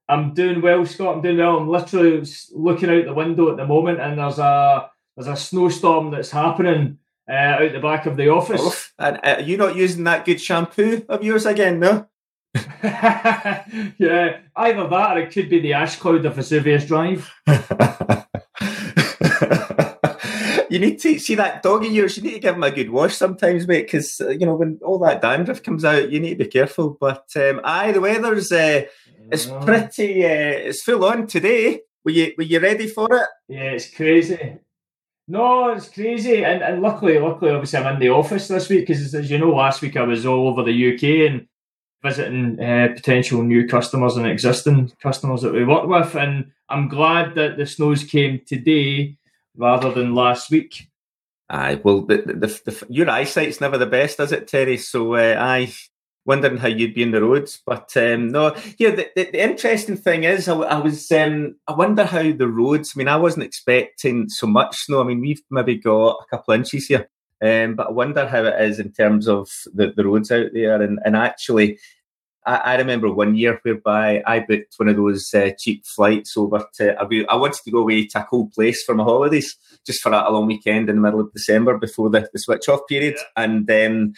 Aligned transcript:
I'm 0.07 0.35
doing 0.35 0.61
well, 0.61 0.85
Scott. 0.85 1.15
I'm 1.15 1.21
doing 1.23 1.37
well. 1.37 1.57
I'm 1.57 1.67
literally 1.67 2.23
looking 2.51 2.91
out 2.91 3.05
the 3.05 3.13
window 3.15 3.49
at 3.49 3.57
the 3.57 3.65
moment, 3.65 3.99
and 3.99 4.19
there's 4.19 4.37
a 4.37 4.91
there's 5.17 5.27
a 5.27 5.35
snowstorm 5.35 6.11
that's 6.11 6.29
happening 6.29 6.99
uh, 7.27 7.33
out 7.33 7.71
the 7.73 7.79
back 7.79 8.05
of 8.05 8.17
the 8.17 8.29
office. 8.29 8.61
Oh, 8.99 9.05
and 9.07 9.17
uh, 9.17 9.37
are 9.37 9.41
you 9.41 9.57
not 9.57 9.75
using 9.75 10.03
that 10.03 10.25
good 10.25 10.39
shampoo 10.39 11.03
of 11.09 11.23
yours 11.23 11.47
again, 11.47 11.79
no? 11.79 12.07
yeah, 12.83 14.39
either 14.55 14.87
that 14.87 15.17
or 15.17 15.19
it 15.19 15.31
could 15.31 15.49
be 15.49 15.59
the 15.59 15.73
ash 15.73 15.95
cloud 15.97 16.25
of 16.25 16.35
Vesuvius 16.35 16.85
Drive. 16.85 17.31
you 20.69 20.79
need 20.79 20.99
to 20.99 21.17
see 21.19 21.35
that 21.35 21.63
dog 21.63 21.85
of 21.85 21.91
yours. 21.91 22.17
You 22.17 22.23
need 22.23 22.33
to 22.33 22.39
give 22.39 22.55
him 22.55 22.63
a 22.63 22.71
good 22.71 22.89
wash 22.91 23.15
sometimes, 23.15 23.67
mate, 23.67 23.87
because 23.87 24.21
uh, 24.21 24.29
you 24.29 24.45
know 24.45 24.55
when 24.55 24.79
all 24.83 24.99
that 24.99 25.21
dandruff 25.21 25.63
comes 25.63 25.83
out, 25.83 26.11
you 26.11 26.19
need 26.19 26.37
to 26.37 26.45
be 26.45 26.49
careful. 26.49 26.97
But 26.99 27.25
um, 27.35 27.61
aye, 27.63 27.91
the 27.91 28.01
weather's 28.01 28.51
uh, 28.51 28.83
it's 29.31 29.45
pretty. 29.45 30.25
Uh, 30.25 30.67
it's 30.69 30.83
full 30.83 31.05
on 31.05 31.27
today. 31.27 31.81
Were 32.05 32.11
you 32.11 32.33
were 32.37 32.43
you 32.43 32.59
ready 32.59 32.87
for 32.87 33.07
it? 33.15 33.27
Yeah, 33.47 33.71
it's 33.71 33.89
crazy. 33.89 34.57
No, 35.27 35.69
it's 35.69 35.89
crazy, 35.89 36.43
and 36.43 36.61
and 36.61 36.81
luckily, 36.81 37.17
luckily, 37.17 37.51
obviously, 37.51 37.79
I'm 37.79 37.93
in 37.95 37.99
the 37.99 38.09
office 38.09 38.47
this 38.47 38.69
week 38.69 38.87
because, 38.87 39.13
as 39.15 39.31
you 39.31 39.37
know, 39.37 39.55
last 39.55 39.81
week 39.81 39.95
I 39.95 40.03
was 40.03 40.25
all 40.25 40.49
over 40.49 40.63
the 40.63 40.93
UK 40.93 41.31
and 41.31 41.47
visiting 42.03 42.59
uh, 42.59 42.89
potential 42.93 43.41
new 43.41 43.67
customers 43.67 44.17
and 44.17 44.27
existing 44.27 44.91
customers 45.01 45.41
that 45.41 45.53
we 45.53 45.63
work 45.63 45.87
with. 45.87 46.15
And 46.15 46.51
I'm 46.69 46.89
glad 46.89 47.35
that 47.35 47.57
the 47.57 47.65
snows 47.65 48.03
came 48.03 48.41
today 48.45 49.17
rather 49.55 49.91
than 49.91 50.13
last 50.13 50.51
week. 50.51 50.89
Aye, 51.49 51.79
well, 51.83 52.01
the, 52.01 52.17
the, 52.17 52.61
the, 52.65 52.85
your 52.89 53.09
eyesight's 53.09 53.61
never 53.61 53.77
the 53.77 53.85
best, 53.85 54.19
is 54.19 54.31
it, 54.31 54.47
Terry? 54.47 54.77
So 54.77 55.15
uh, 55.15 55.37
I 55.39 55.71
wondering 56.25 56.57
how 56.57 56.67
you'd 56.67 56.93
be 56.93 57.03
in 57.03 57.11
the 57.11 57.21
roads, 57.21 57.61
but 57.65 57.95
um, 57.97 58.29
no. 58.29 58.55
Yeah, 58.77 58.91
the, 58.91 59.09
the, 59.15 59.31
the, 59.31 59.43
interesting 59.43 59.97
thing 59.97 60.23
is, 60.23 60.47
I, 60.47 60.55
I 60.55 60.77
was, 60.79 61.11
um, 61.11 61.55
I 61.67 61.73
wonder 61.73 62.05
how 62.05 62.31
the 62.31 62.47
roads. 62.47 62.93
I 62.95 62.97
mean, 62.97 63.07
I 63.07 63.17
wasn't 63.17 63.45
expecting 63.45 64.29
so 64.29 64.47
much 64.47 64.77
snow. 64.77 65.01
I 65.01 65.03
mean, 65.03 65.19
we've 65.19 65.41
maybe 65.51 65.75
got 65.75 66.17
a 66.21 66.25
couple 66.29 66.53
of 66.53 66.59
inches 66.59 66.87
here, 66.87 67.09
um, 67.43 67.75
but 67.75 67.87
I 67.87 67.91
wonder 67.91 68.25
how 68.25 68.45
it 68.45 68.61
is 68.61 68.79
in 68.79 68.93
terms 68.93 69.27
of 69.27 69.49
the, 69.73 69.91
the 69.93 70.05
roads 70.05 70.31
out 70.31 70.47
there. 70.53 70.81
And, 70.81 70.99
and 71.03 71.17
actually, 71.17 71.77
I, 72.45 72.55
I, 72.55 72.75
remember 72.77 73.11
one 73.11 73.35
year 73.35 73.59
whereby 73.63 74.23
I 74.25 74.39
booked 74.39 74.75
one 74.77 74.87
of 74.87 74.95
those 74.95 75.33
uh, 75.33 75.49
cheap 75.59 75.85
flights 75.85 76.37
over 76.37 76.65
to, 76.75 76.97
I, 76.97 77.35
wanted 77.35 77.61
to 77.65 77.71
go 77.71 77.79
away 77.79 78.07
to 78.07 78.19
a 78.19 78.23
cold 78.23 78.53
place 78.53 78.83
for 78.83 78.95
my 78.95 79.03
holidays, 79.03 79.57
just 79.85 80.01
for 80.01 80.13
a, 80.13 80.31
long 80.31 80.47
weekend 80.47 80.89
in 80.89 80.95
the 80.95 81.01
middle 81.01 81.19
of 81.19 81.33
December 81.33 81.77
before 81.77 82.09
the, 82.09 82.29
the 82.31 82.39
switch 82.39 82.69
off 82.69 82.79
period. 82.87 83.15
Yeah. 83.17 83.43
And 83.43 83.69
um, 83.69 84.13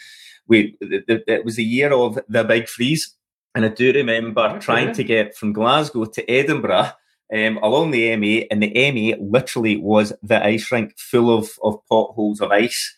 we, 0.46 0.76
the, 0.80 1.02
the, 1.08 1.24
it 1.26 1.44
was 1.44 1.56
the 1.56 1.64
year 1.64 1.92
of 1.92 2.20
the 2.28 2.44
big 2.44 2.68
freeze. 2.68 3.12
And 3.56 3.64
I 3.64 3.68
do 3.68 3.92
remember 3.92 4.42
okay. 4.42 4.58
trying 4.60 4.92
to 4.92 5.02
get 5.02 5.36
from 5.36 5.52
Glasgow 5.52 6.04
to 6.04 6.30
Edinburgh 6.30 6.92
um, 7.34 7.58
along 7.60 7.90
the 7.90 8.04
M8, 8.10 8.46
and 8.52 8.62
the 8.62 8.70
M8 8.70 9.16
literally 9.18 9.78
was 9.78 10.12
the 10.22 10.44
ice 10.44 10.70
rink 10.70 10.96
full 10.96 11.36
of, 11.36 11.50
of 11.60 11.80
potholes 11.88 12.40
of 12.40 12.52
ice 12.52 12.94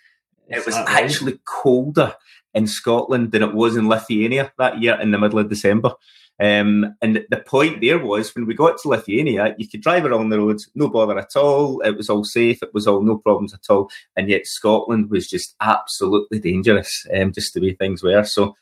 it 0.48 0.66
was 0.66 0.74
right? 0.74 0.88
actually 0.88 1.40
colder 1.44 2.14
in 2.54 2.66
Scotland 2.66 3.32
than 3.32 3.42
it 3.42 3.54
was 3.54 3.76
in 3.76 3.88
Lithuania 3.88 4.52
that 4.58 4.80
year 4.80 4.98
in 5.00 5.10
the 5.10 5.18
middle 5.18 5.38
of 5.38 5.48
December. 5.48 5.92
Um, 6.40 6.94
and 7.02 7.24
the 7.30 7.38
point 7.38 7.80
there 7.80 7.98
was 7.98 8.34
when 8.34 8.46
we 8.46 8.54
got 8.54 8.78
to 8.78 8.88
Lithuania, 8.88 9.54
you 9.58 9.68
could 9.68 9.80
drive 9.80 10.04
around 10.04 10.28
the 10.28 10.38
roads, 10.38 10.70
no 10.74 10.88
bother 10.88 11.18
at 11.18 11.34
all. 11.34 11.80
It 11.80 11.96
was 11.96 12.08
all 12.08 12.24
safe. 12.24 12.62
It 12.62 12.72
was 12.72 12.86
all 12.86 13.02
no 13.02 13.18
problems 13.18 13.52
at 13.52 13.68
all. 13.68 13.90
And 14.16 14.28
yet 14.28 14.46
Scotland 14.46 15.10
was 15.10 15.28
just 15.28 15.56
absolutely 15.60 16.38
dangerous, 16.38 17.06
um, 17.14 17.32
just 17.32 17.54
the 17.54 17.60
way 17.60 17.74
things 17.74 18.02
were. 18.02 18.24
So 18.24 18.54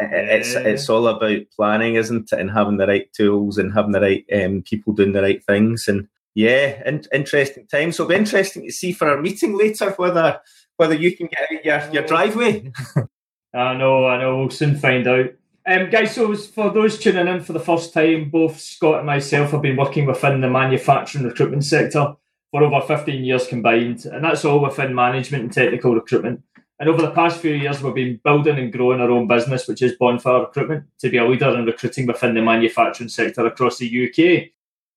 it's 0.00 0.54
it's 0.54 0.88
all 0.88 1.08
about 1.08 1.40
planning, 1.54 1.96
isn't 1.96 2.32
it? 2.32 2.38
And 2.38 2.50
having 2.50 2.76
the 2.76 2.86
right 2.86 3.12
tools 3.12 3.58
and 3.58 3.72
having 3.74 3.92
the 3.92 4.00
right 4.00 4.24
um, 4.32 4.62
people 4.62 4.92
doing 4.92 5.12
the 5.12 5.22
right 5.22 5.44
things. 5.44 5.88
And 5.88 6.06
yeah, 6.34 6.80
in, 6.86 7.02
interesting 7.12 7.66
times. 7.66 7.96
So 7.96 8.04
it'll 8.04 8.10
be 8.10 8.20
interesting 8.20 8.62
to 8.62 8.72
see 8.72 8.92
for 8.92 9.08
our 9.08 9.20
meeting 9.20 9.58
later 9.58 9.90
whether 9.92 10.40
whether 10.80 10.94
you 10.94 11.14
can 11.14 11.26
get 11.26 11.62
your, 11.62 11.92
your 11.92 12.06
driveway. 12.06 12.72
I 13.54 13.74
know, 13.74 14.06
I 14.06 14.18
know. 14.18 14.38
We'll 14.38 14.48
soon 14.48 14.78
find 14.78 15.06
out. 15.06 15.26
Um, 15.66 15.90
guys, 15.90 16.14
so 16.14 16.34
for 16.34 16.70
those 16.70 16.98
tuning 16.98 17.28
in 17.28 17.42
for 17.42 17.52
the 17.52 17.60
first 17.60 17.92
time, 17.92 18.30
both 18.30 18.58
Scott 18.58 19.00
and 19.00 19.06
myself 19.06 19.50
have 19.50 19.60
been 19.60 19.76
working 19.76 20.06
within 20.06 20.40
the 20.40 20.48
manufacturing 20.48 21.26
recruitment 21.26 21.66
sector 21.66 22.14
for 22.50 22.64
over 22.64 22.80
15 22.80 23.22
years 23.22 23.46
combined, 23.46 24.06
and 24.06 24.24
that's 24.24 24.46
all 24.46 24.62
within 24.62 24.94
management 24.94 25.44
and 25.44 25.52
technical 25.52 25.94
recruitment. 25.94 26.42
And 26.78 26.88
over 26.88 27.02
the 27.02 27.10
past 27.10 27.42
few 27.42 27.52
years, 27.52 27.82
we've 27.82 27.94
been 27.94 28.18
building 28.24 28.58
and 28.58 28.72
growing 28.72 29.02
our 29.02 29.10
own 29.10 29.28
business, 29.28 29.68
which 29.68 29.82
is 29.82 29.96
Bonfire 30.00 30.40
Recruitment, 30.40 30.84
to 31.00 31.10
be 31.10 31.18
a 31.18 31.26
leader 31.26 31.58
in 31.58 31.66
recruiting 31.66 32.06
within 32.06 32.34
the 32.34 32.40
manufacturing 32.40 33.10
sector 33.10 33.44
across 33.44 33.76
the 33.76 34.08
UK. 34.08 34.48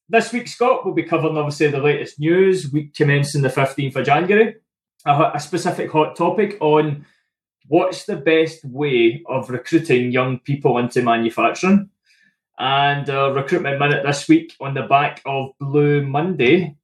This 0.08 0.32
week, 0.32 0.48
Scott 0.48 0.86
will 0.86 0.94
be 0.94 1.04
covering 1.04 1.36
obviously 1.36 1.68
the 1.68 1.80
latest 1.80 2.22
news, 2.22 2.72
week 2.72 2.94
commencing 2.94 3.42
the 3.42 3.50
15th 3.50 3.98
of 3.98 4.06
January, 4.06 4.56
a, 5.06 5.32
a 5.36 5.40
specific 5.40 5.92
hot 5.92 6.16
topic 6.16 6.58
on 6.60 7.06
what's 7.68 8.06
the 8.06 8.16
best 8.16 8.64
way 8.66 9.24
of 9.28 9.50
recruiting 9.50 10.12
young 10.12 10.40
people 10.40 10.78
into 10.78 11.02
manufacturing. 11.02 11.90
And 12.60 13.10
uh, 13.10 13.32
recruitment 13.32 13.80
minute 13.80 14.04
this 14.06 14.28
week 14.28 14.56
on 14.60 14.76
the 14.76 14.84
back 14.84 15.22
of 15.26 15.52
Blue 15.60 16.06
Monday, 16.06 16.76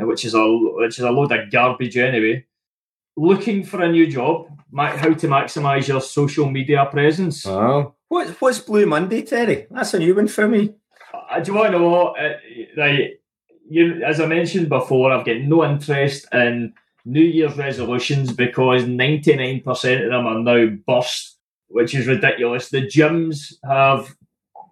uh, 0.00 0.06
which 0.06 0.24
is 0.24 0.34
a 0.34 0.46
which 0.46 0.98
is 0.98 1.04
a 1.04 1.10
load 1.10 1.32
of 1.32 1.50
garbage 1.50 1.96
anyway. 1.96 2.46
Looking 3.16 3.64
for 3.64 3.82
a 3.82 3.90
new 3.90 4.06
job, 4.06 4.46
how 4.76 5.12
to 5.12 5.26
maximise 5.26 5.88
your 5.88 6.00
social 6.00 6.48
media 6.48 6.86
presence. 6.86 7.44
Oh, 7.44 7.96
what, 8.08 8.28
what's 8.40 8.60
Blue 8.60 8.86
Monday, 8.86 9.22
Terry? 9.22 9.66
That's 9.70 9.92
a 9.94 9.98
new 9.98 10.14
one 10.14 10.28
for 10.28 10.46
me. 10.46 10.74
Uh, 11.12 11.40
do 11.40 11.50
you 11.50 11.58
want 11.58 11.72
to 11.72 11.78
know 11.78 11.88
what? 11.88 12.20
Uh, 12.20 12.34
like, 12.76 13.20
you, 13.68 14.02
as 14.04 14.20
I 14.20 14.26
mentioned 14.26 14.68
before, 14.68 15.12
I've 15.12 15.26
got 15.26 15.38
no 15.38 15.64
interest 15.64 16.26
in 16.32 16.74
New 17.08 17.22
Year's 17.22 17.56
resolutions 17.56 18.32
because 18.32 18.84
99% 18.84 19.64
of 20.04 20.10
them 20.10 20.26
are 20.26 20.38
now 20.38 20.76
burst, 20.86 21.38
which 21.68 21.94
is 21.94 22.06
ridiculous. 22.06 22.68
The 22.68 22.82
gyms 22.82 23.54
have, 23.64 24.14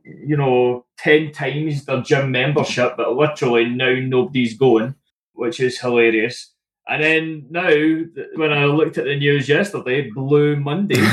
you 0.05 0.37
know, 0.37 0.85
10 0.99 1.33
times 1.33 1.87
their 1.87 2.03
gym 2.03 2.31
membership, 2.31 2.97
but 2.99 3.15
literally 3.15 3.65
now 3.65 3.95
nobody's 3.95 4.57
going, 4.57 4.95
which 5.33 5.61
is 5.61 5.81
hilarious. 5.81 6.53
And 6.87 7.03
then 7.03 7.47
now, 7.51 7.71
when 8.35 8.53
I 8.53 8.67
looked 8.67 8.99
at 8.99 9.05
the 9.05 9.17
news 9.17 9.49
yesterday, 9.49 10.11
Blue 10.11 10.57
Monday. 10.57 11.01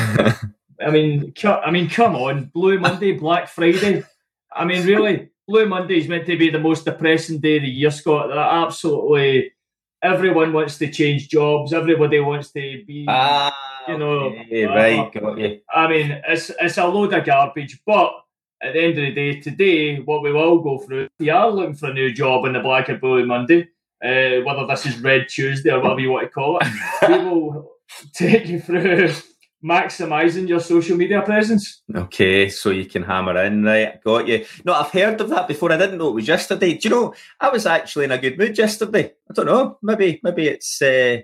I 0.86 0.90
mean, 0.92 1.34
I 1.46 1.72
mean, 1.72 1.90
come 1.90 2.16
on, 2.16 2.46
Blue 2.54 2.80
Monday, 2.80 3.14
Black 3.14 3.48
Friday. 3.48 4.04
I 4.52 4.66
mean, 4.66 4.86
really, 4.86 5.30
Blue 5.48 5.68
Monday 5.68 5.98
is 5.98 6.08
meant 6.08 6.26
to 6.28 6.38
be 6.38 6.50
the 6.50 6.60
most 6.60 6.86
depressing 6.86 7.40
day 7.40 7.58
of 7.58 7.64
the 7.64 7.70
year, 7.70 7.92
Scott. 7.92 8.28
That 8.28 8.38
absolutely 8.38 9.53
everyone 10.04 10.54
wants 10.54 10.78
to 10.80 10.92
change 10.92 11.30
jobs. 11.30 11.74
Everybody 11.74 12.20
wants 12.20 12.52
to 12.52 12.84
be, 12.86 13.06
ah, 13.08 13.56
you 13.88 13.98
know, 13.98 14.36
okay, 14.36 14.66
right, 14.66 15.12
got 15.14 15.38
you. 15.38 15.62
I 15.74 15.88
mean, 15.88 16.22
it's 16.28 16.52
it's 16.60 16.78
a 16.78 16.86
load 16.86 17.14
of 17.14 17.26
garbage. 17.26 17.82
But 17.86 18.14
at 18.62 18.74
the 18.74 18.82
end 18.82 19.00
of 19.00 19.06
the 19.06 19.12
day, 19.12 19.40
today, 19.40 20.00
what 20.00 20.22
we 20.22 20.32
will 20.32 20.60
go 20.60 20.80
through, 20.80 21.08
we 21.20 21.30
are 21.30 21.50
looking 21.50 21.76
for 21.76 21.90
a 21.90 21.94
new 21.94 22.12
job 22.12 22.46
on 22.46 22.54
the 22.54 22.60
Black 22.60 22.90
and 22.90 23.02
Blue 23.02 23.26
Monday, 23.26 23.70
uh, 24.04 24.44
whether 24.44 24.68
this 24.68 24.86
is 24.86 25.00
Red 25.00 25.28
Tuesday 25.30 25.72
or 25.72 25.80
whatever 25.80 26.02
you 26.02 26.12
want 26.12 26.26
to 26.26 26.30
call 26.30 26.60
it. 26.60 26.68
we 27.10 27.18
will 27.30 27.72
take 28.14 28.48
you 28.48 28.60
through 28.60 29.14
maximizing 29.64 30.48
your 30.48 30.60
social 30.60 30.98
media 30.98 31.22
presence. 31.22 31.82
Okay, 31.96 32.50
so 32.50 32.70
you 32.70 32.86
can 32.86 33.04
hammer 33.04 33.42
in, 33.44 33.64
right? 33.64 34.04
Got 34.04 34.28
you. 34.28 34.46
No, 34.66 34.74
I've 34.74 34.92
heard 34.92 35.22
of 35.22 35.30
that 35.30 35.48
before. 35.48 35.72
I 35.72 35.78
didn't 35.78 35.98
know 35.98 36.10
it 36.10 36.16
was 36.16 36.28
yesterday. 36.28 36.74
Do 36.74 36.90
you 36.90 36.96
know? 36.96 37.14
I 37.40 37.50
was 37.50 37.66
actually 37.66 38.06
in 38.06 38.12
a 38.12 38.18
good 38.18 38.38
mood 38.38 38.58
yesterday. 38.58 39.14
I 39.30 39.34
don't 39.34 39.46
know. 39.46 39.78
Maybe, 39.82 40.20
maybe 40.24 40.48
it's. 40.48 40.82
Uh, 40.82 41.20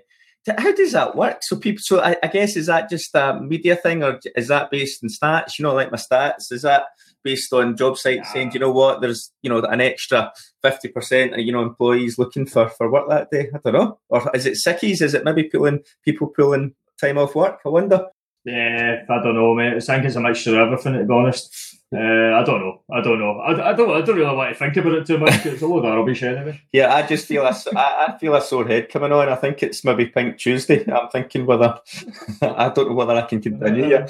how 0.56 0.72
does 0.72 0.92
that 0.92 1.16
work? 1.16 1.42
So 1.42 1.56
people, 1.56 1.82
so 1.82 2.00
I, 2.00 2.16
I, 2.22 2.28
guess 2.28 2.56
is 2.56 2.66
that 2.66 2.88
just 2.88 3.14
a 3.14 3.38
media 3.38 3.76
thing, 3.76 4.02
or 4.02 4.18
is 4.34 4.48
that 4.48 4.70
based 4.70 5.02
in 5.02 5.10
stats? 5.10 5.58
You 5.58 5.64
know, 5.64 5.74
like 5.74 5.90
my 5.90 5.98
stats. 5.98 6.50
Is 6.50 6.62
that 6.62 6.84
based 7.22 7.52
on 7.52 7.76
job 7.76 7.98
sites 7.98 8.28
yeah. 8.28 8.32
saying, 8.32 8.52
you 8.52 8.60
know 8.60 8.70
what, 8.70 9.02
there's 9.02 9.32
you 9.42 9.50
know 9.50 9.60
an 9.60 9.82
extra 9.82 10.32
fifty 10.62 10.88
percent 10.88 11.34
of 11.34 11.40
you 11.40 11.52
know 11.52 11.62
employees 11.62 12.18
looking 12.18 12.46
for 12.46 12.70
for 12.70 12.90
work 12.90 13.08
that 13.10 13.30
day. 13.30 13.50
I 13.54 13.58
don't 13.62 13.74
know, 13.74 13.98
or 14.08 14.30
is 14.34 14.46
it 14.46 14.58
sickies? 14.66 15.02
Is 15.02 15.12
it 15.12 15.24
maybe 15.24 15.44
pulling 15.44 15.80
people 16.04 16.28
pulling 16.28 16.74
time 16.98 17.18
off 17.18 17.34
work? 17.34 17.60
I 17.66 17.68
wonder. 17.68 18.06
Yeah, 18.44 19.04
I 19.08 19.22
don't 19.22 19.34
know, 19.34 19.54
mate. 19.54 19.74
I 19.74 19.80
think 19.80 20.04
it's 20.04 20.16
a 20.16 20.20
mixture 20.20 20.58
of 20.58 20.66
everything. 20.66 20.94
To 20.94 21.04
be 21.04 21.12
honest, 21.12 21.78
uh, 21.94 21.98
I 21.98 22.42
don't 22.44 22.60
know. 22.60 22.80
I 22.90 23.00
don't 23.02 23.18
know. 23.18 23.38
I, 23.40 23.70
I 23.70 23.72
don't. 23.74 23.90
I 23.90 24.00
don't 24.00 24.16
really 24.16 24.34
want 24.34 24.52
to 24.52 24.58
think 24.58 24.76
about 24.76 24.94
it 24.94 25.06
too 25.06 25.18
much. 25.18 25.44
It's 25.44 25.60
a 25.60 25.66
load 25.66 25.84
of 25.84 25.94
rubbish 25.94 26.22
anyway. 26.22 26.60
Yeah, 26.72 26.94
I 26.94 27.06
just 27.06 27.26
feel 27.26 27.44
a, 27.44 27.54
I, 27.76 28.06
I 28.08 28.18
feel 28.18 28.34
a 28.34 28.40
sore 28.40 28.66
head 28.66 28.88
coming 28.88 29.12
on. 29.12 29.28
I 29.28 29.36
think 29.36 29.62
it's 29.62 29.84
maybe 29.84 30.06
Pink 30.06 30.38
Tuesday. 30.38 30.90
I'm 30.90 31.08
thinking 31.10 31.44
whether 31.44 31.78
I 32.42 32.70
don't 32.70 32.88
know 32.88 32.94
whether 32.94 33.14
I 33.14 33.22
can 33.22 33.42
continue. 33.42 33.90
Yeah. 33.90 34.08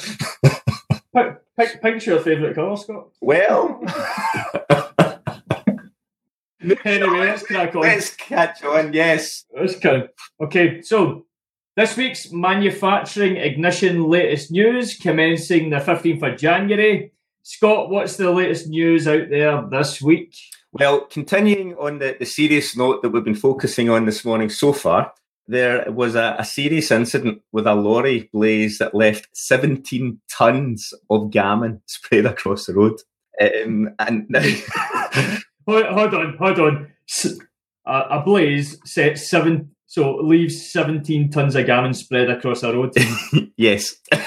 Pink, 1.56 1.82
pink's 1.82 2.06
your 2.06 2.20
favourite 2.20 2.54
colour, 2.54 2.76
Scott? 2.76 3.08
Well. 3.20 3.82
anyway, 6.84 7.18
let's 7.18 7.42
crack 7.42 7.74
on. 7.74 7.82
Let's 7.82 8.14
catch 8.14 8.62
on. 8.62 8.92
Yes. 8.92 9.44
Let's 9.58 9.76
go. 9.78 10.08
Okay, 10.40 10.82
so 10.82 11.26
this 11.76 11.96
week's 11.96 12.32
manufacturing 12.32 13.36
ignition 13.36 14.08
latest 14.08 14.50
news 14.50 14.96
commencing 14.96 15.70
the 15.70 15.76
15th 15.76 16.32
of 16.32 16.38
January. 16.38 17.12
Scott, 17.42 17.90
what's 17.90 18.16
the 18.16 18.30
latest 18.30 18.68
news 18.68 19.06
out 19.06 19.30
there 19.30 19.62
this 19.70 20.02
week? 20.02 20.34
Well, 20.72 21.06
continuing 21.06 21.74
on 21.76 21.98
the, 21.98 22.16
the 22.18 22.26
serious 22.26 22.76
note 22.76 23.02
that 23.02 23.10
we've 23.10 23.24
been 23.24 23.34
focusing 23.34 23.88
on 23.88 24.04
this 24.04 24.24
morning 24.24 24.50
so 24.50 24.72
far, 24.72 25.12
there 25.46 25.90
was 25.90 26.14
a, 26.14 26.36
a 26.38 26.44
serious 26.44 26.90
incident 26.90 27.42
with 27.50 27.66
a 27.66 27.74
lorry 27.74 28.28
blaze 28.32 28.78
that 28.78 28.94
left 28.94 29.28
17 29.32 30.20
tons 30.30 30.92
of 31.08 31.30
gammon 31.30 31.82
spread 31.86 32.26
across 32.26 32.66
the 32.66 32.74
road. 32.74 33.00
Um, 33.40 33.94
and 33.98 34.26
now... 34.28 34.42
hold, 35.66 35.86
hold, 35.86 36.14
on, 36.14 36.36
hold 36.36 36.60
on. 36.60 36.92
A, 37.86 38.00
a 38.10 38.22
blaze 38.24 38.78
set 38.84 39.18
seven 39.18 39.74
so 39.90 40.20
it 40.20 40.24
leaves 40.24 40.70
17 40.70 41.32
tons 41.32 41.56
of 41.56 41.66
gammon 41.66 41.94
spread 41.94 42.30
across 42.30 42.60
the 42.60 42.72
road. 42.72 42.94
yes. 43.56 43.96
and 44.12 44.22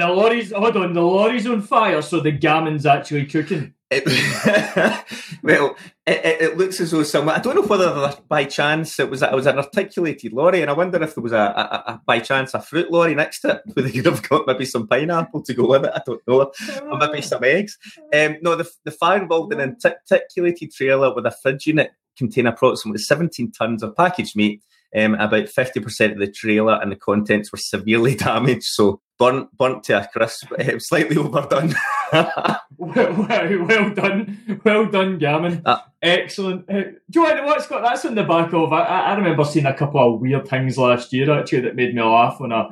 the 0.00 0.08
lorry's, 0.08 0.50
hold 0.50 0.78
on, 0.78 0.94
the 0.94 1.02
lorry's 1.02 1.46
on 1.46 1.60
fire, 1.60 2.00
so 2.00 2.20
the 2.20 2.32
gammon's 2.32 2.86
actually 2.86 3.26
cooking. 3.26 3.74
It, 3.90 4.06
well, 5.42 5.76
it, 6.06 6.40
it, 6.40 6.56
looks 6.56 6.80
as 6.80 6.92
though 6.92 7.02
someone, 7.02 7.34
I 7.34 7.38
don't 7.38 7.54
know 7.54 7.66
whether 7.66 8.16
by 8.26 8.44
chance 8.44 8.98
it 8.98 9.10
was, 9.10 9.20
it 9.20 9.30
was 9.30 9.44
an 9.44 9.58
articulated 9.58 10.32
lorry, 10.32 10.62
and 10.62 10.70
I 10.70 10.72
wonder 10.72 11.02
if 11.02 11.14
there 11.14 11.22
was 11.22 11.32
a, 11.32 11.36
a, 11.36 11.92
a 11.92 12.00
by 12.06 12.20
chance 12.20 12.54
a 12.54 12.62
fruit 12.62 12.90
lorry 12.90 13.14
next 13.14 13.40
to 13.40 13.56
it 13.56 13.60
where 13.74 13.84
they 13.84 13.92
could 13.92 14.06
have 14.06 14.26
got 14.26 14.46
maybe 14.46 14.64
some 14.64 14.88
pineapple 14.88 15.42
to 15.42 15.52
go 15.52 15.68
with 15.68 15.84
it. 15.84 15.92
I 15.94 16.00
don't 16.06 16.22
know, 16.26 16.50
or 16.90 16.98
maybe 16.98 17.20
some 17.20 17.44
eggs. 17.44 17.76
Um, 18.14 18.38
no, 18.40 18.54
the, 18.54 18.66
the 18.86 18.90
fire 18.90 19.20
involved 19.20 19.52
an 19.52 19.76
articulated 19.84 20.72
trailer 20.72 21.14
with 21.14 21.26
a 21.26 21.36
fridge 21.42 21.66
unit 21.66 21.90
contain 22.16 22.46
approximately 22.46 22.98
17 22.98 23.52
tons 23.52 23.82
of 23.82 23.96
packaged 23.96 24.36
meat. 24.36 24.62
Um, 24.96 25.14
about 25.14 25.46
50% 25.46 26.12
of 26.12 26.18
the 26.18 26.30
trailer 26.30 26.78
and 26.80 26.90
the 26.90 26.96
contents 26.96 27.52
were 27.52 27.58
severely 27.58 28.14
damaged, 28.16 28.64
so 28.64 29.00
burnt, 29.18 29.54
burnt 29.56 29.82
to 29.84 30.00
a 30.00 30.06
crisp, 30.06 30.50
uh, 30.52 30.78
slightly 30.78 31.16
overdone. 31.16 31.74
well, 32.12 32.60
well, 32.78 33.64
well, 33.66 33.90
done, 33.90 34.60
well 34.64 34.86
done, 34.86 35.18
Gammon. 35.18 35.60
Uh, 35.64 35.80
Excellent. 36.02 36.70
Uh, 36.70 36.82
do 37.10 37.20
you 37.20 37.34
know 37.34 37.44
what's 37.44 37.66
got 37.66 37.82
that's 37.82 38.04
on 38.04 38.14
the 38.14 38.22
back 38.22 38.52
of? 38.52 38.72
I, 38.72 38.84
I 38.84 39.14
remember 39.14 39.44
seeing 39.44 39.66
a 39.66 39.74
couple 39.74 40.14
of 40.14 40.20
weird 40.20 40.46
things 40.46 40.78
last 40.78 41.12
year 41.12 41.30
actually 41.30 41.62
that 41.62 41.74
made 41.74 41.94
me 41.94 42.02
laugh 42.02 42.40
on 42.40 42.52
a 42.52 42.68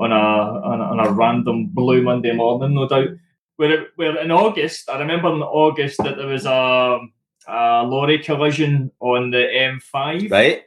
on 0.00 0.10
a 0.10 0.14
on 0.14 0.80
a, 0.80 0.84
on 0.84 1.06
a 1.06 1.12
random 1.12 1.66
blue 1.66 2.02
Monday 2.02 2.32
morning, 2.32 2.74
no 2.74 2.88
doubt. 2.88 3.08
Where, 3.56 3.70
it, 3.70 3.88
where 3.96 4.18
in 4.18 4.30
August, 4.30 4.90
I 4.90 4.98
remember 4.98 5.28
in 5.28 5.42
August 5.42 5.98
that 5.98 6.16
there 6.16 6.26
was 6.26 6.46
a 6.46 6.98
a 7.46 7.84
lorry 7.84 8.18
collision 8.18 8.90
on 9.00 9.30
the 9.30 9.38
M5. 9.38 10.30
Right. 10.30 10.62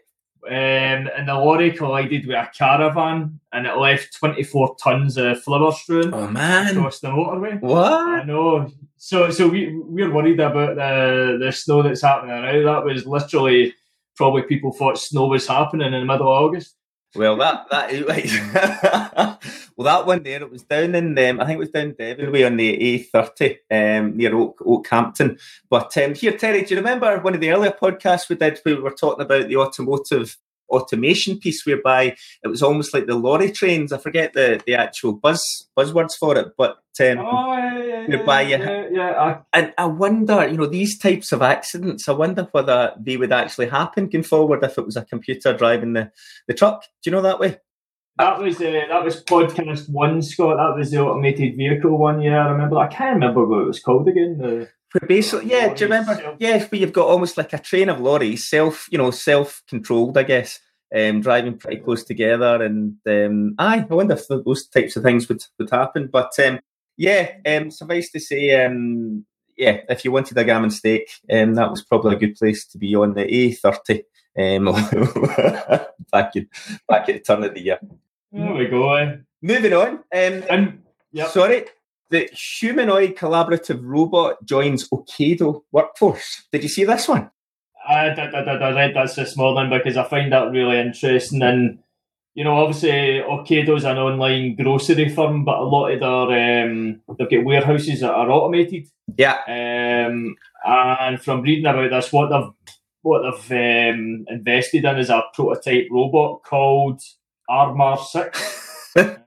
Um, 0.48 1.10
and 1.18 1.28
the 1.28 1.34
lorry 1.34 1.72
collided 1.72 2.28
with 2.28 2.36
a 2.36 2.48
caravan 2.56 3.40
and 3.52 3.66
it 3.66 3.78
left 3.78 4.14
24 4.14 4.76
tons 4.76 5.18
of 5.18 5.42
flour 5.42 5.72
strewn 5.72 6.14
oh, 6.14 6.28
man. 6.28 6.78
across 6.78 7.00
the 7.00 7.08
motorway. 7.08 7.60
What? 7.62 7.92
I 7.92 8.24
know. 8.24 8.72
So 8.98 9.32
so 9.32 9.48
we, 9.48 9.76
we're 9.76 10.14
worried 10.14 10.40
about 10.40 10.76
the, 10.76 11.40
the 11.44 11.52
snow 11.52 11.82
that's 11.82 12.04
happening 12.04 12.42
now. 12.42 12.76
That 12.76 12.86
was 12.86 13.08
literally 13.08 13.74
probably 14.16 14.44
people 14.44 14.72
thought 14.72 15.00
snow 15.00 15.28
was 15.28 15.48
happening 15.48 15.94
in 15.94 16.00
the 16.00 16.06
middle 16.06 16.32
of 16.32 16.44
August. 16.44 16.76
Well, 17.16 17.38
that 17.38 17.66
that 17.72 19.40
well 19.76 19.86
that 19.86 20.06
one 20.06 20.24
there 20.24 20.42
it 20.42 20.52
was 20.52 20.64
down 20.64 20.96
in 20.96 21.18
um, 21.18 21.40
I 21.40 21.46
think 21.46 21.58
it 21.58 21.60
was 21.60 21.70
down 21.70 21.96
Devon 21.98 22.32
way 22.32 22.44
on 22.44 22.58
the 22.58 23.08
A30 23.14 23.58
um, 23.72 24.18
near 24.18 24.36
Oak, 24.36 24.62
Okehampton. 24.66 25.38
But 25.70 25.96
um, 25.98 26.14
here, 26.14 26.38
Terry, 26.38 26.64
do 26.64 26.76
you 26.76 26.82
remember 26.82 27.20
one 27.20 27.36
of 27.36 27.42
the 27.42 27.52
earlier 27.52 27.72
podcasts 27.72 28.30
we 28.30 28.36
did 28.36 28.60
where 28.64 28.76
we 28.76 28.82
were 28.82 28.92
talking 28.92 29.26
about 29.26 29.48
the 29.48 29.58
automotive 29.58 30.38
automation 30.70 31.40
piece 31.40 31.66
whereby 31.66 32.16
it 32.44 32.48
was 32.48 32.64
almost 32.64 32.94
like 32.94 33.06
the 33.06 33.16
lorry 33.16 33.52
trains. 33.52 33.92
I 33.92 33.98
forget 33.98 34.34
the, 34.34 34.62
the 34.66 34.76
actual 34.76 35.14
buzz 35.14 35.68
buzzwords 35.78 36.14
for 36.20 36.38
it, 36.38 36.54
but 36.58 36.78
um, 37.00 37.20
oh, 37.20 37.58
yeah, 37.58 37.84
yeah, 37.84 38.08
whereby 38.08 38.42
yeah, 38.42 38.58
yeah, 38.58 38.88
yeah. 38.92 39.12
I, 39.12 39.40
and 39.58 39.74
I 39.78 39.86
wonder, 39.86 40.48
you 40.48 40.58
know, 40.58 40.66
these 40.66 40.98
types 40.98 41.32
of 41.32 41.42
accidents. 41.42 42.08
I 42.08 42.14
wonder 42.14 42.48
whether 42.52 42.94
they 43.00 43.18
would 43.18 43.34
actually 43.34 43.68
happen 43.68 44.08
going 44.08 44.24
forward 44.24 44.64
if 44.64 44.78
it 44.78 44.86
was 44.86 44.96
a 44.96 45.06
computer 45.06 45.54
driving 45.54 45.94
the, 45.94 46.12
the 46.48 46.54
truck. 46.54 46.84
Do 47.04 47.10
you 47.10 47.12
know 47.12 47.22
that 47.22 47.40
way? 47.40 47.58
That 48.18 48.40
was 48.40 48.62
uh, 48.62 48.86
that 48.90 49.04
was 49.04 49.24
podcast 49.24 49.90
one, 49.90 50.22
Scott. 50.22 50.58
That 50.58 50.78
was 50.78 50.92
the 50.92 51.00
automated 51.00 51.58
vehicle 51.58 51.98
one. 51.98 52.22
Yeah, 52.22 52.46
I 52.46 52.52
remember. 52.52 52.78
I 52.78 52.88
can't 52.88 53.16
remember 53.16 53.46
what 53.46 53.64
it 53.64 53.68
was 53.68 53.80
called 53.82 54.08
again. 54.08 54.38
The 54.38 54.70
basically, 55.08 55.50
yeah. 55.50 55.74
Do 55.74 55.84
you 55.84 55.92
remember? 55.92 56.16
Self- 56.16 56.38
yeah, 56.40 56.66
where 56.66 56.80
you've 56.80 56.94
got 56.94 57.08
almost 57.08 57.38
like 57.38 57.52
a 57.52 57.60
train 57.60 57.90
of 57.90 58.00
lorries, 58.00 58.46
self, 58.46 58.88
you 58.90 58.98
know, 58.98 59.12
self-controlled, 59.12 60.18
I 60.18 60.24
guess, 60.24 60.60
um, 60.96 61.20
driving 61.20 61.58
pretty 61.58 61.82
close 61.82 62.06
together. 62.06 62.64
And 62.64 62.96
um, 63.06 63.56
I, 63.58 63.80
I 63.80 63.94
wonder 63.94 64.16
if 64.16 64.28
those 64.28 64.68
types 64.68 64.96
of 64.96 65.04
things 65.04 65.28
would 65.28 65.44
would 65.60 65.70
happen. 65.70 66.10
But 66.12 66.32
um, 66.40 66.60
yeah, 66.96 67.32
um, 67.46 67.70
suffice 67.70 68.12
to 68.12 68.20
say, 68.22 68.64
um, 68.64 69.26
yeah, 69.58 69.82
if 69.90 70.06
you 70.06 70.14
wanted 70.14 70.38
a 70.38 70.46
gammon 70.46 70.70
steak, 70.70 71.10
um, 71.32 71.56
that 71.56 71.70
was 71.70 71.84
probably 71.84 72.16
a 72.16 72.20
good 72.20 72.36
place 72.36 72.66
to 72.68 72.78
be 72.78 72.96
on 72.96 73.14
the 73.14 73.26
A30. 73.26 74.04
Um, 74.38 74.66
back 76.12 76.36
in 76.36 76.50
back 76.90 77.08
at 77.08 77.16
the 77.16 77.20
turn 77.20 77.44
of 77.44 77.54
the 77.54 77.62
year. 77.62 77.80
There 78.36 78.54
we 78.54 78.68
go. 78.68 78.94
Eh? 78.96 79.16
Moving 79.42 79.74
on. 79.74 79.88
Um, 79.88 80.44
and 80.50 80.84
yep. 81.14 81.30
sorry, 81.30 81.66
the 82.10 82.30
humanoid 82.34 83.16
collaborative 83.16 83.80
robot 83.82 84.44
joins 84.44 84.90
Ocado 84.90 85.62
workforce. 85.72 86.44
Did 86.52 86.64
you 86.64 86.70
see 86.70 86.84
this 86.84 87.08
one? 87.08 87.32
I, 87.88 88.10
I, 88.10 88.26
I, 88.26 88.42
I 88.42 88.72
read 88.74 88.94
this 88.94 89.16
this 89.16 89.38
morning 89.38 89.70
because 89.70 89.96
I 89.96 90.04
find 90.04 90.34
that 90.34 90.52
really 90.52 90.80
interesting. 90.80 91.42
And, 91.44 91.80
you 92.34 92.44
know, 92.44 92.58
obviously, 92.58 93.22
Ocado's 93.22 93.86
an 93.86 93.98
online 93.98 94.58
grocery 94.58 95.08
firm, 95.08 95.46
but 95.46 95.60
a 95.60 95.64
lot 95.64 95.92
of 95.92 96.00
their, 96.02 96.66
um, 96.66 97.02
they've 97.18 97.30
got 97.30 97.46
warehouses 97.46 98.02
that 98.02 98.12
are 98.12 98.30
automated. 98.30 98.88
Yeah. 99.18 99.38
Um, 99.48 100.36
and 100.66 101.22
from 101.22 101.42
reading 101.42 101.68
about 101.68 101.90
this, 101.90 102.12
what 102.12 102.32
they've, 102.32 102.76
what 103.02 103.22
they've 103.22 103.94
um, 103.94 104.26
invested 104.28 104.84
in 104.84 104.98
is 104.98 105.10
a 105.10 105.24
prototype 105.34 105.88
robot 105.90 106.44
called 106.44 107.02
ARMAR 107.50 107.98
6. 107.98 108.94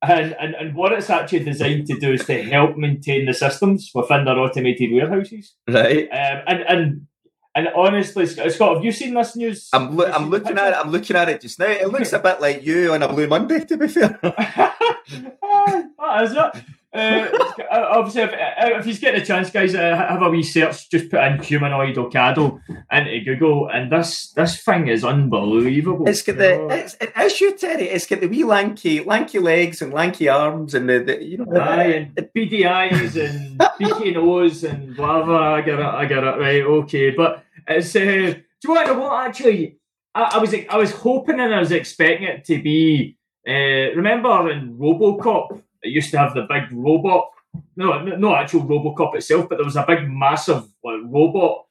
And, 0.00 0.32
and 0.38 0.54
and 0.54 0.76
what 0.76 0.92
it's 0.92 1.10
actually 1.10 1.40
designed 1.40 1.86
to 1.88 1.98
do 1.98 2.12
is 2.12 2.24
to 2.26 2.40
help 2.44 2.76
maintain 2.76 3.26
the 3.26 3.34
systems 3.34 3.90
within 3.92 4.24
their 4.26 4.38
automated 4.38 4.92
warehouses. 4.92 5.56
Right. 5.68 6.04
Um, 6.04 6.42
and 6.46 6.60
and 6.68 7.06
and 7.56 7.68
honestly, 7.74 8.24
Scott, 8.26 8.76
have 8.76 8.84
you 8.84 8.92
seen 8.92 9.14
this 9.14 9.34
news? 9.34 9.68
I'm 9.72 9.96
lo- 9.96 10.06
I'm 10.06 10.30
looking 10.30 10.56
at 10.56 10.68
it. 10.68 10.76
I'm 10.76 10.92
looking 10.92 11.16
at 11.16 11.28
it 11.28 11.40
just 11.40 11.58
now. 11.58 11.66
It 11.66 11.88
looks 11.88 12.12
a 12.12 12.18
bit 12.28 12.40
like 12.40 12.64
you 12.64 12.92
on 12.92 13.02
a 13.02 13.08
Blue 13.08 13.26
Monday, 13.26 13.64
to 13.64 13.76
be 13.76 13.88
fair. 13.88 14.20
Ah, 16.00 16.22
is 16.22 16.32
it? 16.32 16.64
Uh, 16.94 17.28
obviously, 17.70 18.22
if, 18.22 18.30
if 18.32 18.86
you 18.86 18.94
get 18.94 19.14
a 19.14 19.24
chance, 19.24 19.50
guys, 19.50 19.74
uh, 19.74 19.94
have 19.96 20.22
a 20.22 20.30
wee 20.30 20.42
search. 20.42 20.90
Just 20.90 21.10
put 21.10 21.22
in 21.22 21.42
humanoid 21.42 21.96
Ocado 21.96 22.60
into 22.90 23.20
Google, 23.24 23.68
and 23.68 23.92
this 23.92 24.32
this 24.32 24.62
thing 24.62 24.88
is 24.88 25.04
unbelievable. 25.04 26.08
It's 26.08 26.22
got 26.22 26.38
the 26.38 26.66
it's, 26.68 26.96
it's 27.00 27.40
you, 27.40 27.56
Terry. 27.56 27.88
It's 27.88 28.06
got 28.06 28.20
the 28.20 28.26
wee 28.26 28.44
lanky 28.44 29.00
lanky 29.00 29.38
legs 29.38 29.82
and 29.82 29.92
lanky 29.92 30.28
arms, 30.28 30.74
and 30.74 30.88
the, 30.88 31.00
the 31.00 31.22
you 31.22 31.38
know 31.38 31.46
the, 31.52 31.60
Aye, 31.60 32.12
and 32.16 32.30
the 32.34 32.66
eyes 32.66 33.16
and 33.16 33.62
beaky 33.78 34.12
nose 34.12 34.64
and 34.64 34.96
blah 34.96 35.22
blah. 35.22 35.56
I 35.56 35.60
get 35.60 35.78
it. 35.78 35.84
I 35.84 36.06
get 36.06 36.24
it. 36.24 36.38
Right. 36.38 36.62
Okay, 36.62 37.10
but 37.10 37.44
it's. 37.66 37.94
Uh, 37.94 38.00
do 38.00 38.64
you 38.64 38.74
want 38.74 38.86
to 38.86 38.94
know 38.94 39.00
what? 39.00 39.26
Actually, 39.28 39.78
I, 40.14 40.22
I 40.34 40.38
was 40.38 40.54
I 40.54 40.76
was 40.78 40.92
hoping 40.92 41.38
and 41.38 41.54
I 41.54 41.60
was 41.60 41.72
expecting 41.72 42.28
it 42.28 42.44
to 42.46 42.62
be. 42.62 43.16
Uh, 43.46 43.94
remember 43.94 44.50
in 44.50 44.76
RoboCop 44.76 45.62
it 45.88 45.92
used 45.92 46.10
to 46.10 46.18
have 46.18 46.34
the 46.34 46.42
big 46.42 46.70
robot. 46.72 47.30
No, 47.76 48.02
no 48.02 48.34
actual 48.34 48.62
RoboCop 48.62 49.16
itself, 49.16 49.48
but 49.48 49.56
there 49.56 49.64
was 49.64 49.76
a 49.76 49.84
big, 49.86 50.08
massive 50.08 50.64
like, 50.84 51.00
robot 51.04 51.64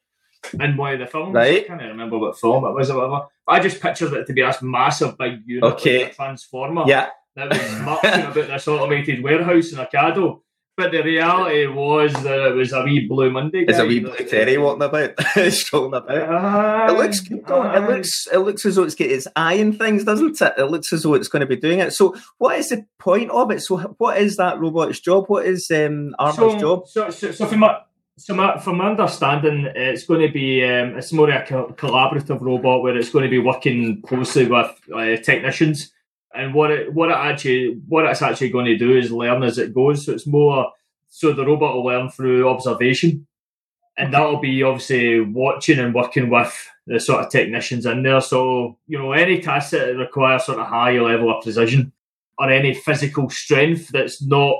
in 0.60 0.76
one 0.76 0.94
of 0.94 1.00
the 1.00 1.08
films. 1.08 1.34
Right. 1.34 1.64
I 1.64 1.68
can't 1.68 1.82
remember 1.82 2.18
what 2.18 2.40
film 2.40 2.66
it 2.66 2.74
was 2.74 2.90
or 2.90 2.98
whatever. 2.98 3.28
I 3.48 3.60
just 3.60 3.82
pictured 3.82 4.14
it 4.14 4.26
to 4.28 4.34
be 4.34 4.42
this 4.42 4.62
massive 4.62 5.18
big 5.18 5.42
unit, 5.46 5.64
okay. 5.74 6.04
like 6.04 6.12
a 6.14 6.16
transformer. 6.16 6.84
Yeah. 6.88 7.10
That 7.36 7.50
was 7.50 7.82
marching 7.82 8.26
about 8.32 8.34
this 8.48 8.68
automated 8.68 9.24
warehouse 9.24 9.72
in 9.72 9.78
Ocado. 9.78 10.42
But 10.77 10.91
the 10.91 11.01
reality 11.01 11.65
was 11.65 12.13
that 12.13 12.39
it 12.39 12.53
was 12.53 12.72
a 12.72 12.84
wee 12.84 13.07
blue 13.07 13.31
Monday. 13.31 13.65
It's 13.67 13.79
a 13.79 13.86
wee 13.86 14.00
blue 14.00 14.15
Terry 14.15 14.60
walking 14.60 14.84
about, 14.84 15.19
strolling 15.51 15.96
about. 15.96 16.07
Uh, 16.12 16.93
it 16.93 16.98
looks 17.00 17.19
good. 17.19 17.50
Uh, 17.50 17.74
it 17.75 17.89
looks 17.89 18.27
it 18.31 18.38
looks 18.38 18.63
as 18.63 18.75
though 18.75 18.84
it's 18.84 18.93
got 18.93 19.07
its 19.07 19.27
eye 19.36 19.53
in 19.53 19.74
things, 19.74 20.03
doesn't 20.03 20.39
it? 20.39 20.53
It 20.55 20.65
looks 20.65 20.93
as 20.93 21.01
though 21.01 21.15
it's 21.15 21.29
going 21.29 21.39
to 21.39 21.48
be 21.48 21.55
doing 21.55 21.79
it. 21.79 21.93
So, 21.93 22.15
what 22.38 22.60
is 22.60 22.69
the 22.69 22.86
point 23.00 23.31
of 23.31 23.50
it? 23.50 23.62
So, 23.62 23.77
what 23.98 24.19
is 24.19 24.36
that 24.36 24.60
robot's 24.60 25.00
job? 25.00 25.25
What 25.29 25.48
is 25.48 25.72
um, 25.72 26.13
ARMAR's 26.19 26.53
so, 26.53 26.60
job? 26.60 26.88
So, 26.88 27.10
so, 27.10 27.31
so 27.31 27.48
from 27.48 27.62
my 27.62 27.79
so 28.19 28.36
my, 28.36 28.60
from 28.60 28.77
my 28.77 28.91
understanding, 28.91 29.72
it's 29.75 30.05
going 30.05 30.27
to 30.27 30.31
be 30.31 30.63
um, 30.63 30.96
it's 30.96 31.12
more 31.12 31.31
a 31.31 31.43
co- 31.43 31.74
collaborative 31.75 32.39
robot 32.39 32.84
where 32.84 32.96
it's 32.96 33.10
going 33.10 33.24
to 33.24 33.31
be 33.31 33.39
working 33.39 34.03
closely 34.03 34.46
with 34.46 34.79
uh, 34.93 35.17
technicians 35.24 35.91
and 36.38 36.53
what 36.53 36.72
it 36.72 36.94
what 36.94 37.10
it 37.10 37.17
actually 37.17 37.79
what 37.88 38.06
it's 38.06 38.22
actually 38.22 38.50
going 38.50 38.65
to 38.65 38.77
do 38.77 38.98
is 38.98 39.12
learn 39.12 39.44
as 39.44 39.58
it 39.58 39.74
goes. 39.74 40.06
So 40.06 40.13
it's 40.13 40.27
more 40.27 40.72
so 41.10 41.34
the 41.34 41.46
robot 41.46 41.75
will 41.75 41.86
learn 41.86 42.10
through 42.10 42.48
observation, 42.48 43.27
and 43.98 44.13
that'll 44.13 44.39
be 44.39 44.63
obviously 44.63 45.20
watching 45.22 45.79
and 45.79 45.94
working 45.94 46.29
with 46.29 46.53
the 46.86 47.00
sort 47.00 47.25
of 47.25 47.32
technicians 47.32 47.86
in 47.86 48.03
there. 48.03 48.22
So 48.22 48.77
you 48.88 48.98
know 48.98 49.12
any 49.13 49.41
task 49.41 49.72
that 49.72 49.98
requires 49.98 50.46
sort 50.46 50.60
of 50.60 50.67
high 50.67 51.00
level 51.00 51.36
of 51.36 51.44
precision 51.44 51.91
or 52.38 52.51
any 52.51 52.74
physical 52.74 53.29
strength 53.29 53.89
that's 53.89 54.22
not 54.22 54.58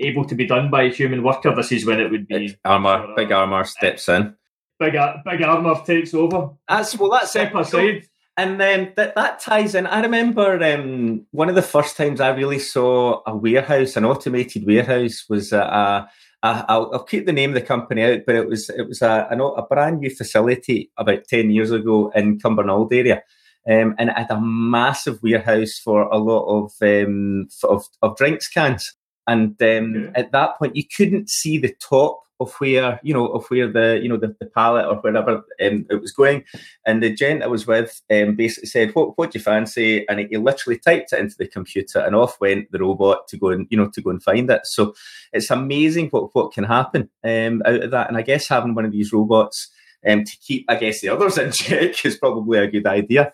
able 0.00 0.24
to 0.24 0.34
be 0.34 0.46
done 0.46 0.70
by 0.70 0.82
a 0.84 0.92
human 0.92 1.22
worker, 1.22 1.54
this 1.54 1.72
is 1.72 1.86
when 1.86 2.00
it 2.00 2.10
would 2.10 2.26
be 2.26 2.56
ARMAR. 2.64 3.14
big 3.16 3.30
ARMAR 3.30 3.64
steps 3.64 4.08
in. 4.08 4.34
Big 4.78 4.92
big 5.24 5.40
ARMAR 5.40 5.84
takes 5.84 6.12
over. 6.14 6.50
That's 6.68 6.98
well. 6.98 7.10
That's 7.10 7.30
step 7.30 7.54
aside. 7.54 8.06
And 8.36 8.58
then 8.58 8.94
that 8.96 9.14
that 9.14 9.40
ties 9.40 9.74
in. 9.74 9.86
I 9.86 10.00
remember 10.00 10.62
um, 10.64 11.26
one 11.32 11.50
of 11.50 11.54
the 11.54 11.60
first 11.60 11.98
times 11.98 12.18
I 12.18 12.30
really 12.30 12.58
saw 12.58 13.20
a 13.26 13.36
warehouse, 13.36 13.94
an 13.94 14.06
automated 14.06 14.66
warehouse, 14.66 15.26
was 15.28 15.52
a, 15.52 15.60
a, 15.60 16.10
I'll, 16.42 16.90
I'll 16.92 17.04
keep 17.04 17.26
the 17.26 17.32
name 17.32 17.50
of 17.50 17.54
the 17.54 17.60
company 17.60 18.02
out, 18.02 18.20
but 18.26 18.34
it 18.34 18.48
was 18.48 18.70
it 18.70 18.88
was 18.88 19.02
a, 19.02 19.28
a, 19.30 19.36
a 19.36 19.66
brand 19.66 20.00
new 20.00 20.08
facility 20.08 20.90
about 20.96 21.24
ten 21.28 21.50
years 21.50 21.70
ago 21.70 22.10
in 22.14 22.38
Cumbernauld 22.38 22.92
area, 22.92 23.22
um, 23.68 23.94
and 23.98 24.08
it 24.08 24.16
had 24.16 24.30
a 24.30 24.40
massive 24.40 25.22
warehouse 25.22 25.78
for 25.78 26.04
a 26.04 26.16
lot 26.16 26.46
of 26.46 26.72
um, 26.80 27.48
of, 27.64 27.86
of 28.00 28.16
drinks 28.16 28.48
cans. 28.48 28.94
And 29.26 29.60
um, 29.62 29.94
yeah. 29.94 30.10
at 30.14 30.32
that 30.32 30.58
point, 30.58 30.74
you 30.74 30.84
couldn't 30.96 31.28
see 31.28 31.58
the 31.58 31.74
top 31.80 32.22
of 32.42 32.54
where 32.54 33.00
you 33.02 33.14
know 33.14 33.26
of 33.28 33.46
where 33.48 33.70
the 33.70 34.00
you 34.02 34.08
know 34.08 34.16
the, 34.16 34.34
the 34.38 34.46
pallet 34.46 34.86
or 34.86 34.96
wherever 34.96 35.44
um, 35.60 35.86
it 35.90 36.00
was 36.00 36.12
going. 36.12 36.44
And 36.86 37.02
the 37.02 37.12
gent 37.12 37.42
I 37.42 37.46
was 37.46 37.66
with 37.66 38.00
um, 38.10 38.36
basically 38.36 38.68
said, 38.68 38.94
"What 38.94 39.16
what 39.16 39.30
do 39.30 39.38
you 39.38 39.42
fancy?" 39.42 40.06
And 40.08 40.20
he 40.20 40.36
literally 40.36 40.78
typed 40.78 41.12
it 41.12 41.20
into 41.20 41.36
the 41.38 41.46
computer, 41.46 42.00
and 42.00 42.14
off 42.14 42.40
went 42.40 42.70
the 42.70 42.80
robot 42.80 43.28
to 43.28 43.36
go 43.36 43.48
and 43.48 43.66
you 43.70 43.76
know 43.76 43.88
to 43.88 44.02
go 44.02 44.10
and 44.10 44.22
find 44.22 44.50
it. 44.50 44.66
So 44.66 44.94
it's 45.32 45.50
amazing 45.50 46.08
what 46.08 46.34
what 46.34 46.52
can 46.52 46.64
happen 46.64 47.08
um, 47.24 47.62
out 47.64 47.82
of 47.82 47.90
that. 47.90 48.08
And 48.08 48.16
I 48.16 48.22
guess 48.22 48.48
having 48.48 48.74
one 48.74 48.84
of 48.84 48.92
these 48.92 49.12
robots 49.12 49.70
um, 50.06 50.24
to 50.24 50.36
keep, 50.38 50.64
I 50.68 50.76
guess, 50.76 51.00
the 51.00 51.10
others 51.10 51.38
in 51.38 51.52
check 51.52 52.04
is 52.04 52.18
probably 52.18 52.58
a 52.58 52.70
good 52.70 52.86
idea. 52.86 53.32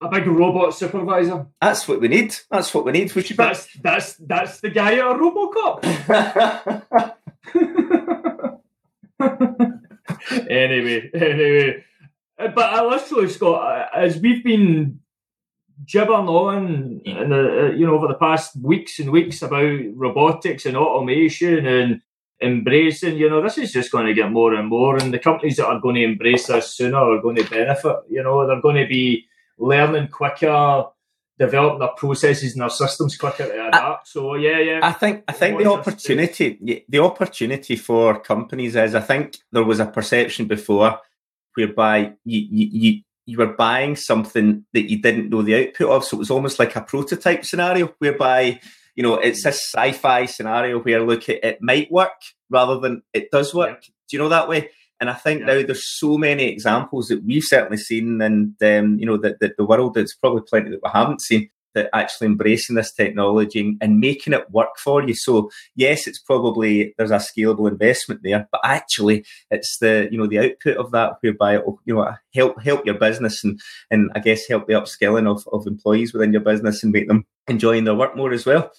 A 0.00 0.08
big 0.08 0.26
robot 0.26 0.74
supervisor. 0.74 1.46
That's 1.60 1.86
what 1.86 2.00
we 2.00 2.08
need. 2.08 2.34
That's 2.50 2.74
what 2.74 2.84
we 2.84 2.90
need. 2.90 3.14
We 3.14 3.22
should. 3.22 3.36
That's 3.36 3.68
that's 3.80 4.16
that's 4.16 4.60
the 4.60 4.70
guy 4.70 4.94
at 4.94 4.98
a 4.98 5.14
RoboCop. 5.14 7.14
anyway, 10.50 11.10
anyway, 11.14 11.84
uh, 12.38 12.48
but 12.48 12.72
I 12.72 12.84
literally, 12.84 13.28
Scott, 13.28 13.62
uh, 13.62 13.86
as 13.96 14.18
we've 14.18 14.44
been 14.44 15.00
gibbering 15.86 16.28
on, 16.28 17.00
and 17.06 17.32
uh, 17.32 17.70
you 17.72 17.86
know, 17.86 17.94
over 17.94 18.08
the 18.08 18.14
past 18.14 18.56
weeks 18.56 18.98
and 18.98 19.10
weeks 19.10 19.42
about 19.42 19.80
robotics 19.94 20.66
and 20.66 20.76
automation 20.76 21.66
and 21.66 22.00
embracing, 22.40 23.16
you 23.16 23.30
know, 23.30 23.40
this 23.42 23.58
is 23.58 23.72
just 23.72 23.92
going 23.92 24.06
to 24.06 24.14
get 24.14 24.30
more 24.30 24.54
and 24.54 24.68
more, 24.68 24.96
and 24.96 25.12
the 25.12 25.18
companies 25.18 25.56
that 25.56 25.66
are 25.66 25.80
going 25.80 25.96
to 25.96 26.04
embrace 26.04 26.46
this 26.46 26.76
sooner 26.76 26.96
are 26.96 27.22
going 27.22 27.36
to 27.36 27.48
benefit. 27.48 27.96
You 28.08 28.22
know, 28.22 28.46
they're 28.46 28.60
going 28.60 28.82
to 28.82 28.86
be 28.86 29.26
learning 29.58 30.08
quicker 30.08 30.86
develop 31.42 31.78
their 31.80 31.88
processes 31.88 32.52
and 32.52 32.62
their 32.62 32.70
systems 32.70 33.16
quicker 33.16 33.46
to 33.46 33.68
adapt. 33.68 34.08
So 34.08 34.34
yeah, 34.36 34.58
yeah. 34.58 34.80
I 34.82 34.92
think 34.92 35.24
I 35.26 35.32
think 35.32 35.58
the 35.58 35.70
opportunity 35.70 36.84
the 36.88 37.00
opportunity 37.00 37.76
for 37.76 38.20
companies 38.20 38.76
is 38.76 38.94
I 38.94 39.00
think 39.00 39.38
there 39.50 39.64
was 39.64 39.80
a 39.80 39.86
perception 39.86 40.46
before 40.46 41.00
whereby 41.54 42.12
you 42.24 42.40
you, 42.50 43.00
you 43.26 43.38
were 43.38 43.54
buying 43.54 43.96
something 43.96 44.64
that 44.72 44.88
you 44.90 45.02
didn't 45.02 45.30
know 45.30 45.42
the 45.42 45.56
output 45.60 45.88
of, 45.88 46.04
so 46.04 46.16
it 46.16 46.20
was 46.20 46.30
almost 46.30 46.58
like 46.58 46.76
a 46.76 46.80
prototype 46.80 47.44
scenario 47.44 47.92
whereby 47.98 48.60
you 48.94 49.02
know 49.02 49.14
it's 49.14 49.42
this 49.42 49.60
sci-fi 49.74 50.26
scenario 50.26 50.78
where 50.78 51.02
look 51.02 51.28
it, 51.28 51.42
it 51.42 51.58
might 51.60 51.90
work 51.90 52.20
rather 52.50 52.78
than 52.78 53.02
it 53.12 53.30
does 53.32 53.52
work. 53.52 53.80
Yeah. 53.82 53.94
Do 54.08 54.16
you 54.16 54.18
know 54.22 54.28
that 54.28 54.48
way? 54.48 54.70
And 55.02 55.10
I 55.10 55.14
think 55.14 55.40
yeah. 55.40 55.46
now 55.46 55.62
there's 55.66 55.98
so 55.98 56.16
many 56.16 56.44
examples 56.44 57.08
that 57.08 57.24
we've 57.24 57.42
certainly 57.42 57.76
seen, 57.76 58.22
and 58.22 58.54
um, 58.62 59.00
you 59.00 59.04
know 59.04 59.16
that 59.16 59.40
the, 59.40 59.52
the 59.58 59.64
world. 59.64 59.94
There's 59.94 60.14
probably 60.14 60.42
plenty 60.48 60.70
that 60.70 60.78
we 60.80 60.90
haven't 60.94 61.22
seen 61.22 61.50
that 61.74 61.90
actually 61.92 62.28
embracing 62.28 62.76
this 62.76 62.92
technology 62.92 63.58
and, 63.58 63.78
and, 63.80 63.98
making 63.98 64.32
it 64.32 64.48
work 64.52 64.78
for 64.78 65.02
you. 65.02 65.14
So 65.14 65.50
yes, 65.74 66.06
it's 66.06 66.20
probably 66.20 66.94
there's 66.96 67.10
a 67.10 67.16
scalable 67.16 67.68
investment 67.68 68.20
there, 68.22 68.46
but 68.52 68.60
actually 68.62 69.24
it's 69.50 69.78
the 69.78 70.08
you 70.12 70.18
know 70.18 70.28
the 70.28 70.38
output 70.38 70.76
of 70.76 70.92
that 70.92 71.14
whereby 71.20 71.56
it 71.56 71.66
will 71.66 71.80
you 71.84 71.96
know 71.96 72.14
help 72.32 72.62
help 72.62 72.86
your 72.86 72.94
business 72.94 73.42
and 73.42 73.58
and 73.90 74.08
I 74.14 74.20
guess 74.20 74.46
help 74.46 74.68
the 74.68 74.74
upskilling 74.74 75.28
of, 75.28 75.42
of 75.52 75.66
employees 75.66 76.12
within 76.12 76.32
your 76.32 76.42
business 76.42 76.84
and 76.84 76.92
make 76.92 77.08
them 77.08 77.24
enjoying 77.48 77.82
their 77.82 77.96
work 77.96 78.16
more 78.16 78.32
as 78.32 78.46
well. 78.46 78.70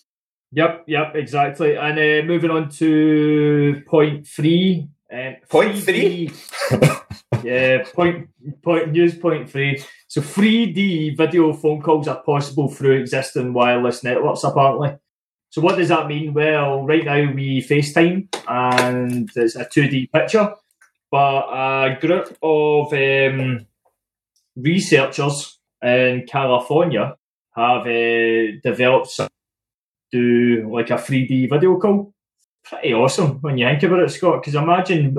Yep, 0.53 0.85
yep, 0.87 1.15
exactly. 1.15 1.75
And 1.75 1.99
uh, 1.99 2.25
moving 2.25 2.51
on 2.51 2.69
to 2.69 3.81
point 3.87 4.25
three, 4.25 4.87
um, 5.13 5.35
point 5.49 5.77
three. 5.77 6.31
yeah, 7.43 7.83
point 7.93 8.29
point 8.61 8.91
news 8.91 9.15
point 9.15 9.49
three. 9.49 9.83
So 10.07 10.21
3D 10.21 11.17
video 11.17 11.53
phone 11.53 11.81
calls 11.81 12.07
are 12.07 12.21
possible 12.21 12.69
through 12.69 13.01
existing 13.01 13.53
wireless 13.53 14.03
networks, 14.03 14.43
apparently. 14.43 14.97
So 15.49 15.61
what 15.61 15.77
does 15.77 15.89
that 15.89 16.07
mean? 16.07 16.33
Well, 16.33 16.85
right 16.85 17.05
now 17.05 17.31
we 17.31 17.61
FaceTime 17.61 18.27
and 18.47 19.29
it's 19.35 19.55
a 19.55 19.65
2D 19.65 20.11
picture, 20.11 20.53
but 21.11 21.47
a 21.49 21.97
group 21.99 22.35
of 22.41 22.91
um, 22.93 23.65
researchers 24.55 25.59
in 25.83 26.25
California 26.27 27.15
have 27.55 27.85
uh, 27.85 28.59
developed 28.63 29.19
do 30.11 30.69
like 30.71 30.91
a 30.91 30.95
3D 30.95 31.49
video 31.49 31.79
call 31.79 32.12
pretty 32.63 32.93
awesome 32.93 33.39
when 33.41 33.57
you 33.57 33.67
think 33.67 33.83
about 33.83 33.99
it, 33.99 34.11
Scott. 34.11 34.41
Because 34.41 34.55
imagine, 34.55 35.15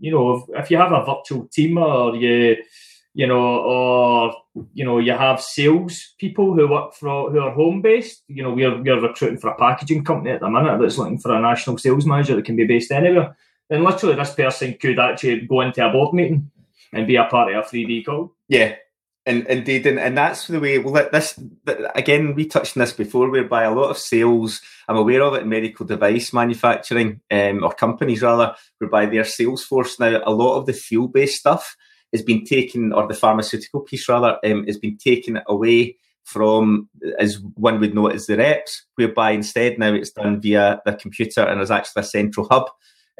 you 0.00 0.10
know, 0.10 0.36
if, 0.36 0.64
if, 0.64 0.70
you 0.70 0.76
have 0.76 0.92
a 0.92 1.04
virtual 1.04 1.46
team 1.48 1.78
or 1.78 2.16
you, 2.16 2.56
you 3.14 3.26
know, 3.26 3.40
or 3.40 4.34
you 4.72 4.84
know, 4.84 4.98
you 4.98 5.12
have 5.12 5.40
sales 5.40 6.14
people 6.18 6.54
who 6.54 6.68
work 6.68 6.94
for 6.94 7.30
who 7.30 7.40
are 7.40 7.52
home 7.52 7.82
based. 7.82 8.22
You 8.28 8.42
know, 8.42 8.52
we're 8.52 8.82
we're 8.82 9.00
recruiting 9.00 9.38
for 9.38 9.50
a 9.50 9.56
packaging 9.56 10.04
company 10.04 10.30
at 10.30 10.40
the 10.40 10.50
minute 10.50 10.78
that's 10.80 10.98
looking 10.98 11.18
for 11.18 11.34
a 11.34 11.40
national 11.40 11.78
sales 11.78 12.06
manager 12.06 12.36
that 12.36 12.44
can 12.44 12.56
be 12.56 12.66
based 12.66 12.90
anywhere. 12.90 13.36
Then 13.68 13.84
literally, 13.84 14.16
this 14.16 14.34
person 14.34 14.74
could 14.74 14.98
actually 14.98 15.42
go 15.42 15.60
into 15.62 15.86
a 15.86 15.90
board 15.90 16.14
meeting 16.14 16.50
and 16.92 17.06
be 17.06 17.16
a 17.16 17.24
part 17.24 17.52
of 17.52 17.64
a 17.64 17.68
3D 17.68 18.04
call. 18.04 18.32
Yeah, 18.48 18.76
and 19.26 19.46
indeed, 19.46 19.86
and, 19.86 19.98
and 19.98 20.16
that's 20.16 20.46
the 20.46 20.60
way. 20.60 20.78
Well, 20.78 21.08
this 21.10 21.38
again, 21.94 22.34
we 22.34 22.46
touched 22.46 22.76
on 22.76 22.80
this 22.80 22.92
before, 22.92 23.30
whereby 23.30 23.64
a 23.64 23.74
lot 23.74 23.90
of 23.90 23.98
sales, 23.98 24.60
I'm 24.88 24.96
aware 24.96 25.22
of 25.22 25.34
it 25.34 25.42
in 25.42 25.48
medical 25.48 25.86
device 25.86 26.32
manufacturing 26.32 27.20
um, 27.30 27.64
or 27.64 27.72
companies 27.72 28.22
rather, 28.22 28.54
whereby 28.78 29.06
their 29.06 29.24
sales 29.24 29.64
force 29.64 29.98
now, 29.98 30.20
a 30.24 30.30
lot 30.30 30.58
of 30.58 30.66
the 30.66 30.72
field 30.72 31.12
based 31.12 31.40
stuff 31.40 31.76
has 32.12 32.22
been 32.22 32.44
taken, 32.44 32.92
or 32.92 33.08
the 33.08 33.14
pharmaceutical 33.14 33.80
piece 33.80 34.08
rather, 34.08 34.38
um, 34.44 34.66
has 34.66 34.78
been 34.78 34.98
taken 34.98 35.40
away 35.48 35.96
from, 36.24 36.88
as 37.18 37.40
one 37.54 37.80
would 37.80 37.94
know 37.94 38.08
it, 38.08 38.14
as 38.14 38.26
the 38.26 38.36
reps, 38.36 38.86
whereby 38.96 39.32
instead 39.32 39.78
now 39.78 39.92
it's 39.92 40.10
done 40.10 40.40
via 40.40 40.80
the 40.84 40.94
computer 40.94 41.42
and 41.42 41.58
there's 41.58 41.70
actually 41.70 42.00
a 42.00 42.04
central 42.04 42.46
hub 42.50 42.70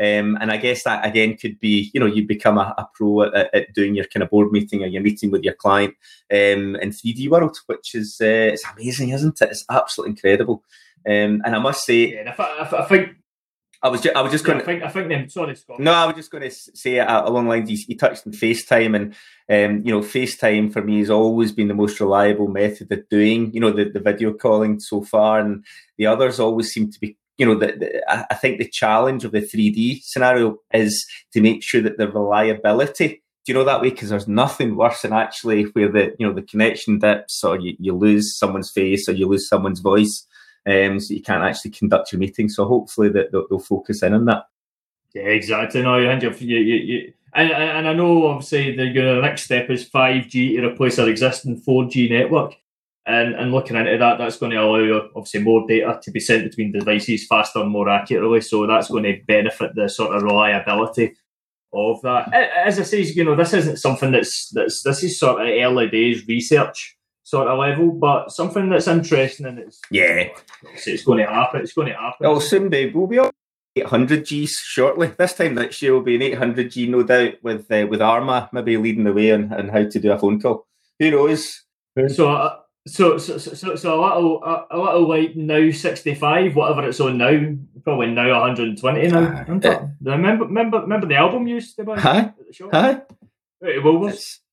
um, 0.00 0.36
and 0.40 0.50
I 0.50 0.56
guess 0.56 0.82
that 0.84 1.06
again 1.06 1.36
could 1.36 1.60
be, 1.60 1.90
you 1.94 2.00
know, 2.00 2.06
you 2.06 2.26
become 2.26 2.58
a, 2.58 2.74
a 2.76 2.88
pro 2.94 3.22
at, 3.22 3.54
at, 3.54 3.74
doing 3.74 3.94
your 3.94 4.06
kind 4.06 4.22
of 4.22 4.30
board 4.30 4.50
meeting 4.50 4.82
or 4.82 4.86
your 4.86 5.02
meeting 5.02 5.30
with 5.30 5.44
your 5.44 5.54
client 5.54 5.94
um, 6.32 6.76
in 6.76 6.90
3D 6.90 7.28
world, 7.28 7.56
which 7.66 7.94
is 7.94 8.18
uh, 8.20 8.24
it's 8.52 8.64
amazing, 8.76 9.10
isn't 9.10 9.40
it? 9.40 9.50
It's 9.50 9.64
absolutely 9.70 10.12
incredible. 10.12 10.64
Um, 11.06 11.42
and 11.44 11.54
I 11.54 11.58
must 11.58 11.84
say, 11.84 12.14
yeah, 12.14 12.34
I, 12.36 12.82
I, 12.82 12.84
think 12.86 13.10
I 13.84 13.88
was 13.88 14.00
just, 14.00 14.16
I 14.16 14.22
was 14.22 14.32
just 14.32 14.44
going. 14.44 14.58
Yeah, 14.58 14.64
I 14.64 14.66
think 14.66 14.82
I 14.82 14.88
think 14.88 15.08
them. 15.08 15.28
Sorry, 15.28 15.54
Scott. 15.54 15.78
No, 15.78 15.92
I 15.92 16.06
was 16.06 16.16
just 16.16 16.30
going 16.30 16.42
to 16.42 16.50
say 16.50 16.98
uh, 16.98 17.28
along 17.28 17.48
lines 17.48 17.70
you, 17.70 17.78
you 17.86 17.98
touched 17.98 18.26
on 18.26 18.32
FaceTime, 18.32 18.96
and 18.96 19.14
um, 19.48 19.84
you 19.84 19.92
know, 19.92 20.00
FaceTime 20.00 20.72
for 20.72 20.82
me 20.82 21.00
has 21.00 21.10
always 21.10 21.52
been 21.52 21.68
the 21.68 21.74
most 21.74 22.00
reliable 22.00 22.48
method 22.48 22.90
of 22.90 23.08
doing 23.10 23.52
you 23.52 23.60
know 23.60 23.70
the, 23.70 23.84
the 23.84 24.00
video 24.00 24.32
calling 24.32 24.80
so 24.80 25.02
far, 25.02 25.38
and 25.38 25.64
the 25.98 26.06
others 26.06 26.40
always 26.40 26.72
seem 26.72 26.90
to 26.90 26.98
be 26.98 27.18
you 27.38 27.46
know, 27.46 27.58
the, 27.58 27.66
the, 27.66 28.30
I 28.30 28.34
think 28.34 28.58
the 28.58 28.68
challenge 28.68 29.24
of 29.24 29.32
the 29.32 29.40
3D 29.40 30.02
scenario 30.02 30.58
is 30.72 31.06
to 31.32 31.40
make 31.40 31.62
sure 31.62 31.82
that 31.82 31.98
the 31.98 32.08
reliability, 32.08 33.22
do 33.44 33.52
you 33.52 33.54
know 33.54 33.64
that 33.64 33.80
way? 33.80 33.90
Because 33.90 34.10
there's 34.10 34.28
nothing 34.28 34.76
worse 34.76 35.02
than 35.02 35.12
actually 35.12 35.64
where 35.64 35.90
the, 35.90 36.14
you 36.18 36.26
know, 36.26 36.32
the 36.32 36.42
connection 36.42 36.98
dips 36.98 37.42
or 37.42 37.58
you, 37.58 37.76
you 37.78 37.92
lose 37.92 38.38
someone's 38.38 38.70
face 38.70 39.08
or 39.08 39.12
you 39.12 39.26
lose 39.26 39.48
someone's 39.48 39.80
voice. 39.80 40.26
um, 40.66 41.00
so 41.00 41.12
you 41.12 41.22
can't 41.22 41.42
actually 41.42 41.72
conduct 41.72 42.12
your 42.12 42.20
meeting. 42.20 42.48
So 42.48 42.66
hopefully 42.66 43.08
that 43.10 43.32
they'll, 43.32 43.46
they'll 43.48 43.58
focus 43.58 44.02
in 44.02 44.14
on 44.14 44.24
that. 44.26 44.44
Yeah, 45.14 45.22
exactly. 45.22 45.82
No, 45.82 45.98
you, 45.98 46.10
you, 46.40 46.58
you, 46.58 46.74
you 46.76 47.12
and, 47.34 47.50
and 47.50 47.88
I 47.88 47.92
know 47.92 48.28
obviously 48.28 48.76
the, 48.76 48.92
the 48.92 49.20
next 49.20 49.42
step 49.42 49.68
is 49.68 49.88
5G 49.88 50.30
to 50.56 50.68
replace 50.68 50.98
our 50.98 51.08
existing 51.08 51.60
4G 51.60 52.10
network. 52.10 52.54
And, 53.06 53.34
and 53.34 53.52
looking 53.52 53.76
into 53.76 53.98
that, 53.98 54.16
that's 54.16 54.38
going 54.38 54.52
to 54.52 54.62
allow 54.62 55.10
obviously 55.14 55.42
more 55.42 55.66
data 55.68 56.00
to 56.02 56.10
be 56.10 56.20
sent 56.20 56.44
between 56.44 56.72
devices 56.72 57.26
faster 57.26 57.60
and 57.60 57.70
more 57.70 57.90
accurately. 57.90 58.40
So 58.40 58.66
that's 58.66 58.88
going 58.88 59.04
to 59.04 59.20
benefit 59.26 59.74
the 59.74 59.88
sort 59.88 60.16
of 60.16 60.22
reliability 60.22 61.14
of 61.74 62.00
that. 62.02 62.32
As 62.32 62.78
I 62.78 62.82
say, 62.82 63.02
you 63.02 63.24
know, 63.24 63.36
this 63.36 63.52
isn't 63.52 63.78
something 63.78 64.12
that's 64.12 64.48
that's 64.50 64.82
this 64.82 65.02
is 65.02 65.18
sort 65.18 65.42
of 65.42 65.48
early 65.48 65.88
days 65.88 66.26
research 66.26 66.96
sort 67.24 67.48
of 67.48 67.58
level, 67.58 67.90
but 67.92 68.30
something 68.30 68.68
that's 68.68 68.86
interesting 68.86 69.46
and 69.46 69.58
it's 69.58 69.80
yeah, 69.90 70.28
it's 70.62 71.04
going 71.04 71.18
to 71.18 71.30
happen. 71.30 71.60
It's 71.60 71.72
going 71.72 71.88
to 71.88 71.94
happen. 71.94 72.24
It'll 72.24 72.40
soon 72.40 72.68
be. 72.68 72.90
We'll 72.90 73.06
be 73.06 73.20
800Gs 73.76 74.50
shortly. 74.62 75.08
This 75.18 75.34
time 75.34 75.54
next 75.54 75.82
year 75.82 75.92
will 75.92 76.02
be 76.02 76.14
an 76.14 76.38
800G, 76.38 76.88
no 76.88 77.02
doubt, 77.02 77.34
with 77.42 77.70
uh, 77.70 77.86
with 77.88 78.00
ARMAR 78.00 78.48
maybe 78.52 78.76
leading 78.76 79.04
the 79.04 79.12
way 79.12 79.32
on, 79.32 79.52
on 79.52 79.68
how 79.68 79.84
to 79.84 80.00
do 80.00 80.12
a 80.12 80.18
phone 80.18 80.40
call. 80.40 80.66
Who 81.00 81.10
knows? 81.10 81.64
So. 82.08 82.32
Uh, 82.32 82.60
so, 82.86 83.16
so, 83.16 83.38
so, 83.38 83.76
so 83.76 83.94
a 83.94 84.02
little, 84.04 84.44
a, 84.44 84.66
a, 84.70 84.78
little 84.78 85.08
like 85.08 85.36
now 85.36 85.70
sixty 85.70 86.14
five, 86.14 86.54
whatever 86.54 86.86
it's 86.86 87.00
on 87.00 87.16
now, 87.16 87.56
probably 87.82 88.08
now 88.08 88.40
one 88.40 88.48
hundred 88.48 88.68
and 88.68 88.78
twenty 88.78 89.08
now. 89.08 89.22
Uh, 89.22 89.88
remember, 90.02 90.44
remember, 90.44 90.80
remember 90.80 91.06
the 91.06 91.16
album 91.16 91.46
used 91.46 91.76
to 91.76 91.84
buy 91.84 91.98
hi, 91.98 92.18
at 92.18 92.34
the 92.46 92.52
shop. 92.52 92.70
Hi, 92.72 93.02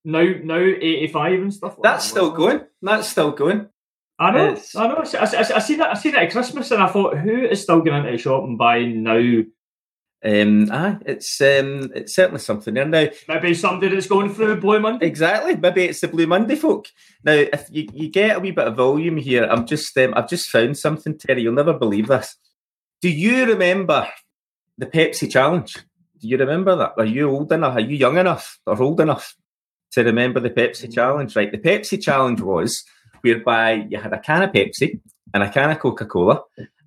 now 0.06 0.24
now 0.44 0.60
eighty 0.60 1.08
five 1.08 1.42
and 1.42 1.54
stuff. 1.54 1.74
Like 1.78 1.84
that's 1.84 2.06
that. 2.06 2.10
still 2.10 2.32
going. 2.32 2.62
That's 2.82 3.10
still 3.10 3.32
going. 3.32 3.68
I 4.18 4.32
know, 4.32 4.52
it's... 4.52 4.76
I 4.76 4.88
know. 4.88 5.04
I, 5.04 5.18
I, 5.18 5.56
I, 5.56 5.60
see 5.60 5.76
that. 5.78 5.90
I 5.90 5.94
see 5.96 6.12
that 6.12 6.24
at 6.24 6.32
Christmas, 6.32 6.72
and 6.72 6.82
I 6.82 6.88
thought, 6.88 7.18
who 7.18 7.44
is 7.44 7.64
still 7.64 7.82
going 7.82 8.06
into 8.06 8.12
the 8.12 8.18
shop 8.18 8.44
and 8.44 8.58
buying 8.58 9.04
now 9.04 9.42
um, 10.24 10.72
aye, 10.72 10.98
it's 11.06 11.42
um, 11.42 11.92
it's 11.96 12.14
certainly 12.14 12.40
something 12.40 12.76
there 12.76 12.86
now. 12.86 13.08
Maybe 13.28 13.56
somebody 13.56 13.94
that's 13.94 14.08
going 14.08 14.32
through 14.34 14.62
Blue 14.62 14.80
Monday. 14.80 15.08
Exactly. 15.08 15.56
Maybe 15.56 15.86
it's 15.86 16.02
the 16.02 16.10
Blue 16.10 16.28
Monday 16.28 16.56
folk. 16.56 16.90
Now, 17.24 17.34
if 17.34 17.68
you, 17.72 17.88
you 17.92 18.10
get 18.10 18.38
a 18.38 18.40
wee 18.40 18.52
bit 18.52 18.68
of 18.68 18.76
volume 18.76 19.18
here, 19.18 19.46
I'm 19.46 19.66
just 19.66 19.98
um, 19.98 20.14
I've 20.16 20.30
just 20.30 20.50
found 20.50 20.78
something, 20.78 21.18
Terry. 21.18 21.42
You'll 21.42 21.54
never 21.54 21.74
believe 21.74 22.08
this. 22.08 22.38
Do 23.02 23.10
you 23.10 23.46
remember 23.46 24.08
the 24.78 24.86
Pepsi 24.86 25.32
challenge? 25.32 25.74
Do 26.20 26.28
you 26.28 26.38
remember 26.38 26.76
that? 26.76 26.94
Are 26.98 27.06
you 27.06 27.28
old 27.28 27.52
enough? 27.52 27.76
Are 27.76 27.82
you 27.82 27.98
young 27.98 28.20
enough 28.20 28.60
or 28.68 28.80
old 28.80 29.02
enough 29.02 29.36
to 29.94 30.04
remember 30.04 30.40
the 30.40 30.52
Pepsi 30.52 30.94
challenge? 30.94 31.36
Right. 31.36 31.52
The 31.52 31.58
Pepsi 31.58 32.00
challenge 32.00 32.42
was 32.42 32.84
whereby 33.22 33.88
you 33.90 33.98
had 33.98 34.14
a 34.14 34.20
can 34.20 34.44
of 34.44 34.52
Pepsi 34.52 35.00
and 35.34 35.42
a 35.42 35.50
can 35.50 35.72
of 35.72 35.80
Coca 35.80 36.06
Cola, 36.06 36.44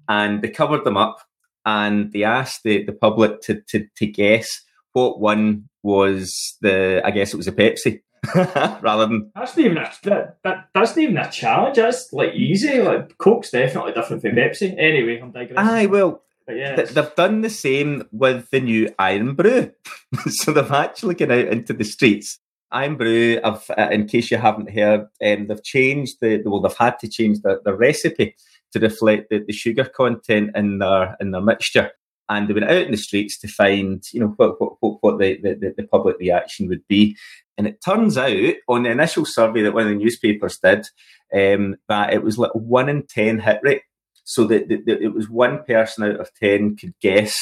and 0.08 0.40
they 0.40 0.50
covered 0.50 0.84
them 0.84 0.96
up 0.96 1.18
and 1.64 2.12
they 2.12 2.24
asked 2.24 2.62
the, 2.64 2.84
the 2.84 2.92
public 2.92 3.40
to, 3.42 3.60
to, 3.68 3.86
to 3.96 4.06
guess 4.06 4.62
what 4.92 5.20
one 5.20 5.68
was 5.82 6.56
the, 6.60 7.02
I 7.04 7.10
guess 7.10 7.34
it 7.34 7.36
was 7.36 7.48
a 7.48 7.52
Pepsi. 7.52 8.00
rather 8.80 9.06
than 9.06 9.30
that's 9.34 9.54
not 9.54 9.66
even 9.66 9.76
a 9.76 9.92
that, 10.04 10.38
that 10.44 10.68
that's 10.72 10.96
not 10.96 11.02
even 11.02 11.18
a 11.18 11.30
challenge. 11.30 11.76
That's 11.76 12.10
like 12.10 12.32
easy. 12.32 12.80
Like 12.80 13.18
Coke's 13.18 13.50
definitely 13.50 13.92
different 13.92 14.22
from 14.22 14.32
Pepsi. 14.32 14.74
Anyway, 14.78 15.20
I'm 15.20 15.30
digressing. 15.30 15.58
Aye, 15.58 15.86
well, 15.86 16.22
yeah, 16.48 16.76
th- 16.76 16.90
they've 16.90 17.14
done 17.14 17.42
the 17.42 17.50
same 17.50 18.04
with 18.12 18.48
the 18.50 18.60
new 18.60 18.88
Irn-Bru, 18.98 19.70
so 20.26 20.52
they've 20.52 20.72
actually 20.72 21.16
gone 21.16 21.32
out 21.32 21.48
into 21.48 21.72
the 21.72 21.84
streets. 21.84 22.38
Irn-Bru, 22.72 23.40
uh, 23.44 23.58
in 23.90 24.06
case 24.06 24.30
you 24.30 24.38
haven't 24.38 24.70
heard, 24.70 25.02
um, 25.24 25.46
they've 25.46 25.62
changed 25.62 26.16
the 26.20 26.42
well, 26.44 26.60
they've 26.60 26.76
had 26.76 26.98
to 27.00 27.08
change 27.08 27.40
the, 27.40 27.60
the 27.64 27.74
recipe 27.74 28.36
to 28.74 28.80
reflect 28.80 29.30
the, 29.30 29.42
the 29.46 29.52
sugar 29.54 29.84
content 29.84 30.50
in 30.54 30.78
their 30.78 31.16
in 31.20 31.30
their 31.30 31.40
mixture. 31.40 31.90
And 32.28 32.48
they 32.48 32.54
went 32.54 32.70
out 32.70 32.86
in 32.86 32.90
the 32.90 32.96
streets 32.96 33.38
to 33.40 33.48
find, 33.48 34.02
you 34.12 34.20
know, 34.20 34.34
what 34.36 34.60
what, 34.60 34.96
what 35.00 35.18
the, 35.18 35.38
the, 35.42 35.74
the 35.76 35.86
public 35.88 36.18
reaction 36.18 36.68
would 36.68 36.86
be. 36.88 37.16
And 37.56 37.66
it 37.66 37.82
turns 37.84 38.18
out, 38.18 38.54
on 38.68 38.82
the 38.82 38.90
initial 38.90 39.24
survey 39.24 39.62
that 39.62 39.74
one 39.74 39.84
of 39.84 39.88
the 39.90 39.94
newspapers 39.94 40.58
did, 40.58 40.86
um, 41.34 41.76
that 41.88 42.12
it 42.12 42.22
was 42.22 42.36
like 42.36 42.50
one 42.52 42.88
in 42.88 43.06
ten 43.06 43.38
hit 43.38 43.60
rate. 43.62 43.82
So 44.24 44.44
that, 44.44 44.70
it 44.70 45.14
was 45.14 45.28
one 45.28 45.64
person 45.64 46.04
out 46.04 46.18
of 46.18 46.30
ten 46.34 46.76
could 46.76 46.94
guess 47.00 47.36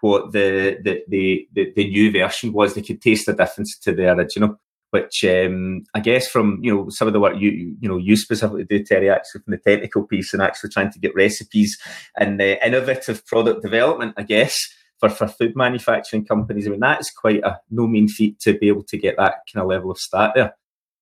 what 0.00 0.32
the 0.32 0.78
the, 0.84 1.02
the 1.08 1.48
the, 1.54 1.72
the 1.74 1.88
new 1.88 2.12
version 2.12 2.52
was. 2.52 2.74
They 2.74 2.82
could 2.82 3.00
taste 3.00 3.24
the 3.24 3.32
difference 3.32 3.78
to 3.84 3.92
the 3.92 4.12
original 4.12 4.60
which 4.96 5.24
um, 5.24 5.84
I 5.94 6.00
guess 6.00 6.26
from 6.26 6.58
you 6.62 6.74
know 6.74 6.88
some 6.88 7.06
of 7.06 7.12
the 7.12 7.20
work 7.20 7.34
you 7.38 7.76
you 7.80 7.88
know 7.88 7.98
you 7.98 8.16
specifically 8.16 8.64
do, 8.64 8.82
Terry, 8.82 9.10
actually 9.10 9.42
from 9.42 9.50
the 9.52 9.58
technical 9.58 10.04
piece 10.04 10.32
and 10.32 10.42
actually 10.42 10.70
trying 10.70 10.90
to 10.92 10.98
get 10.98 11.14
recipes 11.14 11.78
and 12.16 12.40
uh, 12.40 12.56
innovative 12.64 13.26
product 13.26 13.62
development, 13.62 14.14
I 14.16 14.22
guess. 14.22 14.56
For, 14.98 15.10
for 15.10 15.28
food 15.28 15.54
manufacturing 15.54 16.24
companies, 16.24 16.66
I 16.66 16.70
mean 16.70 16.80
that 16.80 17.02
is 17.02 17.10
quite 17.10 17.42
a 17.44 17.60
no 17.70 17.86
mean 17.86 18.08
feat 18.08 18.40
to 18.40 18.56
be 18.56 18.68
able 18.68 18.84
to 18.84 18.96
get 18.96 19.18
that 19.18 19.34
kind 19.52 19.62
of 19.62 19.68
level 19.68 19.90
of 19.90 19.98
stat 19.98 20.32
there. 20.34 20.54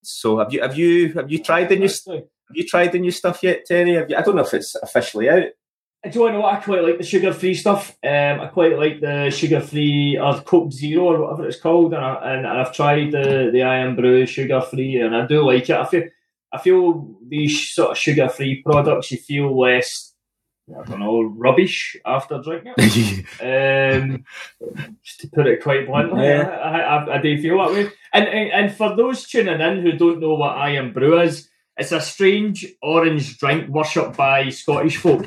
So 0.03 0.39
have 0.41 0.53
you 0.53 0.63
have 0.63 0.77
you 0.77 1.13
have 1.13 1.31
you 1.31 1.39
tried 1.39 1.69
the 1.69 1.77
new 1.77 1.89
have 1.89 2.57
you 2.57 2.67
tried 2.67 2.91
the 2.91 2.99
new 2.99 3.13
stuff 3.13 3.41
yet, 3.45 3.65
Terry? 3.67 3.93
You, 3.93 4.17
I 4.17 4.23
don't 4.23 4.35
know 4.35 4.43
if 4.43 4.53
it's 4.53 4.75
officially 4.83 5.31
out. 5.31 5.45
Do 6.11 6.21
you 6.21 6.33
know 6.33 6.41
what? 6.41 6.55
I 6.55 6.61
quite 6.61 6.83
like 6.83 6.99
the 6.99 7.05
sugar 7.05 7.33
free 7.33 7.55
stuff. 7.55 7.97
Um, 8.05 8.41
I 8.41 8.49
quite 8.53 8.79
like 8.79 9.01
the 9.01 9.31
sugar 9.31 9.61
free 9.61 10.19
or 10.21 10.39
Coke 10.43 10.71
Zero 10.71 11.15
or 11.15 11.21
whatever 11.23 11.49
it's 11.49 11.61
called, 11.61 11.95
and, 11.95 12.05
I, 12.05 12.35
and, 12.35 12.47
and 12.47 12.59
I've 12.59 12.75
tried 12.75 13.13
the 13.13 13.49
the 13.51 13.63
Irn-Bru 13.63 14.27
sugar 14.27 14.61
free, 14.61 15.01
and 15.01 15.17
I 15.17 15.27
do 15.27 15.45
like 15.45 15.71
it. 15.71 15.77
I 15.77 15.87
feel 15.87 16.03
I 16.53 16.59
feel 16.59 17.17
these 17.27 17.71
sort 17.71 17.93
of 17.93 17.99
sugar 17.99 18.29
free 18.29 18.63
products, 18.63 19.13
you 19.13 19.19
feel 19.19 19.59
less. 19.59 20.13
I 20.69 20.83
don't 20.89 21.01
know, 21.01 21.23
rubbish 21.23 21.95
after 22.07 22.41
drinking 22.41 22.73
it. 22.79 23.27
um, 24.01 24.25
just 25.03 25.21
to 25.21 25.29
put 25.29 25.47
it 25.47 25.63
quite 25.63 25.87
bluntly, 25.87 26.25
yeah. 26.25 26.49
I, 26.49 26.81
I, 26.81 27.15
I, 27.17 27.19
do 27.21 27.41
feel 27.41 27.59
that 27.59 27.73
way. 27.73 27.91
And, 28.15 28.27
and 28.27 28.51
and 28.51 28.75
for 28.75 28.97
those 28.97 29.27
tuning 29.27 29.61
in 29.61 29.83
who 29.83 29.93
don't 29.93 30.21
know 30.21 30.35
what 30.35 30.57
Irn-Bru 30.57 31.21
is, 31.21 31.51
it's 31.77 31.93
a 31.93 32.01
strange 32.01 32.67
orange 32.83 33.39
drink 33.39 33.69
worshipped 33.69 34.17
by 34.17 34.49
Scottish 34.49 34.97
folk 34.97 35.27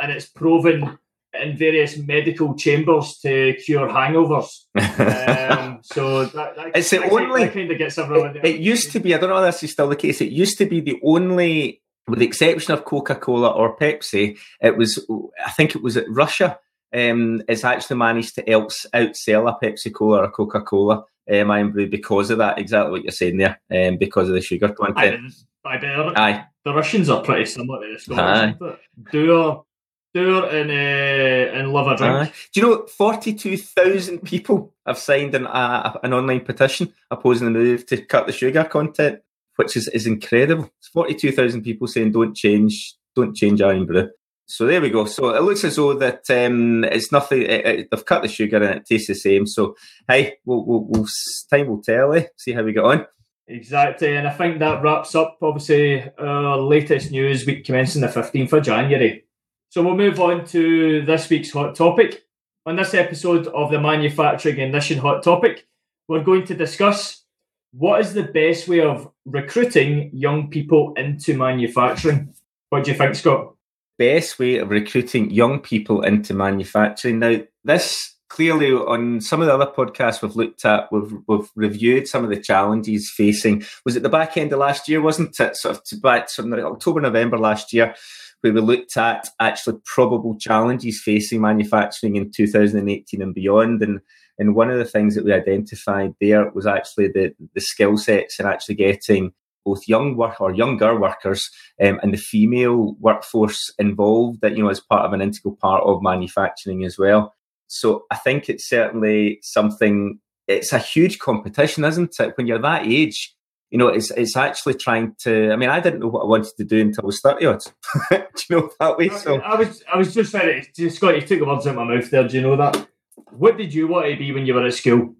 and 0.00 0.12
it's 0.12 0.26
proven 0.26 0.98
in 1.34 1.56
various 1.56 1.98
medical 1.98 2.54
chambers 2.54 3.18
to 3.18 3.54
cure 3.64 3.88
hangovers. 3.88 4.64
um, 4.74 5.80
so 5.82 6.24
that, 6.26 6.56
that, 6.56 6.70
it's 6.74 6.90
the 6.90 7.08
only 7.10 7.44
that 7.44 7.54
kind 7.54 7.70
of 7.70 7.78
gets 7.78 7.98
everyone. 7.98 8.36
It, 8.36 8.44
it, 8.44 8.60
used 8.60 8.92
to 8.92 9.00
be. 9.00 9.14
I 9.14 9.18
don't 9.18 9.30
know 9.30 9.44
if 9.44 9.54
this 9.54 9.64
is 9.64 9.72
still 9.72 9.88
the 9.88 9.96
case. 9.96 10.20
It 10.20 10.32
used 10.32 10.58
to 10.58 10.66
be 10.66 10.80
the 10.80 10.98
only, 11.04 11.82
with 12.06 12.18
the 12.20 12.26
exception 12.26 12.72
of 12.72 12.84
Coca 12.84 13.14
Cola 13.14 13.50
or 13.50 13.76
Pepsi. 13.76 14.38
It 14.60 14.76
was. 14.76 15.04
I 15.44 15.50
think 15.50 15.74
it 15.74 15.82
was 15.82 15.96
at 15.96 16.08
Russia. 16.08 16.58
Um, 16.94 17.42
it's 17.48 17.64
actually 17.64 17.96
managed 17.96 18.34
to 18.36 18.50
else 18.50 18.86
outsell 18.94 19.50
a 19.50 19.64
Pepsi 19.64 19.92
Cola 19.92 20.20
or 20.20 20.24
a 20.24 20.30
Coca 20.30 20.62
Cola 20.62 21.04
um, 21.30 21.50
Irn-Bru 21.50 21.88
because 21.88 22.30
of 22.30 22.38
that. 22.38 22.58
Exactly 22.58 22.92
what 22.92 23.02
you're 23.02 23.12
saying 23.12 23.36
there. 23.36 23.60
Um, 23.70 23.98
because 23.98 24.28
of 24.28 24.34
the 24.34 24.40
sugar 24.40 24.70
content. 24.70 25.34
I, 25.64 25.76
I, 25.76 26.12
Aye. 26.16 26.44
The 26.64 26.72
Russians 26.72 27.10
are 27.10 27.22
pretty 27.22 27.44
similar 27.44 27.86
to 27.86 27.92
the 27.92 27.98
Scottish. 27.98 28.78
Do 29.12 29.64
Tour 30.14 30.46
and 30.46 30.70
uh, 30.70 31.58
and 31.58 31.72
love 31.72 31.86
a 31.86 31.96
drink. 31.96 32.14
Uh, 32.14 32.24
do 32.52 32.60
you 32.60 32.66
know 32.66 32.86
forty 32.86 33.34
two 33.34 33.56
thousand 33.56 34.20
people 34.20 34.74
have 34.86 34.98
signed 34.98 35.34
an 35.34 35.46
uh, 35.46 35.98
an 36.02 36.14
online 36.14 36.40
petition 36.40 36.92
opposing 37.10 37.52
the 37.52 37.58
move 37.58 37.84
to 37.86 37.98
cut 37.98 38.26
the 38.26 38.32
sugar 38.32 38.64
content, 38.64 39.20
which 39.56 39.76
is, 39.76 39.88
is 39.88 40.06
incredible. 40.06 40.70
It's 40.78 40.88
forty 40.88 41.14
two 41.14 41.32
thousand 41.32 41.62
people 41.62 41.86
saying 41.86 42.12
don't 42.12 42.34
change, 42.34 42.94
don't 43.14 43.36
change 43.36 43.60
Irn-Bru. 43.60 44.08
So 44.46 44.66
there 44.66 44.80
we 44.80 44.88
go. 44.88 45.04
So 45.04 45.28
it 45.34 45.42
looks 45.42 45.62
as 45.64 45.76
though 45.76 45.92
that 45.94 46.22
um, 46.30 46.84
it's 46.84 47.12
nothing. 47.12 47.42
It, 47.42 47.66
it, 47.66 47.88
they've 47.90 48.04
cut 48.06 48.22
the 48.22 48.28
sugar 48.28 48.56
and 48.56 48.76
it 48.76 48.86
tastes 48.86 49.08
the 49.08 49.14
same. 49.14 49.46
So 49.46 49.76
hey, 50.08 50.38
we'll, 50.46 50.64
we'll, 50.64 50.84
we'll 50.88 51.06
time 51.50 51.68
will 51.68 51.82
tell. 51.82 52.14
Eh? 52.14 52.24
See 52.36 52.52
how 52.52 52.62
we 52.62 52.72
get 52.72 52.84
on. 52.84 53.06
Exactly, 53.46 54.16
and 54.16 54.26
I 54.26 54.30
think 54.30 54.58
that 54.58 54.82
wraps 54.82 55.14
up 55.14 55.38
obviously 55.40 56.10
our 56.18 56.58
latest 56.58 57.10
news 57.10 57.46
week 57.46 57.64
commencing 57.64 58.02
the 58.02 58.08
fifteenth 58.08 58.52
of 58.54 58.62
January. 58.62 59.24
So 59.70 59.82
we'll 59.82 59.96
move 59.96 60.18
on 60.18 60.46
to 60.46 61.02
this 61.02 61.28
week's 61.28 61.52
hot 61.52 61.74
topic. 61.74 62.24
On 62.64 62.76
this 62.76 62.94
episode 62.94 63.48
of 63.48 63.70
the 63.70 63.78
Manufacturing 63.78 64.58
Ignition 64.58 64.98
Hot 64.98 65.22
Topic, 65.22 65.66
we're 66.08 66.24
going 66.24 66.46
to 66.46 66.54
discuss 66.54 67.24
what 67.72 68.00
is 68.00 68.14
the 68.14 68.22
best 68.22 68.66
way 68.66 68.80
of 68.80 69.10
recruiting 69.26 70.10
young 70.14 70.48
people 70.48 70.94
into 70.94 71.36
manufacturing. 71.36 72.34
What 72.70 72.84
do 72.84 72.92
you 72.92 72.96
think, 72.96 73.14
Scott? 73.14 73.54
Best 73.98 74.38
way 74.38 74.56
of 74.56 74.70
recruiting 74.70 75.30
young 75.30 75.60
people 75.60 76.02
into 76.02 76.32
manufacturing. 76.32 77.18
Now, 77.18 77.40
this 77.64 78.14
clearly 78.28 78.72
on 78.72 79.20
some 79.20 79.40
of 79.40 79.46
the 79.46 79.54
other 79.54 79.70
podcasts 79.70 80.22
we've 80.22 80.36
looked 80.36 80.64
at, 80.64 80.90
we've 80.90 81.12
we've 81.26 81.50
reviewed 81.56 82.08
some 82.08 82.24
of 82.24 82.30
the 82.30 82.40
challenges 82.40 83.10
facing. 83.10 83.64
Was 83.84 83.96
it 83.96 84.02
the 84.02 84.08
back 84.08 84.38
end 84.38 84.52
of 84.52 84.60
last 84.60 84.88
year, 84.88 85.02
wasn't 85.02 85.38
it? 85.40 85.56
Sort 85.56 85.76
of 85.76 86.02
back 86.02 86.30
from 86.30 86.52
October, 86.54 87.02
November 87.02 87.38
last 87.38 87.72
year 87.72 87.94
where 88.40 88.52
we 88.52 88.60
looked 88.60 88.96
at 88.96 89.28
actually 89.40 89.78
probable 89.84 90.36
challenges 90.38 91.02
facing 91.02 91.40
manufacturing 91.40 92.16
in 92.16 92.30
2018 92.30 93.22
and 93.22 93.34
beyond. 93.34 93.82
And 93.82 94.00
and 94.38 94.54
one 94.54 94.70
of 94.70 94.78
the 94.78 94.84
things 94.84 95.14
that 95.14 95.24
we 95.24 95.32
identified 95.32 96.14
there 96.20 96.50
was 96.50 96.66
actually 96.66 97.08
the 97.08 97.34
the 97.54 97.60
skill 97.60 97.96
sets 97.96 98.38
and 98.38 98.48
actually 98.48 98.76
getting 98.76 99.32
both 99.64 99.88
young 99.88 100.16
work 100.16 100.40
or 100.40 100.54
younger 100.54 100.98
workers 100.98 101.50
um, 101.82 102.00
and 102.02 102.14
the 102.14 102.18
female 102.18 102.96
workforce 103.00 103.72
involved 103.78 104.40
that 104.40 104.56
you 104.56 104.62
know 104.62 104.70
as 104.70 104.80
part 104.80 105.04
of 105.04 105.12
an 105.12 105.20
integral 105.20 105.56
part 105.56 105.82
of 105.84 106.02
manufacturing 106.02 106.84
as 106.84 106.98
well. 106.98 107.34
So 107.66 108.06
I 108.10 108.16
think 108.16 108.48
it's 108.48 108.68
certainly 108.68 109.40
something. 109.42 110.20
It's 110.46 110.72
a 110.72 110.78
huge 110.78 111.18
competition, 111.18 111.84
isn't 111.84 112.18
it? 112.18 112.32
When 112.36 112.46
you're 112.46 112.58
that 112.60 112.86
age, 112.86 113.34
you 113.70 113.78
know, 113.78 113.88
it's 113.88 114.10
it's 114.12 114.36
actually 114.36 114.74
trying 114.74 115.14
to. 115.20 115.52
I 115.52 115.56
mean, 115.56 115.68
I 115.68 115.80
didn't 115.80 116.00
know 116.00 116.08
what 116.08 116.22
I 116.22 116.26
wanted 116.26 116.56
to 116.56 116.64
do 116.64 116.80
until 116.80 117.04
I 117.04 117.06
was 117.06 117.20
thirty 117.20 117.46
odd. 117.46 117.62
do 118.10 118.18
you 118.50 118.56
know 118.56 118.70
that 118.80 118.96
way? 118.96 119.10
So 119.10 119.36
I, 119.40 119.52
I 119.52 119.56
was 119.56 119.82
I 119.94 119.98
was 119.98 120.14
just 120.14 120.32
saying, 120.32 120.66
Scott, 120.90 121.16
you 121.16 121.20
took 121.20 121.40
the 121.40 121.44
words 121.44 121.66
out 121.66 121.70
of 121.70 121.76
my 121.76 121.84
mouth 121.84 122.10
there. 122.10 122.26
Do 122.26 122.36
you 122.36 122.42
know 122.42 122.56
that? 122.56 122.88
What 123.30 123.58
did 123.58 123.74
you 123.74 123.88
want 123.88 124.06
to 124.06 124.16
be 124.16 124.32
when 124.32 124.46
you 124.46 124.54
were 124.54 124.66
at 124.66 124.74
school? 124.74 125.14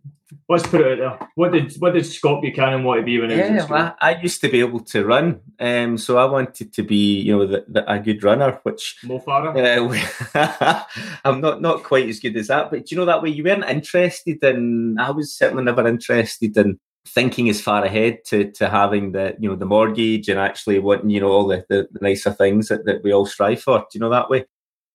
Let's 0.48 0.66
put 0.66 0.80
it 0.80 1.00
out 1.00 1.18
there. 1.18 1.28
What 1.34 1.52
did 1.52 1.74
what 1.78 1.92
did 1.92 2.06
Scott 2.06 2.42
Buchanan 2.42 2.84
want 2.84 3.00
to 3.00 3.04
be 3.04 3.18
when 3.18 3.30
he 3.30 3.36
was 3.36 3.48
yeah, 3.48 3.66
well, 3.66 3.96
I, 4.00 4.12
I, 4.12 4.20
used 4.20 4.40
to 4.42 4.48
be 4.48 4.60
able 4.60 4.80
to 4.80 5.04
run, 5.04 5.40
um, 5.58 5.96
so 5.96 6.18
I 6.18 6.26
wanted 6.26 6.72
to 6.74 6.82
be, 6.82 7.20
you 7.20 7.36
know, 7.36 7.46
the, 7.46 7.64
the, 7.66 7.90
a 7.90 7.98
good 7.98 8.22
runner. 8.22 8.60
Which 8.62 8.96
Mo 9.04 9.20
Farah. 9.20 10.04
Uh, 10.34 10.84
I'm 11.24 11.40
not 11.40 11.62
not 11.62 11.82
quite 11.82 12.08
as 12.08 12.20
good 12.20 12.36
as 12.36 12.48
that, 12.48 12.70
but 12.70 12.90
you 12.90 12.96
know 12.96 13.06
that 13.06 13.22
way 13.22 13.30
you 13.30 13.44
weren't 13.44 13.64
interested 13.64 14.42
in. 14.42 14.96
I 14.98 15.10
was 15.10 15.34
certainly 15.34 15.64
never 15.64 15.86
interested 15.86 16.56
in 16.56 16.78
thinking 17.08 17.48
as 17.48 17.60
far 17.60 17.84
ahead 17.84 18.24
to 18.26 18.50
to 18.52 18.68
having 18.68 19.12
the 19.12 19.36
you 19.38 19.48
know 19.48 19.56
the 19.56 19.66
mortgage 19.66 20.28
and 20.28 20.38
actually 20.38 20.78
wanting 20.78 21.10
you 21.10 21.20
know 21.20 21.28
all 21.28 21.46
the, 21.46 21.64
the, 21.68 21.88
nicer 22.00 22.32
things 22.32 22.68
that, 22.68 22.84
that 22.84 23.02
we 23.02 23.12
all 23.12 23.26
strive 23.26 23.62
for. 23.62 23.78
Do 23.78 23.86
you 23.94 24.00
know 24.00 24.10
that 24.10 24.30
way? 24.30 24.46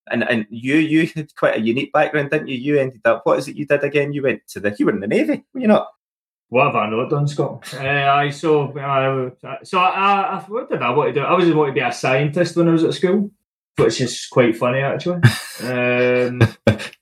And 0.10 0.23
and 0.23 0.45
you 0.49 0.76
you 0.76 1.08
had 1.15 1.36
quite 1.36 1.58
a 1.58 1.62
unique 1.62 1.93
background, 1.93 2.32
didn't 2.32 2.47
you? 2.47 2.58
You 2.58 2.80
ended 2.80 3.02
up 3.06 3.21
what 3.26 3.39
is 3.39 3.47
it 3.47 3.56
you 3.56 3.65
did 3.65 3.84
again? 3.84 4.13
You 4.13 4.23
went 4.23 4.47
to 4.49 4.60
the 4.60 4.76
you 4.78 4.86
were 4.86 4.93
in 4.93 4.99
the 4.99 5.08
navy, 5.08 5.43
were 5.54 5.62
you 5.62 5.67
not? 5.67 5.88
What 6.49 6.67
have 6.67 6.76
I 6.76 6.89
not 6.89 7.10
done, 7.10 7.28
Scott? 7.28 7.73
uh, 7.73 7.80
I 7.80 8.30
so 8.30 8.78
uh, 8.78 9.56
so 9.63 9.80
I, 9.80 10.38
I, 10.38 10.45
what 10.47 10.69
did 10.69 10.84
I 10.84 10.91
want 10.91 11.10
to 11.10 11.19
do? 11.19 11.26
I 11.26 11.34
was 11.34 11.52
want 11.52 11.69
to 11.69 11.73
be 11.73 11.80
a 11.80 11.91
scientist 11.91 12.56
when 12.56 12.67
I 12.67 12.71
was 12.73 12.84
at 12.84 12.93
school, 12.93 13.32
which 13.77 14.01
is 14.01 14.27
quite 14.31 14.55
funny 14.55 14.79
actually. 14.79 15.21
um, 15.63 16.41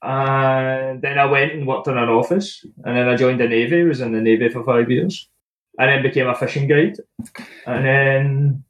and 0.02 1.02
then 1.02 1.18
I 1.18 1.26
went 1.26 1.52
and 1.52 1.66
worked 1.66 1.88
in 1.88 1.96
an 1.96 2.08
office, 2.08 2.64
and 2.84 2.96
then 2.96 3.08
I 3.08 3.16
joined 3.16 3.40
the 3.40 3.48
navy. 3.48 3.84
Was 3.84 4.00
in 4.00 4.12
the 4.12 4.20
navy 4.20 4.48
for 4.48 4.64
five 4.64 4.90
years, 4.90 5.28
and 5.78 5.88
then 5.88 6.02
became 6.02 6.28
a 6.28 6.34
fishing 6.34 6.66
guide, 6.66 6.96
and 7.66 7.84
then 7.84 8.64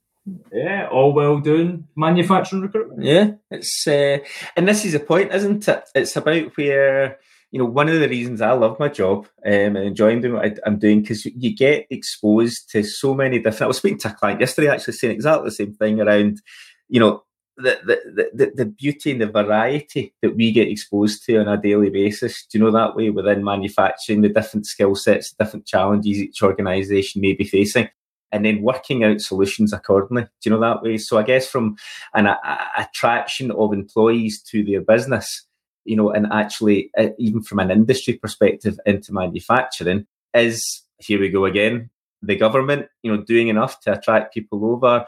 yeah, 0.53 0.89
all 0.91 1.13
well 1.13 1.39
doing 1.39 1.89
manufacturing 1.97 2.63
recruitment. 2.63 3.03
Yeah, 3.03 3.33
it's 3.51 3.87
uh, 3.87 4.19
and 4.57 4.69
this 4.69 4.85
is 4.85 4.93
the 4.93 5.01
point, 5.01 5.33
isn't 5.33 5.67
it? 5.67 5.85
It's 5.95 6.17
about 6.17 6.57
where 6.57 7.19
you 7.51 7.59
know 7.59 7.65
one 7.65 7.89
of 7.89 7.99
the 7.99 8.09
reasons 8.09 8.41
I 8.41 8.53
love 8.53 8.79
my 8.79 8.89
job 8.89 9.27
um, 9.45 9.53
and 9.77 9.79
enjoying 9.79 10.21
doing 10.21 10.35
what 10.35 10.45
I, 10.45 10.69
am 10.69 10.79
doing 10.79 11.01
because 11.01 11.25
you 11.25 11.57
get 11.57 11.87
exposed 11.91 12.71
to 12.71 12.83
so 12.83 13.15
many 13.15 13.39
different. 13.39 13.63
I 13.63 13.67
was 13.67 13.79
speaking 13.79 13.99
to 14.01 14.09
a 14.09 14.15
client 14.15 14.41
yesterday, 14.41 14.69
actually 14.69 14.95
saying 14.95 15.15
exactly 15.15 15.47
the 15.47 15.55
same 15.55 15.75
thing 15.75 16.01
around 16.01 16.41
you 16.89 17.01
know 17.01 17.23
the, 17.57 17.79
the, 17.85 18.31
the, 18.33 18.53
the 18.55 18.67
beauty 18.67 19.13
and 19.13 19.21
the 19.21 19.27
variety 19.27 20.15
that 20.23 20.35
we 20.35 20.53
get 20.53 20.69
exposed 20.69 21.25
to 21.25 21.39
on 21.39 21.49
a 21.49 21.61
daily 21.61 21.91
basis. 21.91 22.47
Do 22.47 22.59
you 22.59 22.65
know 22.65 22.71
that 22.73 22.97
way 22.97 23.11
within 23.11 23.45
manufacturing, 23.45 24.23
the 24.23 24.29
different 24.29 24.67
skill 24.67 24.95
sets, 24.95 25.33
different 25.33 25.67
challenges 25.67 26.19
each 26.19 26.43
organisation 26.43 27.21
may 27.21 27.35
be 27.35 27.45
facing 27.45 27.89
and 28.33 28.45
then 28.47 28.63
working 28.63 29.05
out 29.05 29.21
solutions 29.21 29.73
accordingly. 29.73 30.23
Do 30.23 30.31
you 30.45 30.51
know 30.51 30.61
that 30.61 30.83
way? 30.83 30.97
So 30.97 31.19
I 31.19 31.23
guess 31.23 31.47
from 31.47 31.77
an 32.15 32.27
a, 32.27 32.39
attraction 32.79 33.51
of 33.51 33.73
employees 33.73 34.43
to 34.45 34.65
their 34.65 34.81
business, 34.81 35.47
you 35.85 35.97
know, 35.97 36.11
and 36.11 36.27
actually 36.33 36.91
uh, 36.97 37.09
even 37.19 37.43
from 37.43 37.59
an 37.59 37.71
industry 37.71 38.15
perspective 38.15 38.81
into 38.87 39.13
manufacturing 39.13 40.07
is 40.35 40.83
here 40.99 41.21
we 41.21 41.29
go 41.29 41.45
again. 41.45 41.91
The 42.23 42.37
government, 42.37 42.87
you 43.03 43.15
know, 43.15 43.23
doing 43.23 43.49
enough 43.49 43.81
to 43.81 43.93
attract 43.93 44.33
people 44.33 44.65
over. 44.65 45.05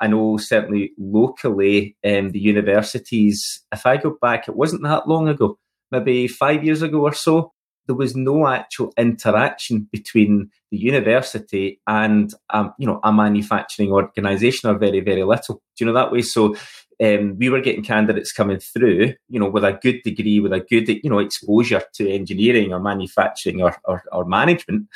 I 0.00 0.08
know 0.08 0.36
certainly 0.36 0.92
locally, 0.98 1.96
um, 2.04 2.30
the 2.30 2.40
universities. 2.40 3.64
If 3.72 3.86
I 3.86 3.96
go 3.96 4.16
back, 4.20 4.48
it 4.48 4.56
wasn't 4.56 4.82
that 4.82 5.08
long 5.08 5.28
ago, 5.28 5.58
maybe 5.90 6.28
five 6.28 6.64
years 6.64 6.82
ago 6.82 7.00
or 7.00 7.14
so 7.14 7.52
there 7.86 7.96
was 7.96 8.16
no 8.16 8.46
actual 8.46 8.92
interaction 8.96 9.88
between 9.92 10.50
the 10.70 10.76
university 10.76 11.80
and 11.86 12.32
um, 12.50 12.74
you 12.78 12.86
know 12.86 13.00
a 13.02 13.12
manufacturing 13.12 13.92
organisation, 13.92 14.68
or 14.68 14.78
very 14.78 15.00
very 15.00 15.24
little. 15.24 15.56
Do 15.76 15.84
you 15.84 15.86
know 15.86 15.98
that 15.98 16.12
way? 16.12 16.22
So 16.22 16.56
um, 17.02 17.36
we 17.38 17.48
were 17.48 17.60
getting 17.60 17.84
candidates 17.84 18.32
coming 18.32 18.58
through, 18.58 19.14
you 19.28 19.40
know, 19.40 19.48
with 19.48 19.64
a 19.64 19.78
good 19.80 20.02
degree, 20.02 20.40
with 20.40 20.52
a 20.52 20.60
good 20.60 20.88
you 20.88 21.10
know 21.10 21.18
exposure 21.18 21.82
to 21.94 22.10
engineering 22.10 22.72
or 22.72 22.80
manufacturing 22.80 23.62
or, 23.62 23.76
or, 23.84 24.02
or 24.12 24.24
management, 24.24 24.88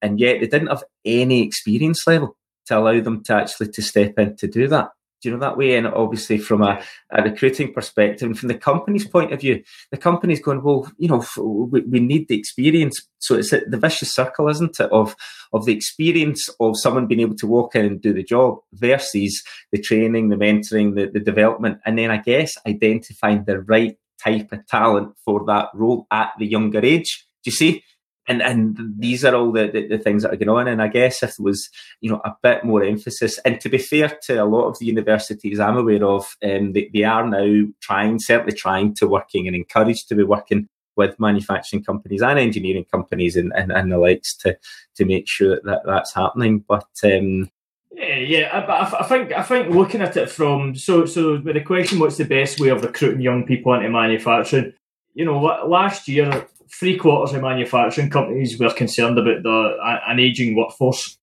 and 0.00 0.20
yet 0.20 0.40
they 0.40 0.46
didn't 0.46 0.68
have 0.68 0.84
any 1.04 1.42
experience 1.42 2.06
level 2.06 2.36
to 2.68 2.78
allow 2.78 3.00
them 3.00 3.22
to 3.24 3.34
actually 3.34 3.68
to 3.68 3.82
step 3.82 4.18
in 4.18 4.36
to 4.36 4.46
do 4.46 4.68
that. 4.68 4.90
Do 5.20 5.28
you 5.28 5.34
know 5.34 5.40
that 5.40 5.56
way? 5.56 5.74
And 5.74 5.88
obviously, 5.88 6.38
from 6.38 6.62
a, 6.62 6.80
a, 7.10 7.22
recruiting 7.22 7.72
perspective, 7.72 8.26
and 8.26 8.38
from 8.38 8.48
the 8.48 8.54
company's 8.56 9.06
point 9.06 9.32
of 9.32 9.40
view, 9.40 9.64
the 9.90 9.96
company's 9.96 10.40
going, 10.40 10.62
well, 10.62 10.90
you 10.96 11.08
know, 11.08 11.24
we, 11.36 11.80
we 11.80 11.98
need 11.98 12.28
the 12.28 12.38
experience. 12.38 13.00
So 13.18 13.34
it's 13.34 13.50
the 13.50 13.78
vicious 13.80 14.14
circle, 14.14 14.48
isn't 14.48 14.78
it, 14.78 14.92
of 14.92 15.16
of 15.52 15.64
the 15.64 15.74
experience 15.74 16.48
of 16.60 16.78
someone 16.78 17.08
being 17.08 17.20
able 17.20 17.34
to 17.36 17.48
walk 17.48 17.74
in 17.74 17.86
and 17.86 18.00
do 18.00 18.12
the 18.12 18.22
job 18.22 18.58
versus 18.74 19.42
the 19.72 19.80
training, 19.80 20.28
the 20.28 20.36
mentoring, 20.36 20.94
the, 20.94 21.10
the 21.12 21.20
development, 21.20 21.80
and 21.84 21.98
then 21.98 22.12
I 22.12 22.18
guess 22.18 22.56
identifying 22.64 23.44
the 23.44 23.60
right 23.62 23.96
type 24.22 24.52
of 24.52 24.66
talent 24.68 25.14
for 25.24 25.44
that 25.46 25.70
role 25.74 26.06
at 26.12 26.30
the 26.38 26.46
younger 26.46 26.84
age. 26.84 27.26
Do 27.42 27.50
you 27.50 27.56
see? 27.56 27.82
And 28.28 28.42
and 28.42 28.78
these 28.98 29.24
are 29.24 29.34
all 29.34 29.50
the, 29.50 29.68
the, 29.72 29.88
the, 29.88 29.98
things 29.98 30.22
that 30.22 30.32
are 30.32 30.36
going 30.36 30.48
on. 30.48 30.68
And 30.68 30.82
I 30.82 30.88
guess 30.88 31.22
if 31.22 31.36
there 31.36 31.44
was, 31.44 31.68
you 32.00 32.10
know, 32.10 32.20
a 32.24 32.36
bit 32.42 32.64
more 32.64 32.84
emphasis, 32.84 33.38
and 33.44 33.60
to 33.60 33.68
be 33.68 33.78
fair 33.78 34.16
to 34.24 34.42
a 34.42 34.44
lot 34.44 34.68
of 34.68 34.78
the 34.78 34.86
universities 34.86 35.58
I'm 35.58 35.76
aware 35.76 36.04
of, 36.04 36.36
um, 36.44 36.72
they, 36.72 36.90
they 36.92 37.04
are 37.04 37.26
now 37.26 37.66
trying, 37.80 38.18
certainly 38.18 38.52
trying 38.52 38.94
to 38.96 39.08
working 39.08 39.46
and 39.46 39.56
encouraged 39.56 40.08
to 40.08 40.14
be 40.14 40.22
working 40.22 40.68
with 40.96 41.18
manufacturing 41.18 41.82
companies 41.82 42.22
and 42.22 42.38
engineering 42.38 42.84
companies 42.90 43.36
and, 43.36 43.52
and, 43.56 43.72
and 43.72 43.90
the 43.90 43.98
likes 43.98 44.36
to 44.36 44.58
to 44.96 45.04
make 45.04 45.26
sure 45.26 45.60
that 45.64 45.82
that's 45.86 46.14
happening. 46.14 46.64
But 46.68 46.88
um, 47.04 47.50
yeah, 47.92 48.16
yeah, 48.16 48.48
I, 48.52 49.00
I 49.00 49.04
think 49.04 49.32
I 49.32 49.42
think 49.42 49.74
looking 49.74 50.02
at 50.02 50.16
it 50.16 50.30
from 50.30 50.74
so 50.74 51.06
so 51.06 51.40
with 51.40 51.54
the 51.54 51.62
question, 51.62 51.98
what's 51.98 52.18
the 52.18 52.24
best 52.24 52.60
way 52.60 52.68
of 52.68 52.82
recruiting 52.82 53.22
young 53.22 53.46
people 53.46 53.72
into 53.74 53.88
manufacturing? 53.88 54.74
You 55.14 55.24
know, 55.24 55.40
last 55.66 56.06
year 56.06 56.46
three 56.70 56.96
quarters 56.96 57.34
of 57.34 57.42
manufacturing 57.42 58.10
companies 58.10 58.58
were 58.58 58.72
concerned 58.72 59.18
about 59.18 59.42
the 59.42 59.76
an 60.06 60.18
aging 60.18 60.56
workforce, 60.56 61.18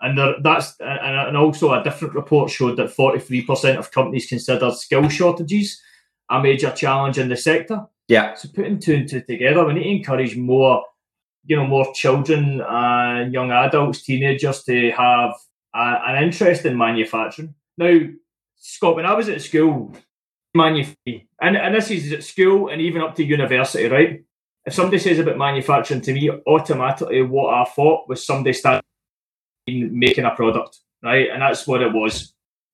and 0.00 0.18
there, 0.18 0.34
that's 0.42 0.74
and 0.80 1.36
also 1.36 1.72
a 1.72 1.82
different 1.82 2.14
report 2.14 2.50
showed 2.50 2.76
that 2.76 2.90
forty 2.90 3.18
three 3.18 3.42
percent 3.42 3.78
of 3.78 3.90
companies 3.90 4.26
considered 4.26 4.74
skill 4.74 5.08
shortages 5.08 5.80
a 6.30 6.40
major 6.40 6.70
challenge 6.70 7.18
in 7.18 7.28
the 7.28 7.36
sector. 7.36 7.86
Yeah. 8.08 8.34
So 8.34 8.48
putting 8.54 8.78
two 8.78 8.94
and 8.94 9.08
two 9.08 9.20
together, 9.20 9.64
we 9.64 9.74
need 9.74 9.84
to 9.84 9.90
encourage 9.90 10.36
more, 10.36 10.84
you 11.44 11.56
know, 11.56 11.66
more 11.66 11.92
children 11.94 12.62
and 12.66 13.32
young 13.32 13.50
adults, 13.50 14.02
teenagers 14.02 14.62
to 14.64 14.90
have 14.92 15.32
a, 15.74 16.00
an 16.06 16.22
interest 16.22 16.64
in 16.66 16.76
manufacturing. 16.76 17.54
Now, 17.78 17.98
Scott, 18.56 18.96
when 18.96 19.06
I 19.06 19.14
was 19.14 19.28
at 19.28 19.42
school, 19.42 19.94
manufacturing, 20.54 21.26
and, 21.40 21.56
and 21.56 21.74
this 21.74 21.90
is 21.90 22.12
at 22.12 22.24
school 22.24 22.68
and 22.68 22.80
even 22.80 23.02
up 23.02 23.14
to 23.16 23.24
university, 23.24 23.88
right? 23.88 24.22
If 24.66 24.74
somebody 24.74 24.98
says 24.98 25.18
about 25.18 25.36
manufacturing 25.36 26.00
to 26.02 26.12
me, 26.12 26.30
automatically 26.46 27.22
what 27.22 27.54
I 27.54 27.64
thought 27.64 28.08
was 28.08 28.24
somebody 28.24 28.54
starting 28.54 28.82
making 29.66 30.24
a 30.24 30.34
product, 30.34 30.80
right? 31.02 31.28
And 31.30 31.42
that's 31.42 31.66
what 31.66 31.82
it 31.82 31.92
was. 31.92 32.32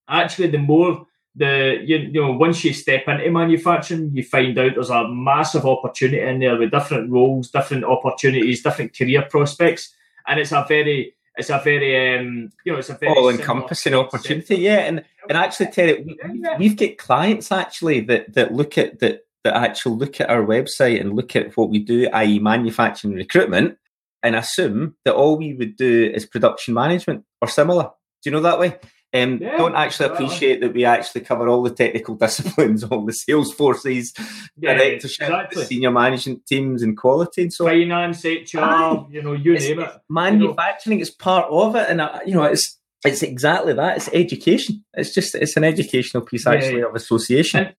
Actually, 0.09 0.49
the 0.49 0.59
more 0.59 1.07
the 1.35 1.81
you, 1.85 1.99
you 1.99 2.21
know 2.21 2.33
once 2.33 2.65
you 2.65 2.73
step 2.73 3.07
into 3.09 3.31
manufacturing, 3.31 4.11
you 4.15 4.23
find 4.23 4.59
out 4.59 4.73
there's 4.75 4.91
a 4.91 5.09
massive 5.09 5.65
opportunity 5.65 6.21
in 6.21 6.41
there 6.41 6.57
with 6.57 6.71
different 6.71 7.11
roles, 7.11 7.51
different 7.51 7.85
opportunities, 7.85 8.63
different 8.63 8.97
career 8.97 9.23
prospects, 9.23 9.95
and 10.27 10.41
it's 10.41 10.53
a 10.53 10.65
very 10.69 11.15
it's 11.37 11.51
a 11.51 11.61
very 11.63 12.19
um, 12.19 12.51
you 12.65 12.73
know 12.73 12.79
it's 12.79 12.91
a 12.91 12.95
very 12.95 13.13
all 13.13 13.29
encompassing 13.29 13.95
opportunity. 13.95 14.57
Yeah, 14.57 14.81
and 14.81 15.05
and 15.29 15.39
actually, 15.39 15.67
Terry, 15.67 16.03
we, 16.03 16.19
we've 16.59 16.77
got 16.77 16.99
clients 16.99 17.53
actually 17.53 18.01
that 18.01 18.33
that 18.35 18.53
look 18.53 18.77
at 18.77 18.99
that 19.01 19.25
that 19.45 19.57
actually 19.57 19.97
look 19.97 20.21
at 20.21 20.31
our 20.31 20.45
website 20.45 21.01
and 21.01 21.15
look 21.15 21.35
at 21.35 21.57
what 21.57 21.71
we 21.71 21.79
do, 21.79 22.09
i.e., 22.13 22.39
manufacturing 22.39 23.15
recruitment, 23.15 23.79
and 24.23 24.37
assume 24.37 24.97
that 25.05 25.15
all 25.15 25.37
we 25.37 25.55
would 25.55 25.77
do 25.77 26.11
is 26.15 26.27
production 26.27 26.75
management 26.75 27.25
or 27.41 27.49
similar. 27.49 27.91
Do 28.23 28.31
you 28.31 28.33
know 28.33 28.43
that 28.43 28.59
way? 28.59 28.79
Um, 29.13 29.39
yeah, 29.39 29.57
don't 29.57 29.75
actually 29.75 30.11
appreciate 30.11 30.61
that 30.61 30.73
we 30.73 30.85
actually 30.85 31.23
cover 31.23 31.49
all 31.49 31.65
the 31.65 31.71
technical 31.71 32.15
disciplines, 32.21 32.85
all 32.85 33.05
the 33.05 33.13
sales 33.13 33.53
forces, 33.53 34.13
yeah, 34.57 34.75
directorship, 34.75 35.23
exactly. 35.23 35.65
senior 35.65 35.91
management 35.91 36.47
teams, 36.47 36.83
and 36.83 36.97
quality 36.97 37.43
and 37.43 37.53
so 37.53 37.65
finance, 37.65 38.25
HR, 38.25 39.07
you 39.11 39.21
know, 39.23 39.33
you 39.33 39.55
name 39.59 39.81
it. 39.81 39.91
Manufacturing 40.09 40.99
you 40.99 41.01
know. 41.01 41.03
is 41.03 41.11
part 41.11 41.51
of 41.51 41.75
it, 41.75 41.89
and 41.89 42.01
uh, 42.01 42.21
you 42.25 42.35
know, 42.35 42.45
it's 42.45 42.79
it's 43.05 43.23
exactly 43.23 43.73
that. 43.73 43.97
It's 43.97 44.09
education. 44.13 44.85
It's 44.95 45.13
just 45.13 45.35
it's 45.35 45.57
an 45.57 45.65
educational 45.65 46.25
piece 46.25 46.47
actually 46.47 46.81
yeah. 46.81 46.87
of 46.87 46.95
association. 46.95 47.67
And, 47.67 47.75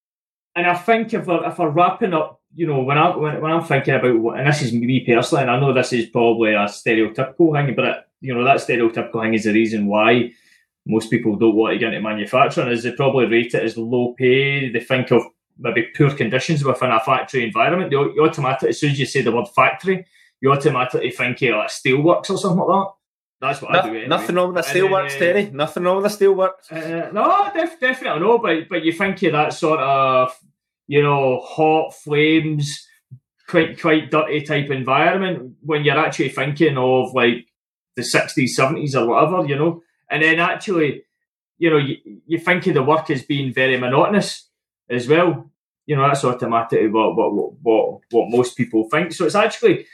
and 0.56 0.68
I 0.68 0.76
think 0.76 1.14
if 1.14 1.28
we're, 1.28 1.46
if 1.48 1.58
we're 1.58 1.70
wrapping 1.70 2.14
up, 2.14 2.42
you 2.54 2.68
know, 2.68 2.82
when 2.82 2.98
I 2.98 3.16
when, 3.16 3.40
when 3.42 3.52
I'm 3.52 3.64
thinking 3.64 3.94
about, 3.94 4.38
and 4.38 4.48
this 4.48 4.62
is 4.62 4.74
me 4.74 5.06
personally, 5.06 5.44
and 5.44 5.52
I 5.52 5.60
know 5.60 5.74
this 5.74 5.94
is 5.94 6.08
probably 6.08 6.54
a 6.54 6.66
stereotypical 6.66 7.54
thing, 7.54 7.76
but 7.76 7.86
it, 7.86 7.98
you 8.20 8.34
know 8.34 8.44
that 8.44 8.58
stereotypical 8.58 9.22
thing 9.22 9.34
is 9.34 9.46
the 9.46 9.54
reason 9.54 9.88
why 9.88 10.32
most 10.86 11.10
people 11.10 11.36
don't 11.38 11.56
want 11.56 11.74
to 11.74 11.80
get 11.80 11.94
into 11.94 12.08
manufacturing. 12.08 12.70
Is 12.70 12.84
they 12.84 12.92
probably 12.92 13.26
rate 13.26 13.54
it 13.54 13.64
as 13.64 13.78
low 13.78 14.14
pay. 14.18 14.70
They 14.70 14.82
think 14.82 15.12
of 15.12 15.24
maybe 15.58 15.88
poor 15.96 16.14
conditions 16.14 16.64
within 16.64 16.92
a 16.92 17.00
factory 17.00 17.46
environment. 17.46 17.92
You, 17.92 18.22
automatically, 18.22 18.70
as 18.70 18.80
soon 18.80 18.92
as 18.92 19.00
you 19.00 19.06
say 19.06 19.22
the 19.22 19.32
word 19.32 19.48
factory, 19.56 20.06
you 20.42 20.52
automatically 20.52 21.12
think 21.12 21.42
of 21.44 21.56
like 21.56 21.70
steelworks 21.70 22.30
or 22.30 22.38
something 22.38 22.60
like 22.60 22.68
that. 22.68 22.94
That's 23.42 23.60
what 23.60 23.72
no, 23.72 23.80
I 23.80 23.82
do. 23.82 23.90
Anyway. 23.90 24.08
Nothing 24.08 24.36
wrong 24.36 24.54
with 24.54 24.64
the 24.64 24.72
steelworks, 24.72 25.16
uh, 25.16 25.20
Terry. 25.20 25.50
Nothing 25.52 25.84
wrong 25.84 26.02
with 26.04 26.12
the 26.12 26.26
steelworks. 26.26 26.72
Uh, 26.72 27.12
no, 27.12 27.52
def- 27.54 27.80
definitely 27.80 28.20
no. 28.20 28.38
But 28.38 28.70
but 28.70 28.84
you 28.86 28.94
think 28.94 29.24
of 29.24 29.32
that 29.32 29.54
sort 29.54 29.80
of 29.80 30.38
you 30.86 31.02
know 31.02 31.40
hot 31.40 31.96
flames, 31.96 32.88
quite 33.48 33.82
quite 33.82 34.12
dirty 34.12 34.42
type 34.42 34.70
environment 34.70 35.56
when 35.62 35.84
you're 35.84 35.98
actually 35.98 36.30
thinking 36.30 36.78
of 36.78 37.14
like 37.16 37.48
the 37.96 38.04
sixties, 38.04 38.56
seventies, 38.56 38.96
or 38.96 39.08
whatever. 39.08 39.44
You 39.48 39.56
know, 39.56 39.82
and 40.12 40.22
then 40.22 40.40
actually, 40.40 41.04
you 41.58 41.72
know, 41.72 41.78
you, 41.78 41.98
you 42.28 42.38
think 42.38 42.68
of 42.68 42.76
the 42.76 42.84
work 42.84 43.10
as 43.10 43.24
being 43.24 43.52
very 43.52 43.80
monotonous 43.80 44.50
as 44.88 45.08
well. 45.08 45.50
You 45.88 45.96
know, 45.96 46.08
that's 46.08 46.24
automatically 46.24 46.90
what 46.90 47.16
what 47.16 47.54
what 47.64 48.02
what 48.12 48.30
most 48.30 48.56
people 48.56 48.88
think. 48.92 49.14
So 49.14 49.26
it's 49.26 49.34
actually 49.34 49.88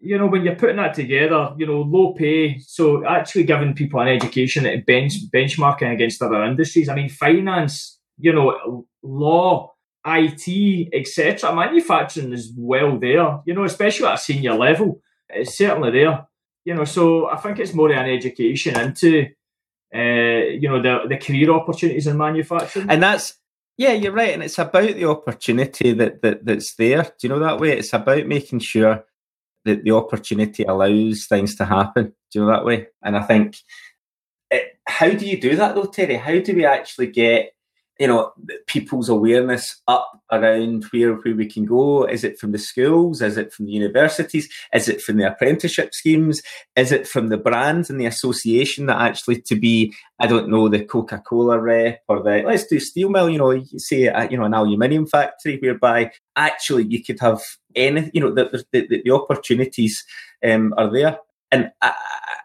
you 0.00 0.16
know, 0.16 0.26
when 0.26 0.44
you're 0.44 0.56
putting 0.56 0.76
that 0.76 0.94
together, 0.94 1.54
you 1.58 1.66
know, 1.66 1.82
low 1.82 2.12
pay, 2.14 2.58
so 2.58 3.06
actually 3.06 3.44
giving 3.44 3.74
people 3.74 4.00
an 4.00 4.08
education 4.08 4.66
at 4.66 4.86
bench 4.86 5.14
benchmarking 5.32 5.92
against 5.92 6.22
other 6.22 6.42
industries. 6.44 6.88
I 6.88 6.94
mean, 6.94 7.10
finance, 7.10 7.98
you 8.18 8.32
know, 8.32 8.86
law, 9.02 9.74
IT, 10.06 10.88
etc. 10.94 11.54
Manufacturing 11.54 12.32
is 12.32 12.52
well 12.56 12.98
there, 12.98 13.40
you 13.44 13.54
know, 13.54 13.64
especially 13.64 14.06
at 14.06 14.14
a 14.14 14.18
senior 14.18 14.54
level. 14.54 15.02
It's 15.28 15.56
certainly 15.56 15.90
there, 15.90 16.26
you 16.64 16.74
know. 16.74 16.84
So 16.84 17.28
I 17.28 17.36
think 17.36 17.58
it's 17.58 17.74
more 17.74 17.92
an 17.92 18.08
education 18.10 18.80
into, 18.80 19.26
uh, 19.94 20.48
you 20.58 20.68
know, 20.68 20.80
the 20.80 21.08
the 21.08 21.18
career 21.18 21.50
opportunities 21.50 22.06
in 22.06 22.16
manufacturing, 22.16 22.88
and 22.88 23.02
that's 23.02 23.34
yeah, 23.76 23.92
you're 23.92 24.12
right, 24.12 24.32
and 24.32 24.42
it's 24.42 24.58
about 24.58 24.94
the 24.94 25.04
opportunity 25.04 25.92
that, 25.92 26.22
that 26.22 26.44
that's 26.44 26.74
there. 26.74 27.02
Do 27.02 27.12
you 27.22 27.28
know 27.28 27.38
that 27.40 27.60
way? 27.60 27.78
It's 27.78 27.92
about 27.92 28.26
making 28.26 28.60
sure 28.60 29.04
the, 29.64 29.74
the 29.76 29.92
opportunity 29.92 30.64
allows 30.64 31.26
things 31.26 31.54
to 31.56 31.64
happen. 31.64 32.12
Do 32.32 32.38
you 32.38 32.40
know 32.44 32.52
that 32.52 32.64
way? 32.64 32.88
And 33.02 33.16
I 33.16 33.22
think, 33.22 33.56
it, 34.50 34.78
how 34.86 35.10
do 35.10 35.26
you 35.26 35.40
do 35.40 35.56
that 35.56 35.74
though, 35.74 35.84
Terry? 35.84 36.16
How 36.16 36.38
do 36.38 36.54
we 36.54 36.64
actually 36.64 37.08
get 37.08 37.52
you 38.00 38.08
know 38.08 38.32
people's 38.66 39.08
awareness 39.08 39.80
up 39.86 40.10
around 40.32 40.84
where 40.90 41.14
where 41.14 41.34
we 41.36 41.46
can 41.46 41.64
go. 41.66 42.04
Is 42.04 42.24
it 42.24 42.38
from 42.38 42.50
the 42.50 42.58
schools? 42.58 43.22
Is 43.22 43.36
it 43.36 43.52
from 43.52 43.66
the 43.66 43.72
universities? 43.72 44.48
Is 44.74 44.88
it 44.88 45.00
from 45.00 45.18
the 45.18 45.30
apprenticeship 45.30 45.94
schemes? 45.94 46.42
Is 46.74 46.90
it 46.90 47.06
from 47.06 47.28
the 47.28 47.36
brands 47.36 47.90
and 47.90 48.00
the 48.00 48.06
association 48.06 48.86
that 48.86 49.00
actually 49.00 49.40
to 49.42 49.56
be 49.56 49.94
i 50.18 50.26
don't 50.26 50.48
know 50.48 50.68
the 50.68 50.84
coca-cola 50.84 51.58
rep 51.58 52.02
or 52.08 52.22
the 52.22 52.42
let's 52.46 52.66
do 52.66 52.78
steel 52.78 53.08
mill 53.08 53.28
you 53.28 53.38
know 53.38 53.50
you 53.50 53.78
say 53.78 54.08
uh, 54.08 54.28
you 54.30 54.36
know 54.36 54.44
an 54.44 54.54
aluminium 54.54 55.06
factory 55.06 55.58
whereby 55.58 56.10
actually 56.36 56.84
you 56.84 57.02
could 57.02 57.18
have 57.20 57.40
any 57.74 58.10
you 58.12 58.20
know 58.20 58.32
the 58.32 58.64
the, 58.72 59.02
the, 59.04 59.10
opportunities 59.10 60.04
um, 60.44 60.74
are 60.76 60.90
there. 60.90 61.18
And 61.52 61.72
I, 61.80 61.94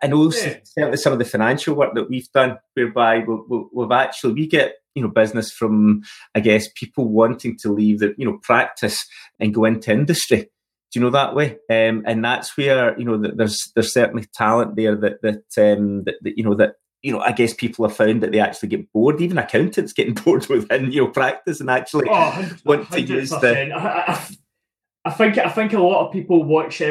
I 0.02 0.08
know 0.08 0.24
yeah. 0.32 0.58
certainly 0.64 0.98
some 0.98 1.14
of 1.14 1.20
the 1.20 1.26
financial 1.26 1.76
work 1.76 1.94
that 1.96 2.10
we've 2.10 2.32
done, 2.32 2.58
whereby 2.74 3.20
we 3.20 3.66
we've 3.72 3.92
actually 3.92 4.34
we 4.34 4.48
get 4.48 4.76
you 4.96 5.04
know 5.04 5.10
business 5.10 5.52
from 5.52 6.02
I 6.34 6.40
guess 6.40 6.68
people 6.76 7.08
wanting 7.08 7.58
to 7.60 7.72
leave 7.72 8.00
the 8.00 8.16
you 8.18 8.26
know 8.26 8.40
practice 8.42 9.06
and 9.40 9.54
go 9.54 9.66
into 9.66 9.92
industry. 9.92 10.50
Do 10.92 11.00
you 11.00 11.02
know 11.02 11.12
that 11.12 11.36
way? 11.36 11.58
Um, 11.70 12.04
and 12.06 12.24
that's 12.24 12.58
where 12.58 12.98
you 12.98 13.06
know 13.06 13.18
that 13.18 13.38
there's 13.38 13.72
there's 13.76 13.94
certainly 13.94 14.26
talent 14.34 14.76
there 14.76 14.96
that 14.96 15.22
that, 15.22 15.78
um, 15.78 16.04
that, 16.06 16.16
that 16.22 16.38
you 16.38 16.44
know 16.44 16.56
that 16.56 16.76
you 17.02 17.12
know, 17.12 17.20
I 17.20 17.34
guess 17.34 17.54
people 17.54 17.88
have 17.88 17.96
found 17.96 18.24
that 18.24 18.32
they 18.32 18.40
actually 18.40 18.70
get 18.70 18.92
bored. 18.92 19.22
Even 19.22 19.38
accountants 19.38 19.94
getting 19.94 20.14
bored 20.26 20.48
within 20.48 20.92
your 20.92 21.12
practice 21.12 21.62
and 21.62 21.70
actually 21.70 22.08
oh, 22.10 22.50
want 22.66 22.92
to 22.92 23.02
use 23.02 23.30
the. 23.30 23.72
I, 23.72 24.14
I, 24.14 24.28
I, 25.06 25.12
think 25.12 25.38
I 25.38 25.50
think 25.50 25.74
a 25.74 25.80
lot 25.80 26.08
of 26.08 26.14
people 26.14 26.44
watch 26.44 26.82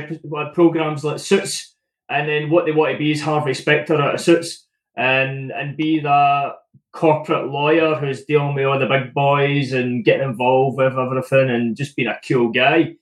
programs 0.52 1.02
like 1.02 1.18
Suits 1.18 1.74
and 2.08 2.28
then 2.28 2.50
what 2.50 2.64
they 2.64 2.72
want 2.72 2.92
to 2.92 2.98
be 2.98 3.12
is 3.12 3.22
Harvey 3.22 3.54
Specter 3.54 3.96
out 3.96 4.14
of 4.14 4.20
suits 4.20 4.66
and 4.96 5.50
and 5.50 5.76
be 5.76 6.00
that 6.00 6.52
corporate 6.94 7.48
lawyer 7.48 7.96
who's 7.96 8.24
dealing 8.24 8.54
with 8.54 8.64
all 8.64 8.78
the 8.78 8.86
big 8.86 9.12
boys 9.12 9.72
and 9.72 10.04
getting 10.04 10.28
involved 10.28 10.78
with 10.78 10.96
everything 10.96 11.50
and 11.50 11.76
just 11.76 11.96
being 11.96 12.08
a 12.08 12.20
cool 12.26 12.48
guy. 12.48 12.94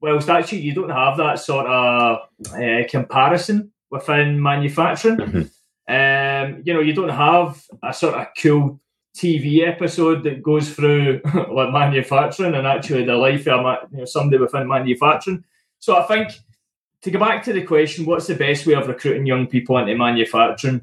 Whilst 0.00 0.30
actually 0.30 0.60
you 0.60 0.72
don't 0.72 0.90
have 0.90 1.16
that 1.18 1.40
sort 1.40 1.66
of 1.66 2.20
uh, 2.54 2.88
comparison 2.88 3.72
within 3.90 4.40
manufacturing. 4.40 5.16
Mm-hmm. 5.16 5.42
Um, 5.92 6.62
you 6.64 6.72
know, 6.72 6.80
you 6.80 6.92
don't 6.92 7.08
have 7.08 7.62
a 7.82 7.92
sort 7.92 8.14
of 8.14 8.28
cool 8.40 8.80
TV 9.16 9.66
episode 9.66 10.22
that 10.22 10.42
goes 10.42 10.72
through 10.72 11.20
like 11.52 11.72
manufacturing 11.72 12.54
and 12.54 12.66
actually 12.66 13.04
the 13.04 13.14
life 13.14 13.48
of 13.48 13.90
you 13.90 13.98
know, 13.98 14.04
somebody 14.04 14.40
within 14.40 14.68
manufacturing. 14.68 15.44
So 15.80 15.96
I 15.96 16.04
think 16.04 16.30
to 17.02 17.10
go 17.10 17.18
back 17.18 17.42
to 17.44 17.52
the 17.52 17.62
question, 17.62 18.06
what's 18.06 18.28
the 18.28 18.36
best 18.36 18.64
way 18.64 18.74
of 18.74 18.86
recruiting 18.86 19.26
young 19.26 19.48
people 19.48 19.76
into 19.78 19.96
manufacturing? 19.96 20.82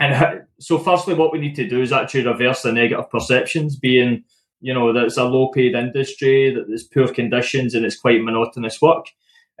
And 0.00 0.14
how, 0.14 0.40
so, 0.60 0.78
firstly, 0.78 1.14
what 1.14 1.32
we 1.32 1.38
need 1.38 1.54
to 1.56 1.68
do 1.68 1.82
is 1.82 1.92
actually 1.92 2.26
reverse 2.26 2.62
the 2.62 2.72
negative 2.72 3.10
perceptions, 3.10 3.76
being 3.76 4.24
you 4.60 4.74
know 4.74 4.92
that 4.92 5.04
it's 5.04 5.16
a 5.16 5.24
low-paid 5.24 5.74
industry, 5.74 6.52
that 6.52 6.66
there's 6.66 6.82
poor 6.82 7.08
conditions, 7.08 7.74
and 7.74 7.86
it's 7.86 7.98
quite 7.98 8.22
monotonous 8.22 8.80
work. 8.82 9.06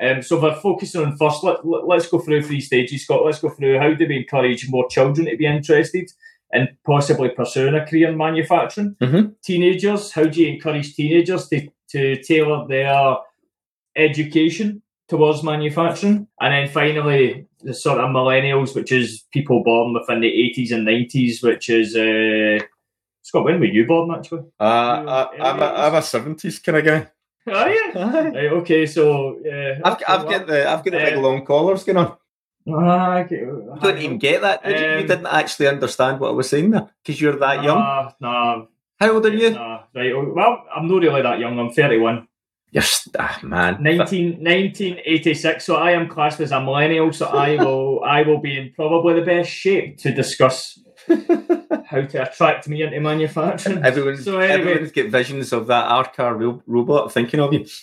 Um, 0.02 0.22
so, 0.22 0.36
if 0.36 0.42
we're 0.42 0.60
focusing 0.60 1.04
on 1.04 1.16
first, 1.16 1.44
let, 1.44 1.60
us 1.64 2.08
go 2.08 2.18
through 2.18 2.42
three 2.42 2.60
stages, 2.60 3.04
Scott. 3.04 3.24
Let's 3.24 3.40
go 3.40 3.50
through 3.50 3.78
how 3.78 3.94
do 3.94 4.06
we 4.08 4.18
encourage 4.18 4.68
more 4.68 4.88
children 4.88 5.28
to 5.28 5.36
be 5.36 5.46
interested 5.46 6.10
in 6.52 6.68
possibly 6.84 7.28
pursuing 7.28 7.74
a 7.74 7.86
career 7.86 8.08
in 8.08 8.16
manufacturing? 8.16 8.96
Mm-hmm. 9.00 9.32
Teenagers, 9.42 10.12
how 10.12 10.24
do 10.24 10.40
you 10.40 10.54
encourage 10.54 10.94
teenagers 10.94 11.48
to, 11.48 11.68
to 11.90 12.22
tailor 12.22 12.66
their 12.66 13.16
education 13.96 14.82
towards 15.08 15.42
manufacturing. 15.42 16.28
And 16.40 16.52
then 16.52 16.68
finally, 16.68 17.46
the 17.62 17.74
sort 17.74 17.98
of 17.98 18.10
millennials, 18.10 18.74
which 18.74 18.92
is 18.92 19.24
people 19.32 19.62
born 19.64 19.94
within 19.94 20.20
the 20.20 20.28
80s 20.28 20.72
and 20.72 20.86
90s, 20.86 21.42
which 21.42 21.68
is. 21.70 21.96
Uh, 21.96 22.64
Scott, 23.22 23.44
when 23.44 23.60
were 23.60 23.66
you 23.66 23.86
born 23.86 24.10
actually? 24.14 24.44
Uh, 24.58 25.28
I, 25.38 25.50
am 25.50 25.60
a, 25.60 25.64
I'm 25.64 25.94
a 25.94 25.98
70s 25.98 26.62
kind 26.62 26.78
of 26.78 26.84
guy. 26.84 27.10
Are 27.52 27.70
you? 27.70 27.92
right, 27.94 28.36
okay, 28.36 28.86
so 28.86 29.38
yeah, 29.44 29.80
I've, 29.84 29.96
I've 30.06 30.28
got 30.28 30.46
the 30.46 30.68
I've 30.68 30.84
got 30.84 30.90
the 30.90 31.02
uh, 31.02 31.04
big 31.04 31.18
long 31.18 31.44
collars 31.44 31.84
going 31.84 31.98
on. 31.98 32.16
Ah, 32.70 33.18
okay. 33.18 33.36
You 33.36 33.78
didn't 33.80 34.02
even 34.02 34.18
get 34.18 34.42
that. 34.42 34.62
Did 34.64 34.76
um, 34.76 34.82
you? 34.82 34.98
you? 35.00 35.06
didn't 35.06 35.26
actually 35.26 35.68
understand 35.68 36.20
what 36.20 36.28
I 36.28 36.32
was 36.32 36.48
saying 36.48 36.70
there 36.70 36.90
because 37.02 37.20
you're 37.20 37.36
that 37.36 37.62
young. 37.62 37.78
Nah, 37.78 38.12
nah. 38.20 38.64
How 39.00 39.12
old 39.12 39.26
are 39.26 39.32
you? 39.32 39.50
Nah, 39.50 39.84
right. 39.94 40.12
Well, 40.14 40.64
I'm 40.74 40.88
not 40.88 41.02
really 41.02 41.22
that 41.22 41.38
young. 41.38 41.58
I'm 41.58 41.70
31. 41.70 42.28
You're 42.70 42.84
ah, 43.18 43.38
man. 43.42 43.82
19, 43.82 44.44
1986. 44.44 45.64
So 45.64 45.76
I 45.76 45.92
am 45.92 46.08
classed 46.08 46.40
as 46.40 46.52
a 46.52 46.60
millennial. 46.60 47.12
So 47.12 47.26
I 47.26 47.56
will 47.56 48.04
I 48.04 48.22
will 48.22 48.40
be 48.40 48.58
in 48.58 48.72
probably 48.74 49.14
the 49.14 49.26
best 49.26 49.50
shape 49.50 49.98
to 49.98 50.12
discuss 50.12 50.78
how 51.86 52.02
to 52.02 52.22
attract 52.22 52.68
me 52.68 52.82
into 52.82 53.00
manufacturing. 53.00 53.82
Everyone's, 53.84 54.24
so 54.24 54.38
anyway, 54.38 54.60
everyone's 54.60 54.92
get 54.92 55.10
visions 55.10 55.52
of 55.52 55.66
that 55.68 55.88
Arcar 55.88 56.38
real 56.38 56.62
robot 56.66 57.12
thinking 57.12 57.40
of 57.40 57.52
you. 57.52 57.66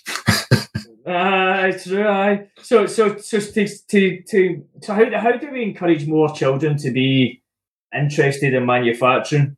Ah, 1.08 1.68
uh, 1.68 1.72
true. 1.72 2.08
Aye. 2.08 2.48
So 2.64 2.88
so 2.88 3.18
so 3.18 3.40
to 3.40 3.68
to 3.68 4.24
to 4.24 4.66
so 4.82 4.94
how 4.96 5.20
how 5.20 5.38
do 5.38 5.52
we 5.52 5.62
encourage 5.62 6.08
more 6.08 6.34
children 6.34 6.78
to 6.78 6.90
be 6.90 7.44
interested 7.96 8.56
in 8.56 8.66
manufacturing? 8.66 9.56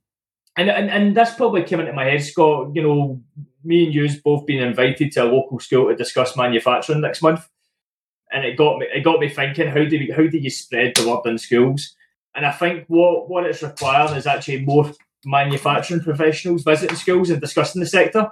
And 0.58 0.70
and 0.70 0.90
and 0.90 1.16
that's 1.16 1.36
probably 1.36 1.64
came 1.64 1.80
into 1.80 1.94
my 1.94 2.04
head, 2.04 2.22
Scott. 2.22 2.76
You 2.76 2.84
know, 2.84 3.24
me 3.68 3.86
and 3.86 3.94
you's 3.94 4.20
both 4.20 4.46
been 4.46 4.64
invited 4.64 5.12
to 5.12 5.24
a 5.24 5.26
local 5.26 5.60
school 5.60 5.90
to 5.90 5.96
discuss 5.96 6.38
manufacturing 6.38 7.02
next 7.02 7.22
month, 7.22 7.48
and 8.32 8.46
it 8.46 8.58
got 8.58 8.80
me 8.80 8.88
it 8.94 9.04
got 9.04 9.20
me 9.20 9.30
thinking 9.30 9.68
how 9.68 9.84
do 9.84 10.00
we, 10.00 10.12
how 10.16 10.26
do 10.28 10.38
you 10.38 10.50
spread 10.50 10.96
the 10.96 11.08
word 11.08 11.30
in 11.30 11.38
schools? 11.38 11.96
And 12.34 12.46
I 12.46 12.52
think 12.52 12.86
what 12.88 13.30
what 13.30 13.46
it's 13.46 13.64
requiring 13.64 14.16
is 14.16 14.28
actually 14.28 14.66
more 14.66 14.92
manufacturing 15.26 16.02
professionals 16.02 16.64
visiting 16.64 16.96
schools 16.96 17.30
and 17.30 17.42
discussing 17.42 17.82
the 17.82 17.88
sector 17.88 18.20
um, 18.20 18.32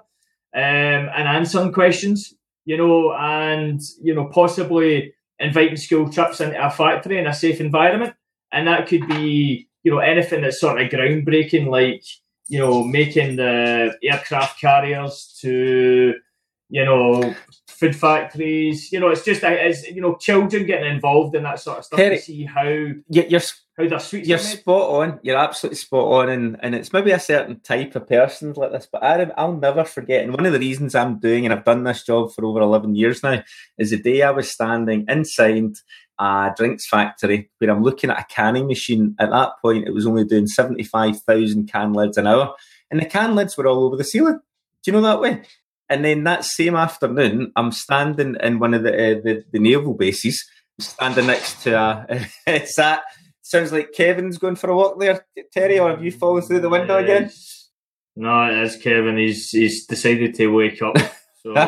and 0.54 1.28
answering 1.28 1.74
questions, 1.74 2.34
you 2.64 2.78
know, 2.78 3.14
and 3.14 3.82
you 4.02 4.16
know 4.16 4.26
possibly 4.26 5.14
inviting 5.38 5.76
school 5.76 6.10
trips 6.10 6.40
into 6.40 6.66
a 6.66 6.70
factory 6.70 7.18
in 7.20 7.28
a 7.28 7.34
safe 7.34 7.60
environment, 7.60 8.14
and 8.52 8.68
that 8.68 8.88
could 8.88 9.08
be 9.08 9.68
you 9.84 9.92
know 9.92 10.00
anything 10.00 10.42
that's 10.42 10.60
sort 10.60 10.82
of 10.82 10.90
groundbreaking 10.90 11.68
like 11.68 12.04
you 12.48 12.60
know, 12.60 12.84
making 12.84 13.38
the 13.38 13.98
aircraft 14.04 14.60
carriers 14.60 15.38
to, 15.42 16.16
you 16.70 16.86
know, 16.86 17.36
food 17.68 17.96
factories. 17.96 18.92
You 18.92 19.00
know, 19.00 19.10
it's 19.10 19.26
just 19.26 19.44
as 19.44 19.86
you 19.88 20.02
know, 20.02 20.16
children 20.16 20.66
getting 20.66 20.94
involved 20.94 21.36
in 21.36 21.44
that 21.44 21.60
sort 21.60 21.80
of 21.80 21.86
stuff 21.86 21.98
Terry, 21.98 22.18
to 22.18 22.22
see 22.22 22.44
how 22.46 22.64
you're 22.64 23.42
how 23.78 23.88
their 23.88 24.00
sweets. 24.00 24.28
You're 24.28 24.38
spot 24.38 24.90
on. 24.90 25.20
You're 25.22 25.38
absolutely 25.38 25.76
spot 25.76 26.06
on, 26.06 26.30
and 26.30 26.58
and 26.62 26.74
it's 26.74 26.94
maybe 26.94 27.12
a 27.12 27.20
certain 27.20 27.60
type 27.60 27.96
of 27.96 28.08
person 28.08 28.54
like 28.54 28.72
this, 28.72 28.88
but 28.90 29.04
I, 29.04 29.24
I'll 29.38 29.58
never 29.58 29.84
forget. 29.84 30.24
And 30.24 30.34
one 30.34 30.46
of 30.46 30.54
the 30.54 30.60
reasons 30.60 30.96
I'm 30.96 31.20
doing, 31.20 31.46
and 31.46 31.54
I've 31.54 31.66
done 31.66 31.84
this 31.84 32.04
job 32.04 32.32
for 32.32 32.46
over 32.46 32.62
eleven 32.62 32.96
years 32.96 33.22
now, 33.22 33.44
is 33.78 33.92
the 33.92 34.02
day 34.02 34.22
I 34.22 34.32
was 34.32 34.50
standing 34.50 35.06
inside 35.10 35.74
a 36.20 36.54
drinks 36.56 36.88
factory 36.88 37.50
where 37.60 37.72
I'm 37.72 37.84
looking 37.84 38.10
at 38.10 38.20
a 38.20 38.26
canning 38.26 38.68
machine. 38.68 39.16
At 39.20 39.32
that 39.32 39.54
point, 39.62 39.88
it 39.88 39.94
was 39.94 40.06
only 40.06 40.24
doing 40.24 40.48
75,000 40.48 41.72
can 41.72 41.94
lids 41.94 42.18
an 42.18 42.28
hour. 42.28 42.56
And 42.90 43.00
the 43.00 43.06
can 43.06 43.36
lids 43.36 43.58
were 43.58 43.68
all 43.68 43.84
over 43.84 43.96
the 43.96 44.04
ceiling. 44.04 44.40
Do 44.84 44.92
you 44.92 44.94
know 44.94 45.02
that 45.02 45.22
way? 45.22 45.44
And 45.90 46.04
then 46.04 46.24
that 46.24 46.44
same 46.44 46.76
afternoon, 46.76 47.52
I'm 47.56 47.72
standing 47.72 48.36
in 48.42 48.60
one 48.60 48.74
of 48.74 48.84
the 48.84 48.94
uh, 48.94 49.22
the, 49.24 49.44
the, 49.52 49.60
naval 49.60 49.94
bases, 49.94 50.44
standing 50.80 51.28
next 51.28 51.62
to 51.64 51.74
a. 51.74 52.28
it's 52.48 52.76
that 52.78 53.04
sounds 53.42 53.72
like 53.72 53.94
Kevin's 53.94 54.40
going 54.40 54.56
for 54.56 54.72
a 54.72 54.76
walk 54.76 55.00
there, 55.00 55.26
Terry, 55.54 55.78
or 55.78 55.92
have 55.92 56.04
you 56.04 56.12
fallen 56.12 56.42
through 56.42 56.62
the 56.62 56.70
window 56.70 56.98
again? 56.98 57.30
No, 58.16 58.46
it 58.46 58.64
is 58.64 58.78
Kevin. 58.78 59.18
He's 59.18 59.50
he's 59.50 59.86
decided 59.86 60.34
to 60.36 60.48
wake 60.48 60.82
up. 60.82 60.96
So 61.46 61.52
we've 61.52 61.60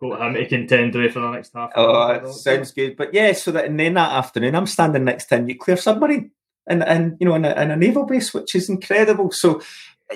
got 0.00 0.26
him 0.26 0.34
to 0.34 0.48
contend 0.48 0.94
with 0.94 1.12
for 1.12 1.20
the 1.20 1.30
next 1.32 1.52
half. 1.54 1.70
Oh, 1.76 2.32
sounds 2.32 2.72
good. 2.72 2.96
But 2.96 3.12
yeah, 3.12 3.34
so 3.34 3.52
that 3.52 3.66
and 3.66 3.78
then 3.78 3.92
that 3.94 4.12
afternoon, 4.12 4.54
I'm 4.54 4.66
standing 4.66 5.04
next 5.04 5.26
to 5.26 5.34
a 5.34 5.38
nuclear 5.38 5.76
submarine, 5.76 6.30
and 6.66 6.82
and 6.82 7.18
you 7.20 7.28
know, 7.28 7.34
in 7.34 7.44
a, 7.44 7.52
in 7.60 7.70
a 7.70 7.76
naval 7.76 8.06
base, 8.06 8.32
which 8.32 8.54
is 8.54 8.70
incredible. 8.70 9.30
So 9.30 9.60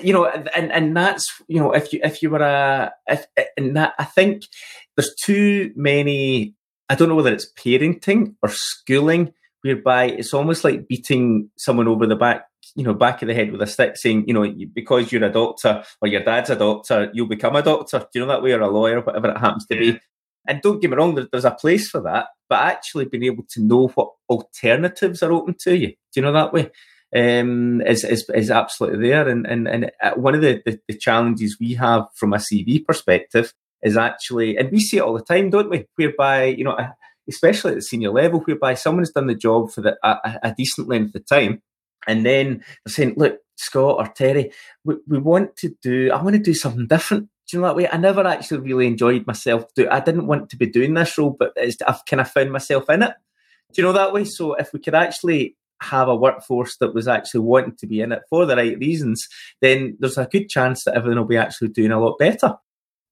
you 0.01 0.13
know, 0.13 0.25
and 0.25 0.71
and 0.71 0.97
that's 0.97 1.31
you 1.47 1.59
know, 1.59 1.73
if 1.73 1.93
you 1.93 1.99
if 2.03 2.23
you 2.23 2.31
were 2.31 2.41
a 2.41 2.91
if 3.05 3.27
and 3.55 3.77
that 3.77 3.93
I 3.99 4.05
think 4.05 4.45
there's 4.97 5.13
too 5.23 5.71
many. 5.75 6.55
I 6.89 6.95
don't 6.95 7.07
know 7.07 7.15
whether 7.15 7.33
it's 7.33 7.51
parenting 7.53 8.35
or 8.41 8.49
schooling, 8.49 9.33
whereby 9.63 10.05
it's 10.05 10.33
almost 10.33 10.63
like 10.63 10.87
beating 10.87 11.49
someone 11.57 11.87
over 11.87 12.05
the 12.05 12.15
back 12.15 12.45
you 12.75 12.83
know, 12.83 12.93
back 12.93 13.21
of 13.21 13.27
the 13.27 13.33
head 13.33 13.51
with 13.51 13.61
a 13.61 13.67
stick 13.67 13.97
saying, 13.97 14.23
you 14.27 14.33
know, 14.33 14.51
because 14.73 15.11
you're 15.11 15.23
a 15.23 15.31
doctor 15.31 15.83
or 16.01 16.07
your 16.07 16.23
dad's 16.23 16.49
a 16.49 16.55
doctor, 16.55 17.11
you'll 17.13 17.27
become 17.27 17.55
a 17.55 17.61
doctor. 17.61 17.99
Do 17.99 18.07
you 18.15 18.21
know 18.21 18.27
that 18.27 18.41
way 18.41 18.53
or 18.53 18.61
a 18.61 18.69
lawyer, 18.69 19.01
whatever 19.01 19.29
it 19.29 19.37
happens 19.37 19.65
to 19.67 19.77
be? 19.77 19.99
And 20.47 20.61
don't 20.61 20.81
get 20.81 20.89
me 20.89 20.97
wrong, 20.97 21.27
there's 21.31 21.45
a 21.45 21.51
place 21.51 21.89
for 21.89 22.01
that, 22.01 22.27
but 22.49 22.59
actually 22.59 23.05
being 23.05 23.23
able 23.23 23.45
to 23.51 23.61
know 23.61 23.87
what 23.89 24.11
alternatives 24.29 25.23
are 25.23 25.31
open 25.31 25.55
to 25.61 25.77
you, 25.77 25.87
do 25.87 25.95
you 26.15 26.21
know 26.23 26.33
that 26.33 26.53
way? 26.53 26.71
Um, 27.15 27.81
is, 27.81 28.03
is, 28.03 28.27
is 28.33 28.49
absolutely 28.49 29.07
there. 29.07 29.29
And, 29.29 29.45
and, 29.45 29.67
and 29.67 29.91
uh, 30.01 30.13
one 30.15 30.33
of 30.33 30.41
the, 30.41 30.61
the, 30.65 30.79
the 30.87 30.97
challenges 30.97 31.57
we 31.59 31.75
have 31.75 32.07
from 32.15 32.33
a 32.33 32.37
CV 32.37 32.83
perspective 32.83 33.53
is 33.83 33.95
actually, 33.95 34.57
and 34.57 34.71
we 34.71 34.79
see 34.79 34.97
it 34.97 35.01
all 35.01 35.13
the 35.13 35.21
time, 35.21 35.51
don't 35.51 35.69
we? 35.69 35.85
Whereby, 35.95 36.45
you 36.45 36.63
know, 36.63 36.75
especially 37.27 37.71
at 37.71 37.75
the 37.75 37.81
senior 37.81 38.11
level, 38.11 38.39
whereby 38.41 38.73
someone's 38.73 39.11
done 39.11 39.27
the 39.27 39.35
job 39.35 39.71
for 39.71 39.81
the, 39.81 39.97
a, 40.03 40.39
a 40.43 40.55
decent 40.57 40.87
length 40.87 41.15
of 41.15 41.25
time 41.25 41.61
and 42.07 42.25
then 42.25 42.63
they're 42.85 42.93
saying, 42.93 43.13
look, 43.17 43.39
Scott 43.55 43.97
or 43.99 44.07
Terry, 44.13 44.51
we, 44.83 44.95
we 45.07 45.19
want 45.19 45.55
to 45.57 45.75
do, 45.81 46.11
I 46.11 46.21
want 46.21 46.35
to 46.35 46.41
do 46.41 46.53
something 46.53 46.87
different. 46.87 47.29
Do 47.49 47.57
you 47.57 47.61
know 47.61 47.67
that 47.67 47.75
way? 47.75 47.89
I 47.89 47.97
never 47.97 48.25
actually 48.25 48.61
really 48.61 48.87
enjoyed 48.87 49.27
myself. 49.27 49.65
Do 49.75 49.87
I 49.89 49.99
didn't 49.99 50.27
want 50.27 50.49
to 50.49 50.57
be 50.57 50.65
doing 50.65 50.93
this 50.93 51.17
role, 51.17 51.35
but 51.37 51.53
I've 51.87 52.05
kind 52.05 52.21
of 52.21 52.31
found 52.31 52.51
myself 52.51 52.89
in 52.89 53.03
it. 53.03 53.13
Do 53.73 53.81
you 53.81 53.87
know 53.87 53.93
that 53.93 54.13
way? 54.13 54.23
So 54.25 54.53
if 54.53 54.71
we 54.73 54.79
could 54.79 54.95
actually 54.95 55.57
have 55.81 56.07
a 56.07 56.15
workforce 56.15 56.77
that 56.77 56.93
was 56.93 57.07
actually 57.07 57.41
wanting 57.41 57.75
to 57.77 57.87
be 57.87 57.99
in 57.99 58.11
it 58.11 58.21
for 58.29 58.45
the 58.45 58.55
right 58.55 58.77
reasons, 58.79 59.27
then 59.61 59.97
there's 59.99 60.17
a 60.17 60.25
good 60.25 60.47
chance 60.47 60.85
that 60.85 60.95
everything 60.95 61.17
will 61.17 61.25
be 61.25 61.37
actually 61.37 61.69
doing 61.69 61.91
a 61.91 61.99
lot 61.99 62.17
better. 62.17 62.55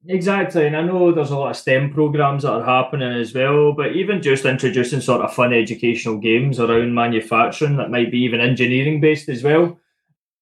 Exactly, 0.08 0.66
and 0.66 0.76
I 0.76 0.82
know 0.82 1.12
there's 1.12 1.30
a 1.30 1.38
lot 1.38 1.52
of 1.52 1.58
STEM 1.58 1.94
programs 1.94 2.42
that 2.42 2.54
are 2.54 2.66
happening 2.66 3.12
as 3.22 3.36
well, 3.36 3.74
but 3.74 3.96
even 3.96 4.24
just 4.24 4.46
introducing 4.46 5.00
sort 5.00 5.22
of 5.22 5.32
fun 5.32 5.54
educational 5.54 6.18
games 6.18 6.60
around 6.60 6.96
manufacturing 6.96 7.78
that 7.78 7.92
might 7.92 8.10
be 8.10 8.18
even 8.22 8.42
engineering 8.42 9.00
based 9.00 9.30
as 9.30 9.44
well, 9.44 9.80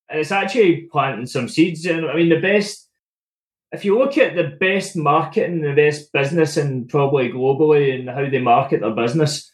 and 0.07 0.19
it's 0.21 0.31
actually 0.31 0.87
planting 0.89 1.25
some 1.25 1.49
seeds. 1.49 1.85
And 1.85 2.05
I 2.05 2.15
mean, 2.15 2.29
the 2.29 2.39
best, 2.39 2.87
if 3.73 3.83
you 3.83 3.97
look 3.99 4.17
at 4.17 4.37
the 4.37 4.55
best 4.61 4.95
marketing, 4.95 5.59
the 5.59 5.73
best 5.73 6.13
business, 6.13 6.55
and 6.55 6.87
probably 6.87 7.27
globally, 7.29 7.99
and 7.99 8.09
how 8.09 8.29
they 8.29 8.39
market 8.39 8.79
their 8.79 8.95
business, 8.95 9.51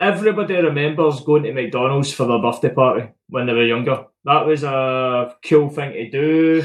everybody 0.00 0.54
remembers 0.56 1.20
going 1.20 1.44
to 1.44 1.54
McDonald's 1.54 2.12
for 2.12 2.26
their 2.26 2.42
birthday 2.42 2.74
party 2.74 3.08
when 3.30 3.46
they 3.46 3.54
were 3.54 3.64
younger. 3.64 4.04
That 4.24 4.44
was 4.44 4.64
a 4.64 5.34
cool 5.46 5.70
thing 5.70 5.92
to 5.92 6.10
do. 6.10 6.64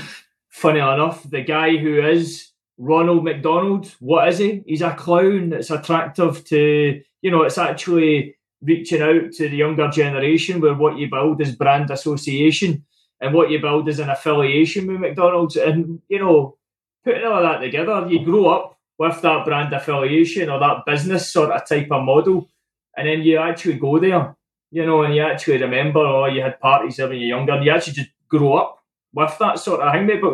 Funny 0.50 0.80
enough, 0.80 1.24
the 1.30 1.42
guy 1.42 1.78
who 1.78 2.02
is 2.06 2.52
Ronald 2.78 3.24
McDonald, 3.24 3.94
what 4.00 4.28
is 4.28 4.40
he? 4.40 4.64
He's 4.66 4.82
a 4.82 4.94
clown 4.94 5.50
that's 5.50 5.72
attractive 5.72 6.44
to, 6.46 7.02
you 7.22 7.32
know, 7.32 7.44
it's 7.44 7.58
actually 7.58 8.36
reaching 8.62 9.02
out 9.02 9.32
to 9.34 9.50
the 9.50 9.58
younger 9.58 9.90
generation 9.90 10.60
where 10.60 10.74
what 10.74 10.98
you 10.98 11.10
build 11.10 11.42
is 11.42 11.56
brand 11.56 11.90
association 11.90 12.86
and 13.22 13.34
what 13.34 13.50
you 13.50 13.60
build 13.60 13.88
is 13.88 14.00
an 14.00 14.10
affiliation 14.10 14.88
with 14.88 15.00
McDonald's. 15.00 15.56
And, 15.56 16.02
you 16.10 16.20
know, 16.20 16.58
putting 17.04 17.26
all 17.26 17.42
that 17.42 17.60
together, 17.60 18.08
you 18.10 18.26
grow 18.26 18.48
up 18.48 18.80
with 18.98 19.22
that 19.22 19.46
brand 19.46 19.74
affiliation 19.74 20.50
or 20.50 20.60
that 20.60 20.86
business 20.86 21.32
sort 21.32 21.52
of 21.52 21.68
type 21.68 21.92
of 21.92 22.04
model. 22.04 22.50
And 22.98 23.08
then 23.08 23.22
you 23.22 23.38
actually 23.38 23.78
go 23.78 24.00
there, 24.00 24.36
you 24.72 24.86
know, 24.86 25.04
and 25.04 25.16
you 25.16 25.22
actually 25.22 25.62
remember, 25.62 26.00
oh, 26.00 26.26
you 26.26 26.42
had 26.42 26.60
parties 26.60 26.98
when 26.98 27.12
you're 27.12 27.38
younger. 27.38 27.62
You 27.62 27.72
actually 27.72 27.94
just 27.94 28.10
grow 28.28 28.54
up 28.56 28.84
with 29.14 29.38
that 29.40 29.60
sort 29.60 29.82
of 29.82 29.94
thing. 29.94 30.20
But 30.22 30.34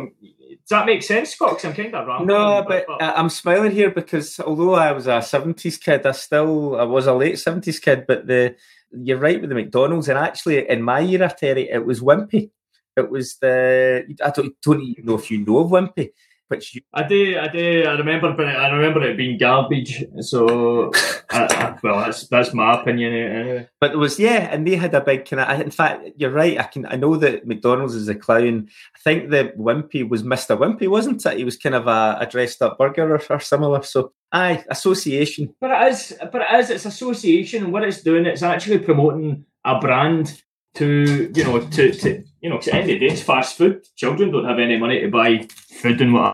does 0.58 0.70
that 0.70 0.86
make 0.86 1.04
sense, 1.04 1.32
Scott? 1.32 1.58
Because 1.58 1.66
I'm 1.66 1.74
kind 1.74 1.96
of 1.96 2.08
wrong. 2.08 2.26
No, 2.26 2.64
but, 2.68 2.86
but, 2.88 3.02
I'm 3.02 3.30
smiling 3.30 3.72
here 3.72 3.92
because 3.92 4.40
although 4.40 4.76
I 4.76 4.92
was 4.92 5.08
a 5.08 5.20
'70s 5.20 5.80
kid, 5.80 6.06
I 6.06 6.12
still 6.12 6.80
I 6.80 6.84
was 6.84 7.08
a 7.08 7.14
late 7.14 7.36
'70s 7.36 7.82
kid. 7.82 8.06
But 8.08 8.28
the 8.28 8.56
you're 8.92 9.18
right 9.18 9.40
with 9.40 9.50
the 9.50 9.56
McDonald's, 9.56 10.10
and 10.10 10.18
actually 10.18 10.70
in 10.70 10.82
my 10.82 11.02
era, 11.02 11.34
Terry, 11.38 11.70
it 11.70 11.86
was 11.86 12.02
Wimpy. 12.02 12.52
It 12.98 13.10
was 13.10 13.38
the 13.38 14.06
I 14.24 14.30
don't, 14.32 14.54
don't 14.62 14.82
even 14.82 15.06
know 15.06 15.16
if 15.16 15.32
you 15.32 15.46
know 15.46 15.60
of 15.60 15.72
Wimpy, 15.72 16.12
which 16.52 16.76
you... 16.76 16.82
I 16.94 17.04
do, 17.04 17.40
I 17.40 17.48
do. 17.48 17.86
I 17.88 17.94
remember, 17.94 18.34
but 18.34 18.46
I 18.46 18.70
remember 18.70 19.02
it 19.02 19.18
being 19.18 19.38
garbage. 19.40 20.04
So, 20.20 20.92
I, 21.32 21.46
I, 21.46 21.78
well, 21.82 22.00
that's 22.00 22.28
that's 22.28 22.54
my 22.54 22.80
opinion 22.80 23.14
eh, 23.14 23.40
anyway. 23.40 23.70
But 23.80 23.94
it 23.94 23.98
was 23.98 24.20
yeah, 24.20 24.50
and 24.52 24.68
they 24.68 24.76
had 24.76 24.94
a 24.94 25.02
big 25.02 25.26
kind 25.26 25.40
of. 25.40 25.62
In 25.62 25.72
fact, 25.72 26.10
you're 26.18 26.30
right. 26.30 26.60
I 26.60 26.64
can 26.64 26.86
I 26.86 26.98
know 26.98 27.16
that 27.16 27.48
McDonald's 27.48 27.96
is 27.96 28.10
a 28.10 28.16
clown. 28.16 28.68
I 28.96 29.00
think 29.00 29.30
the 29.30 29.54
Wimpy 29.58 30.08
was 30.08 30.24
Mister 30.24 30.58
Wimpy, 30.58 30.88
wasn't 30.88 31.26
it? 31.26 31.38
He 31.38 31.46
was 31.46 31.58
kind 31.58 31.74
of 31.74 31.88
a, 31.88 32.18
a 32.20 32.28
dressed 32.28 32.62
up 32.62 32.78
burger 32.78 33.16
or, 33.16 33.22
or 33.30 33.40
similar. 33.40 33.82
So, 33.82 34.12
aye, 34.32 34.64
association. 34.70 35.56
But 35.62 35.72
it 35.72 35.92
is, 35.94 36.14
but 36.32 36.42
it 36.42 36.60
is. 36.60 36.70
It's 36.70 36.86
association. 36.86 37.72
What 37.72 37.84
it's 37.84 38.04
doing, 38.04 38.26
it's 38.26 38.44
actually 38.44 38.80
promoting 38.80 39.46
a 39.64 39.80
brand 39.80 40.44
to 40.74 41.32
you 41.34 41.44
know 41.44 41.60
to 41.60 41.92
to 41.92 42.24
you 42.42 42.50
know, 42.50 42.58
because 42.58 42.70
at 42.70 42.74
the 42.74 42.80
end 42.80 42.90
of 42.92 43.00
the 43.00 43.08
day, 43.08 43.14
it's 43.14 43.22
fast 43.22 43.58
food. 43.58 43.86
Children 43.96 44.32
don't 44.32 44.46
have 44.46 44.60
any 44.60 44.78
money 44.78 45.00
to 45.02 45.10
buy 45.10 45.48
food 45.82 46.02
and 46.02 46.14
what 46.14 46.34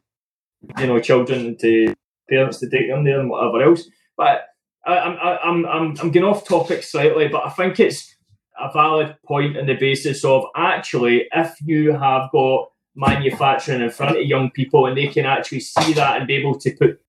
you 0.80 0.88
know, 0.88 1.00
children 1.00 1.58
to 1.58 1.96
parents 2.30 2.60
to 2.60 2.70
take 2.70 2.88
them 2.90 3.04
there 3.04 3.20
and 3.20 3.30
whatever 3.30 3.64
else. 3.64 3.90
But 4.16 4.48
I, 4.86 4.98
I'm 4.98 5.18
I'm 5.20 5.66
I'm 5.66 5.98
I'm 6.00 6.12
getting 6.12 6.28
off 6.28 6.48
topic 6.48 6.84
slightly, 6.84 7.28
but 7.28 7.46
I 7.46 7.50
think 7.50 7.80
it's 7.80 8.16
a 8.60 8.72
valid 8.72 9.16
point 9.26 9.58
on 9.58 9.68
the 9.68 9.76
basis 9.76 10.26
of 10.26 10.46
actually 10.56 11.28
if 11.34 11.56
you 11.64 11.92
have 11.92 12.32
got 12.32 12.70
manufacturing 12.96 13.82
in 13.82 13.92
front 13.92 14.18
of 14.18 14.26
young 14.26 14.50
people 14.50 14.88
and 14.88 14.98
they 14.98 15.08
can 15.08 15.26
actually 15.26 15.60
see 15.60 15.94
that 15.94 16.18
and 16.18 16.28
be 16.28 16.36
able 16.36 16.58
to 16.58 16.72
put 16.72 17.00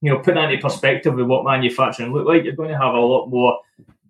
you 0.00 0.10
know 0.10 0.18
put 0.18 0.34
that 0.34 0.50
into 0.50 0.62
perspective 0.62 1.14
with 1.14 1.26
what 1.26 1.44
manufacturing 1.44 2.12
look 2.12 2.26
like, 2.26 2.44
you're 2.44 2.56
going 2.56 2.70
to 2.70 2.78
have 2.78 2.94
a 2.94 2.98
lot 2.98 3.26
more 3.28 3.58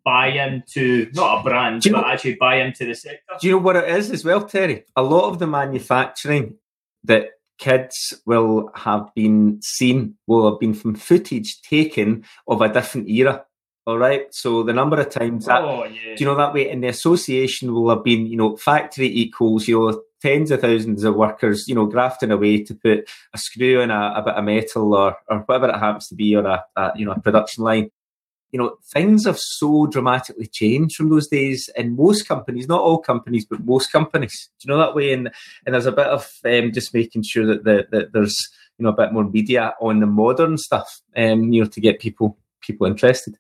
buy 0.05 0.29
into 0.29 1.11
not 1.15 1.41
a 1.41 1.43
brand, 1.43 1.83
but 1.83 1.93
know, 1.93 2.05
actually 2.05 2.35
buy 2.35 2.57
into 2.57 2.85
the 2.85 2.95
sector. 2.95 3.35
Do 3.41 3.47
you 3.47 3.55
know 3.55 3.59
what 3.59 3.77
it 3.77 3.89
is 3.89 4.11
as 4.11 4.25
well, 4.25 4.45
Terry? 4.45 4.85
A 4.97 5.03
lot 5.03 5.31
of 5.31 5.39
the 5.39 5.47
manufacturing 5.47 6.57
that 7.05 7.31
kids 7.59 8.15
will 8.27 8.71
have 8.75 9.15
been 9.15 9.61
seen, 9.63 10.17
will 10.27 10.51
have 10.51 10.61
been 10.61 10.75
from 10.75 10.95
footage 10.95 11.61
taken 11.63 12.25
of 12.49 12.61
a 12.61 12.73
different 12.73 13.09
era. 13.09 13.45
All 13.87 13.99
right. 13.99 14.27
So 14.33 14.63
the 14.63 14.73
number 14.73 14.99
of 14.99 15.11
times 15.11 15.45
that, 15.45 15.61
oh, 15.63 15.85
yeah. 15.85 16.17
do 16.17 16.25
you 16.25 16.27
know 16.27 16.37
that 16.37 16.55
way? 16.55 16.71
And 16.71 16.83
the 16.83 16.89
association 16.89 17.75
will 17.75 17.91
have 17.91 18.03
been, 18.03 18.27
you 18.27 18.37
know, 18.37 18.57
factory 18.57 19.09
equals, 19.09 19.69
you 19.69 19.79
know, 19.79 20.03
tens 20.23 20.51
of 20.51 20.63
thousands 20.63 21.05
of 21.05 21.15
workers, 21.17 21.69
you 21.69 21.75
know, 21.75 21.85
grafting 21.85 22.31
away 22.31 22.65
to 22.65 22.75
put 22.75 23.07
a 23.35 23.39
screw 23.39 23.83
in 23.83 23.91
a, 23.91 24.15
a 24.17 24.23
bit 24.23 24.35
of 24.35 24.45
metal 24.45 24.95
or, 24.95 25.17
or 25.29 25.41
whatever 25.41 25.69
it 25.69 25.79
happens 25.79 26.09
to 26.09 26.15
be 26.15 26.35
on 26.35 26.47
a, 26.47 26.65
a, 26.77 26.93
you 26.97 27.05
know, 27.05 27.13
a 27.13 27.21
production 27.21 27.63
line 27.63 27.91
you 28.55 28.59
know, 28.61 28.79
things 28.93 29.27
have 29.27 29.37
so 29.37 29.89
dramatically 29.89 30.47
changed 30.47 30.95
from 30.95 31.09
those 31.09 31.27
days 31.27 31.69
in 31.75 31.97
most 31.97 32.29
companies, 32.29 32.69
not 32.69 32.81
all 32.81 32.99
companies, 32.99 33.45
but 33.45 33.65
most 33.65 33.91
companies. 33.91 34.49
Do 34.61 34.69
you 34.69 34.73
know 34.73 34.79
that 34.79 34.95
way? 34.95 35.13
And 35.13 35.29
and 35.67 35.75
there's 35.75 35.87
a 35.87 35.93
bit 35.93 36.07
of 36.07 36.33
um, 36.45 36.71
just 36.71 36.95
making 36.95 37.25
sure 37.25 37.45
that, 37.47 37.65
the, 37.65 37.89
that 37.91 38.13
there's 38.13 38.37
you 38.79 38.85
know 38.85 38.91
a 38.91 38.97
bit 38.97 39.13
more 39.13 39.25
media 39.25 39.75
on 39.81 39.99
the 39.99 40.07
modern 40.07 40.57
stuff, 40.57 41.01
um, 41.17 41.53
you 41.53 41.65
know, 41.65 41.69
to 41.69 41.81
get 41.81 41.99
people 41.99 42.39
people 42.61 42.87
interested. 42.87 43.37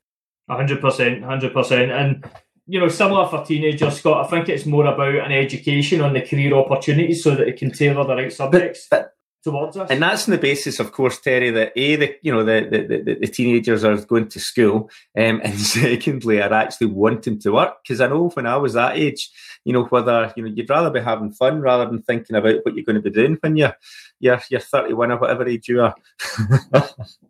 hundred 0.51 0.80
percent, 0.80 1.22
hundred 1.22 1.53
percent, 1.53 1.93
and 1.93 2.28
you 2.66 2.80
know, 2.80 2.88
similar 2.88 3.28
for 3.28 3.45
teenagers, 3.45 4.01
Scott. 4.01 4.26
I 4.26 4.28
think 4.28 4.49
it's 4.49 4.66
more 4.66 4.86
about 4.86 5.14
an 5.14 5.30
education 5.30 6.01
on 6.01 6.12
the 6.12 6.22
career 6.22 6.55
opportunities 6.55 7.22
so 7.22 7.36
that 7.36 7.47
it 7.47 7.57
can 7.57 7.70
tailor 7.70 8.05
the 8.05 8.16
right 8.16 8.32
subjects. 8.32 8.88
But, 8.91 9.01
but 9.01 9.12
towards 9.45 9.76
us. 9.76 9.90
And 9.90 10.03
that's 10.03 10.26
on 10.26 10.32
the 10.32 10.38
basis, 10.38 10.80
of 10.80 10.90
course, 10.90 11.20
Terry, 11.20 11.51
that 11.51 11.72
a 11.76 11.97
the 11.97 12.16
you 12.22 12.32
know 12.32 12.42
the 12.42 12.66
the, 12.68 13.03
the, 13.03 13.14
the 13.20 13.26
teenagers 13.26 13.84
are 13.84 13.97
going 13.97 14.28
to 14.28 14.40
school, 14.40 14.90
um, 15.16 15.40
and 15.45 15.61
secondly 15.61 16.42
are 16.42 16.53
actually 16.53 16.88
wanting 16.88 17.38
to 17.40 17.53
work. 17.53 17.76
Because 17.82 18.01
I 18.01 18.09
know 18.09 18.30
when 18.30 18.47
I 18.47 18.57
was 18.57 18.72
that 18.72 18.97
age, 18.97 19.30
you 19.64 19.72
know 19.72 19.84
whether 19.84 20.32
you 20.36 20.42
know 20.42 20.53
you'd 20.55 20.70
rather 20.70 20.90
be 20.90 21.01
having 21.01 21.32
fun 21.32 21.61
rather 21.61 21.86
than 21.86 22.03
thinking 22.03 22.34
about 22.34 22.57
what 22.64 22.74
you're 22.74 22.84
going 22.84 23.01
to 23.01 23.03
be 23.03 23.11
doing 23.11 23.38
when 23.40 23.57
you're 23.57 23.76
you're 24.18 24.40
you're 24.51 24.61
31 24.61 25.12
or 25.12 25.18
whatever 25.18 25.47
age 25.47 25.68
you 25.68 25.82
are. 25.82 25.95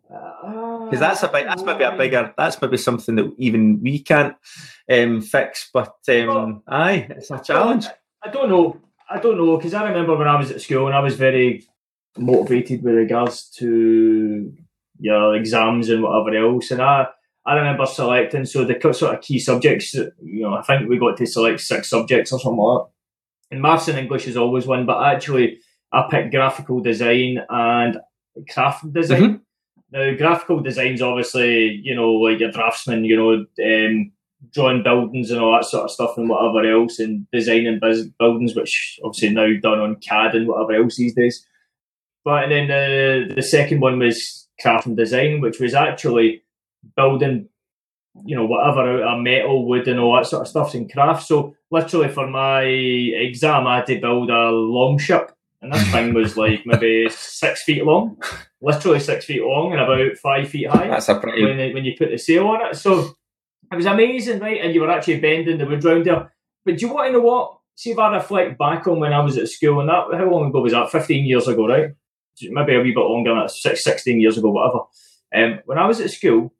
because 0.09 0.99
that's 0.99 1.23
a 1.23 1.27
big, 1.27 1.45
that's 1.45 1.63
maybe 1.63 1.83
a 1.83 1.95
bigger, 1.97 2.33
that's 2.37 2.61
maybe 2.61 2.77
something 2.77 3.15
that 3.15 3.33
even 3.37 3.81
we 3.81 3.99
can't 3.99 4.35
um, 4.91 5.21
fix. 5.21 5.69
But 5.73 5.95
um, 6.09 6.27
well, 6.27 6.63
aye, 6.67 7.07
it's 7.09 7.31
a 7.31 7.39
challenge. 7.39 7.87
I 8.23 8.29
don't 8.29 8.49
know. 8.49 8.79
I 9.09 9.19
don't 9.19 9.37
know 9.37 9.57
because 9.57 9.73
I 9.75 9.87
remember 9.87 10.15
when 10.15 10.27
I 10.27 10.35
was 10.35 10.49
at 10.49 10.61
school 10.61 10.87
and 10.87 10.95
I 10.95 10.99
was 10.99 11.15
very 11.15 11.63
motivated 12.17 12.83
with 12.83 12.95
regards 12.95 13.49
to 13.57 14.53
your 14.99 15.35
exams 15.35 15.89
and 15.89 16.03
whatever 16.03 16.35
else, 16.37 16.71
and 16.71 16.81
I. 16.81 17.07
I 17.47 17.53
remember 17.53 17.85
selecting 17.85 18.45
so 18.45 18.65
the 18.65 18.91
sort 18.91 19.13
of 19.13 19.21
key 19.21 19.37
subjects. 19.37 19.93
You 19.93 20.09
know, 20.17 20.55
I 20.55 20.63
think 20.63 20.89
we 20.89 20.97
got 20.97 21.15
to 21.17 21.27
select 21.27 21.61
six 21.61 21.91
subjects 21.91 22.31
or 22.31 22.39
something 22.39 22.57
like 22.57 22.87
that. 22.87 22.91
And 23.51 23.61
maths 23.61 23.87
and 23.87 23.99
English 23.99 24.25
is 24.25 24.35
always 24.35 24.65
one, 24.65 24.87
but 24.87 25.03
actually, 25.03 25.59
I 25.91 26.07
picked 26.09 26.31
graphical 26.31 26.79
design 26.79 27.45
and 27.47 27.99
craft 28.49 28.91
design. 28.91 29.21
Mm-hmm. 29.21 29.35
Now, 29.91 30.17
graphical 30.17 30.59
design's 30.59 31.01
obviously, 31.01 31.79
you 31.83 31.95
know, 31.95 32.13
like 32.13 32.39
your 32.39 32.51
draftsman, 32.51 33.05
you 33.05 33.15
know, 33.15 33.45
um, 33.63 34.11
drawing 34.51 34.83
buildings 34.83 35.31
and 35.31 35.39
all 35.39 35.53
that 35.53 35.65
sort 35.65 35.83
of 35.83 35.91
stuff 35.91 36.17
and 36.17 36.27
whatever 36.27 36.67
else, 36.67 36.97
and 36.97 37.29
designing 37.31 37.79
buildings, 38.19 38.55
which 38.55 38.99
obviously 39.03 39.29
now 39.29 39.47
done 39.61 39.79
on 39.79 39.97
CAD 39.97 40.35
and 40.35 40.47
whatever 40.47 40.81
else 40.81 40.97
these 40.97 41.13
days. 41.13 41.45
But 42.25 42.43
and 42.43 42.51
then 42.51 42.67
the 42.67 43.35
the 43.35 43.43
second 43.43 43.79
one 43.79 43.99
was 43.99 44.49
craft 44.59 44.87
and 44.87 44.97
design, 44.97 45.39
which 45.39 45.59
was 45.59 45.73
actually 45.73 46.43
building, 46.97 47.47
you 48.25 48.35
know, 48.35 48.45
whatever 48.45 49.03
uh, 49.03 49.07
out 49.07 49.17
of 49.17 49.23
metal, 49.23 49.67
wood, 49.67 49.87
and 49.87 49.99
all 49.99 50.15
that 50.15 50.25
sort 50.25 50.41
of 50.41 50.47
stuff 50.47 50.75
in 50.75 50.89
craft. 50.89 51.27
So 51.27 51.55
literally 51.71 52.09
for 52.09 52.27
my 52.27 52.63
exam, 52.63 53.67
I 53.67 53.77
had 53.77 53.85
to 53.87 54.01
build 54.01 54.29
a 54.29 54.49
long 54.49 54.97
ship 54.97 55.31
and 55.65 55.73
this 55.73 55.91
thing 55.91 56.13
was 56.13 56.37
like 56.37 56.65
maybe 56.65 57.07
six 57.09 57.63
feet 57.63 57.83
long, 57.83 58.17
literally 58.61 58.99
six 58.99 59.25
feet 59.25 59.41
long 59.41 59.71
and 59.71 59.81
about 59.81 60.17
five 60.17 60.47
feet 60.47 60.69
high. 60.69 60.87
That's 60.87 61.09
a 61.09 61.19
pretty... 61.19 61.43
when, 61.43 61.73
when 61.73 61.85
you 61.85 61.95
put 61.97 62.11
the 62.11 62.17
sail 62.17 62.47
on 62.47 62.69
it. 62.69 62.75
So 62.75 63.15
it 63.71 63.75
was 63.75 63.85
amazing, 63.85 64.39
right? 64.39 64.61
And 64.61 64.73
you 64.73 64.81
were 64.81 64.91
actually 64.91 65.19
bending 65.19 65.57
the 65.57 65.65
wood 65.65 65.83
round 65.83 66.05
there. 66.05 66.31
But 66.63 66.77
do 66.77 66.85
you 66.85 66.93
want 66.93 67.07
to 67.07 67.13
know 67.13 67.21
what? 67.21 67.57
See 67.75 67.91
if 67.91 67.99
I 67.99 68.15
reflect 68.15 68.57
back 68.57 68.87
on 68.87 68.99
when 68.99 69.11
I 69.11 69.19
was 69.19 69.37
at 69.37 69.49
school, 69.49 69.79
and 69.81 69.89
that 69.89 70.05
how 70.13 70.29
long 70.29 70.49
ago 70.49 70.61
was 70.61 70.71
that? 70.71 70.91
Fifteen 70.91 71.25
years 71.25 71.47
ago, 71.47 71.67
right? 71.67 71.89
Maybe 72.41 72.75
a 72.75 72.81
wee 72.81 72.93
bit 72.93 72.99
longer, 72.99 73.31
than 73.31 73.39
that, 73.39 73.51
six, 73.51 73.83
16 73.83 74.19
years 74.19 74.37
ago, 74.37 74.51
whatever. 74.51 74.79
Um, 75.35 75.59
when 75.65 75.77
I 75.77 75.87
was 75.87 75.99
at 75.99 76.11
school, 76.11 76.53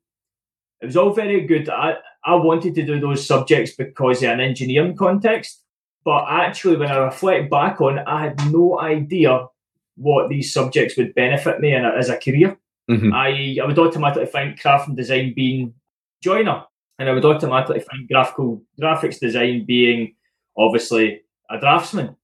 it 0.82 0.86
was 0.86 0.97
all 0.97 1.13
very 1.13 1.41
good. 1.41 1.69
I, 1.69 1.95
I 2.23 2.36
wanted 2.36 2.76
to 2.76 2.86
do 2.86 2.99
those 2.99 3.26
subjects 3.26 3.76
because 3.76 4.23
of 4.23 4.30
an 4.30 4.39
engineering 4.39 4.95
context. 4.95 5.61
But 6.03 6.26
actually, 6.30 6.78
when 6.78 6.91
I 6.91 6.97
reflect 6.97 7.49
back 7.49 7.82
on 7.82 7.97
it, 7.97 8.03
I 8.07 8.23
had 8.23 8.51
no 8.51 8.80
idea 8.80 9.47
what 9.95 10.30
these 10.30 10.53
subjects 10.53 10.97
would 10.97 11.15
benefit 11.15 11.59
me 11.59 11.73
in 11.73 11.84
a, 11.84 11.89
as 11.89 12.09
a 12.09 12.17
career. 12.17 12.57
Mm-hmm. 12.89 13.13
I, 13.13 13.57
I 13.61 13.65
would 13.65 13.80
automatically 13.80 14.28
find 14.28 14.59
craft 14.59 14.88
and 14.88 14.97
design 14.97 15.34
being 15.36 15.73
joiner, 16.21 16.63
and 16.99 17.09
I 17.09 17.13
would 17.13 17.26
automatically 17.26 17.80
find 17.80 18.07
graphical 18.07 18.61
graphics 18.80 19.19
design 19.19 19.65
being 19.65 20.15
obviously 20.57 21.21
a 21.49 21.59
draftsman. 21.59 22.15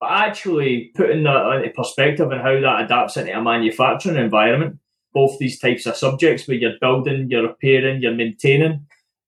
But 0.00 0.12
actually, 0.12 0.92
putting 0.94 1.24
that 1.24 1.56
into 1.56 1.70
perspective 1.70 2.30
and 2.30 2.42
how 2.42 2.60
that 2.60 2.84
adapts 2.84 3.16
into 3.16 3.36
a 3.36 3.42
manufacturing 3.42 4.16
environment, 4.16 4.78
both 5.14 5.38
these 5.38 5.58
types 5.58 5.86
of 5.86 5.96
subjects 5.96 6.46
where 6.46 6.58
you're 6.58 6.78
building, 6.80 7.28
you're 7.30 7.48
repairing, 7.48 8.02
you're 8.02 8.14
maintaining, 8.14 8.86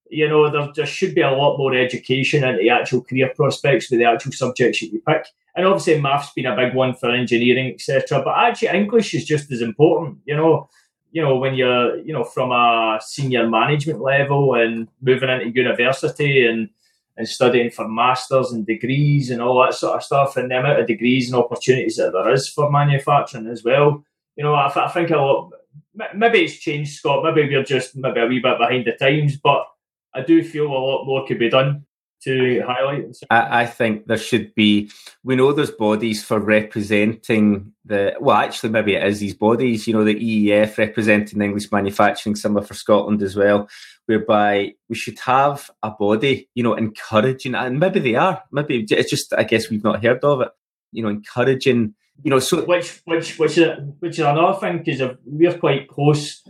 you 0.09 0.27
know, 0.27 0.49
there, 0.49 0.69
there 0.75 0.85
should 0.85 1.15
be 1.15 1.21
a 1.21 1.31
lot 1.31 1.57
more 1.57 1.75
education 1.75 2.43
into 2.43 2.59
the 2.59 2.69
actual 2.69 3.01
career 3.01 3.31
prospects 3.35 3.89
with 3.89 3.99
the 3.99 4.05
actual 4.05 4.31
subjects 4.31 4.79
that 4.79 4.91
you 4.91 5.01
pick. 5.07 5.27
And 5.55 5.65
obviously, 5.65 5.99
maths 5.99 6.31
been 6.33 6.45
a 6.45 6.55
big 6.55 6.73
one 6.73 6.95
for 6.95 7.11
engineering, 7.11 7.73
etc. 7.73 8.21
But 8.23 8.37
actually, 8.37 8.69
English 8.69 9.13
is 9.13 9.25
just 9.25 9.51
as 9.51 9.61
important. 9.61 10.19
You 10.25 10.35
know, 10.35 10.69
you 11.11 11.21
know 11.21 11.37
when 11.37 11.55
you're, 11.55 11.97
you 11.99 12.13
know, 12.13 12.23
from 12.23 12.51
a 12.51 12.99
senior 13.01 13.47
management 13.47 14.01
level 14.01 14.55
and 14.55 14.87
moving 15.01 15.29
into 15.29 15.49
university 15.49 16.45
and 16.45 16.69
and 17.19 17.27
studying 17.27 17.69
for 17.69 17.85
masters 17.85 18.53
and 18.53 18.65
degrees 18.65 19.29
and 19.29 19.41
all 19.41 19.61
that 19.61 19.73
sort 19.73 19.97
of 19.97 20.03
stuff, 20.03 20.37
and 20.37 20.49
the 20.49 20.57
amount 20.57 20.79
of 20.79 20.87
degrees 20.87 21.27
and 21.27 21.35
opportunities 21.35 21.97
that 21.97 22.13
there 22.13 22.31
is 22.31 22.47
for 22.47 22.71
manufacturing 22.71 23.45
as 23.47 23.61
well. 23.61 24.03
You 24.37 24.45
know, 24.45 24.53
I, 24.53 24.71
I 24.73 24.87
think 24.87 25.11
a 25.11 25.17
lot. 25.17 25.51
Maybe 26.15 26.45
it's 26.45 26.57
changed, 26.57 26.93
Scott. 26.93 27.25
Maybe 27.25 27.53
we're 27.53 27.63
just 27.63 27.97
maybe 27.97 28.21
a 28.21 28.25
wee 28.25 28.39
bit 28.39 28.57
behind 28.57 28.85
the 28.85 28.93
times, 28.93 29.35
but 29.35 29.67
I 30.15 30.21
do 30.21 30.41
feel 30.45 30.67
a 30.67 30.71
lot 30.71 31.05
more 31.05 31.27
could 31.27 31.39
be 31.39 31.49
done 31.49 31.85
to 32.23 32.61
highlight. 32.65 33.17
I, 33.29 33.61
I, 33.61 33.65
think 33.65 34.07
there 34.07 34.17
should 34.17 34.55
be. 34.55 34.89
We 35.23 35.35
know 35.35 35.51
there's 35.51 35.71
bodies 35.71 36.23
for 36.23 36.39
representing 36.39 37.73
the. 37.83 38.15
Well, 38.21 38.37
actually, 38.37 38.69
maybe 38.69 38.95
it 38.95 39.05
is 39.05 39.19
these 39.19 39.33
bodies. 39.33 39.87
You 39.87 39.93
know, 39.93 40.05
the 40.05 40.15
EEF 40.15 40.77
representing 40.77 41.41
English 41.41 41.69
manufacturing, 41.71 42.35
similar 42.35 42.65
for 42.65 42.73
Scotland 42.75 43.21
as 43.21 43.35
well. 43.35 43.69
Whereby 44.09 44.73
we 44.89 44.95
should 44.95 45.19
have 45.19 45.69
a 45.83 45.91
body, 45.91 46.49
you 46.55 46.63
know, 46.63 46.73
encouraging, 46.73 47.53
and 47.53 47.79
maybe 47.79 47.99
they 47.99 48.15
are. 48.15 48.41
Maybe 48.51 48.83
it's 48.89 49.09
just. 49.11 49.33
I 49.37 49.43
guess 49.43 49.69
we've 49.69 49.83
not 49.83 50.03
heard 50.03 50.23
of 50.23 50.41
it. 50.41 50.49
You 50.91 51.03
know, 51.03 51.09
encouraging. 51.09 51.93
You 52.23 52.31
know, 52.31 52.39
so 52.39 52.65
which 52.65 53.01
which 53.05 53.37
which 53.37 53.59
is 53.59 53.67
which 53.99 54.13
is 54.17 54.25
another 54.25 54.59
thing 54.59 54.81
because 54.83 55.15
we're 55.25 55.57
quite 55.59 55.87
close 55.87 56.41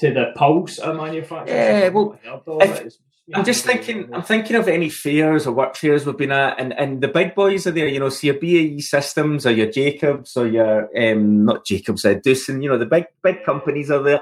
to 0.00 0.12
the 0.12 0.32
pulse 0.34 0.78
of 0.78 0.96
manufacturing. 0.96 1.56
Yeah, 1.56 1.88
well, 1.90 2.18
if, 2.60 2.94
I'm 3.34 3.44
just 3.44 3.64
thinking. 3.64 4.14
I'm 4.14 4.22
thinking 4.22 4.56
of 4.56 4.68
any 4.68 4.88
fairs 4.88 5.46
or 5.46 5.52
work 5.52 5.74
fairs 5.74 6.06
we've 6.06 6.16
been 6.16 6.30
at, 6.30 6.60
and, 6.60 6.72
and 6.72 7.00
the 7.00 7.08
big 7.08 7.34
boys 7.34 7.66
are 7.66 7.72
there. 7.72 7.88
You 7.88 7.98
know, 7.98 8.08
see 8.08 8.28
your 8.28 8.38
BAE 8.38 8.80
Systems 8.80 9.44
or 9.44 9.50
your 9.50 9.70
Jacobs 9.70 10.36
or 10.36 10.46
your 10.46 10.88
um, 10.96 11.44
not 11.44 11.66
Jacobs, 11.66 12.04
uh, 12.04 12.14
Doosan. 12.14 12.62
You 12.62 12.68
know, 12.68 12.78
the 12.78 12.86
big 12.86 13.06
big 13.22 13.42
companies 13.44 13.90
are 13.90 14.02
there. 14.02 14.20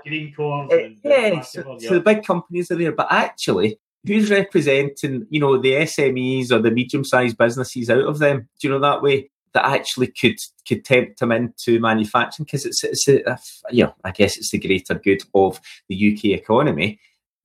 Uh, 0.72 0.88
yeah, 1.04 1.40
so, 1.42 1.76
so 1.80 1.94
the 1.94 2.00
big 2.00 2.24
companies 2.24 2.70
are 2.70 2.76
there, 2.76 2.92
but 2.92 3.08
actually, 3.10 3.78
who's 4.06 4.30
representing? 4.30 5.26
You 5.28 5.40
know, 5.40 5.58
the 5.58 5.72
SMEs 5.72 6.50
or 6.50 6.60
the 6.60 6.70
medium 6.70 7.04
sized 7.04 7.36
businesses 7.36 7.90
out 7.90 8.04
of 8.04 8.18
them. 8.18 8.48
Do 8.58 8.68
you 8.68 8.70
know 8.72 8.80
that 8.80 9.02
way? 9.02 9.30
that 9.54 9.64
actually 9.64 10.08
could 10.08 10.36
could 10.66 10.84
tempt 10.84 11.20
them 11.20 11.32
into 11.32 11.78
manufacturing 11.78 12.44
because 12.44 12.66
it's 12.66 12.82
it's 12.84 13.08
a, 13.08 13.22
a, 13.30 13.38
you 13.70 13.84
know 13.84 13.94
I 14.04 14.10
guess 14.10 14.36
it's 14.36 14.50
the 14.50 14.58
greater 14.58 14.94
good 14.94 15.22
of 15.32 15.60
the 15.88 16.12
UK 16.12 16.36
economy, 16.38 16.98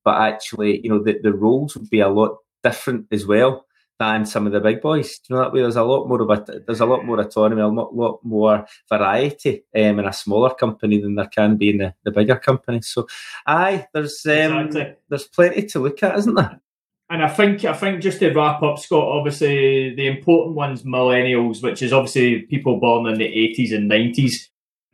but 0.04 0.20
actually 0.22 0.82
you 0.84 0.90
know 0.90 1.04
the, 1.04 1.20
the 1.22 1.34
roles 1.34 1.76
would 1.76 1.90
be 1.90 2.00
a 2.00 2.10
lot 2.10 2.38
different 2.64 3.06
as 3.12 3.26
well 3.26 3.66
than 4.00 4.26
some 4.26 4.48
of 4.48 4.54
the 4.54 4.62
big 4.62 4.82
boys. 4.82 5.20
You 5.28 5.36
know 5.36 5.44
that 5.44 5.54
way 5.54 5.62
there's 5.62 5.76
a 5.76 5.84
lot 5.84 6.08
more 6.08 6.22
of 6.22 6.30
a 6.30 6.62
there's 6.66 6.80
a 6.80 6.86
lot 6.86 7.06
more 7.06 7.20
autonomy, 7.20 7.62
a 7.62 7.68
lot, 7.68 7.94
lot 7.94 8.20
more 8.24 8.66
variety 8.88 9.64
um, 9.76 10.00
in 10.00 10.06
a 10.06 10.14
smaller 10.14 10.54
company 10.54 11.02
than 11.02 11.16
there 11.16 11.28
can 11.28 11.58
be 11.58 11.70
in 11.72 11.78
the, 11.80 11.94
the 12.04 12.12
bigger 12.12 12.38
companies. 12.38 12.88
So, 12.88 13.08
aye, 13.46 13.88
there's 13.94 14.26
um, 14.26 14.58
exactly. 14.58 14.96
there's 15.10 15.28
plenty 15.28 15.66
to 15.68 15.80
look 15.80 16.02
at, 16.02 16.18
isn't 16.18 16.36
there? 16.36 16.62
And 17.10 17.24
I 17.24 17.28
think 17.28 17.66
I 17.66 17.74
think 17.74 18.02
just 18.02 18.20
to 18.20 18.32
wrap 18.34 18.64
up, 18.64 18.80
Scott, 18.80 19.04
obviously 19.04 19.96
the 19.96 20.08
important 20.08 20.56
ones, 20.56 20.84
millennials, 20.84 21.62
which 21.62 21.82
is 21.82 21.92
obviously 21.92 22.44
people 22.44 22.80
born 22.80 23.08
in 23.08 23.18
the 23.18 23.26
eighties 23.26 23.74
and 23.74 23.88
nineties. 23.88 24.50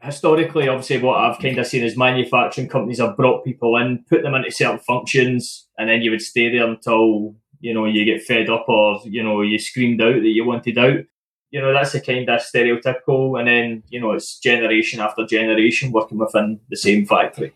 Historically, 0.06 0.68
obviously, 0.68 1.00
what 1.02 1.18
I've 1.18 1.40
kind 1.40 1.58
of 1.58 1.66
seen 1.66 1.84
is 1.84 1.98
manufacturing 1.98 2.70
companies 2.70 3.00
have 3.00 3.18
brought 3.18 3.44
people 3.44 3.76
in, 3.78 4.06
put 4.08 4.22
them 4.22 4.36
into 4.36 4.52
certain 4.52 4.80
functions, 4.80 5.68
and 5.78 5.90
then 5.90 6.02
you 6.02 6.12
would 6.12 6.22
stay 6.22 6.50
there 6.50 6.68
until 6.68 7.36
you 7.60 7.74
know 7.74 7.86
you 7.86 8.06
get 8.06 8.22
fed 8.22 8.50
up 8.50 8.66
or 8.68 9.00
you 9.06 9.24
know 9.24 9.42
you 9.42 9.58
screamed 9.58 10.02
out 10.02 10.22
that 10.22 10.30
you 10.30 10.46
wanted 10.46 10.78
out. 10.78 11.00
You 11.50 11.62
know 11.62 11.74
that's 11.74 11.96
a 11.96 12.02
kind 12.02 12.30
of 12.30 12.42
stereotypical, 12.42 13.40
and 13.40 13.48
then 13.48 13.84
you 13.90 14.00
know 14.00 14.12
it's 14.12 14.40
generation 14.40 15.00
after 15.00 15.26
generation 15.26 15.92
working 15.92 16.20
within 16.20 16.60
the 16.70 16.78
same 16.78 17.06
factory, 17.06 17.54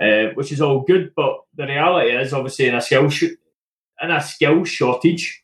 uh, 0.00 0.34
which 0.34 0.52
is 0.52 0.60
all 0.60 0.80
good. 0.80 1.12
But 1.16 1.38
the 1.54 1.66
reality 1.66 2.10
is, 2.14 2.32
obviously, 2.32 2.66
in 2.66 2.74
a 2.74 2.80
skill 2.80 3.08
shoot 3.08 3.38
in 4.02 4.10
a 4.10 4.20
skill 4.20 4.64
shortage 4.64 5.42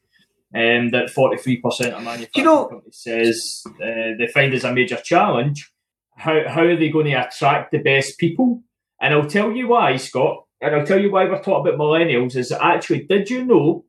um, 0.54 0.90
that 0.90 1.08
43% 1.08 1.92
of 1.92 2.02
manufacturing 2.02 2.28
you 2.34 2.44
know, 2.44 2.66
companies 2.66 2.98
says 2.98 3.62
uh, 3.66 4.12
they 4.18 4.28
find 4.32 4.52
as 4.52 4.64
a 4.64 4.72
major 4.72 4.96
challenge. 4.96 5.71
How, 6.16 6.48
how 6.48 6.62
are 6.62 6.76
they 6.76 6.90
going 6.90 7.06
to 7.06 7.26
attract 7.26 7.72
the 7.72 7.78
best 7.78 8.18
people? 8.18 8.62
And 9.00 9.14
I'll 9.14 9.28
tell 9.28 9.50
you 9.52 9.68
why, 9.68 9.96
Scott, 9.96 10.44
and 10.60 10.74
I'll 10.76 10.86
tell 10.86 11.00
you 11.00 11.10
why 11.10 11.24
we're 11.24 11.42
talking 11.42 11.74
about 11.74 11.80
millennials 11.80 12.36
is 12.36 12.52
actually, 12.52 13.04
did 13.04 13.28
you 13.30 13.44
know 13.44 13.84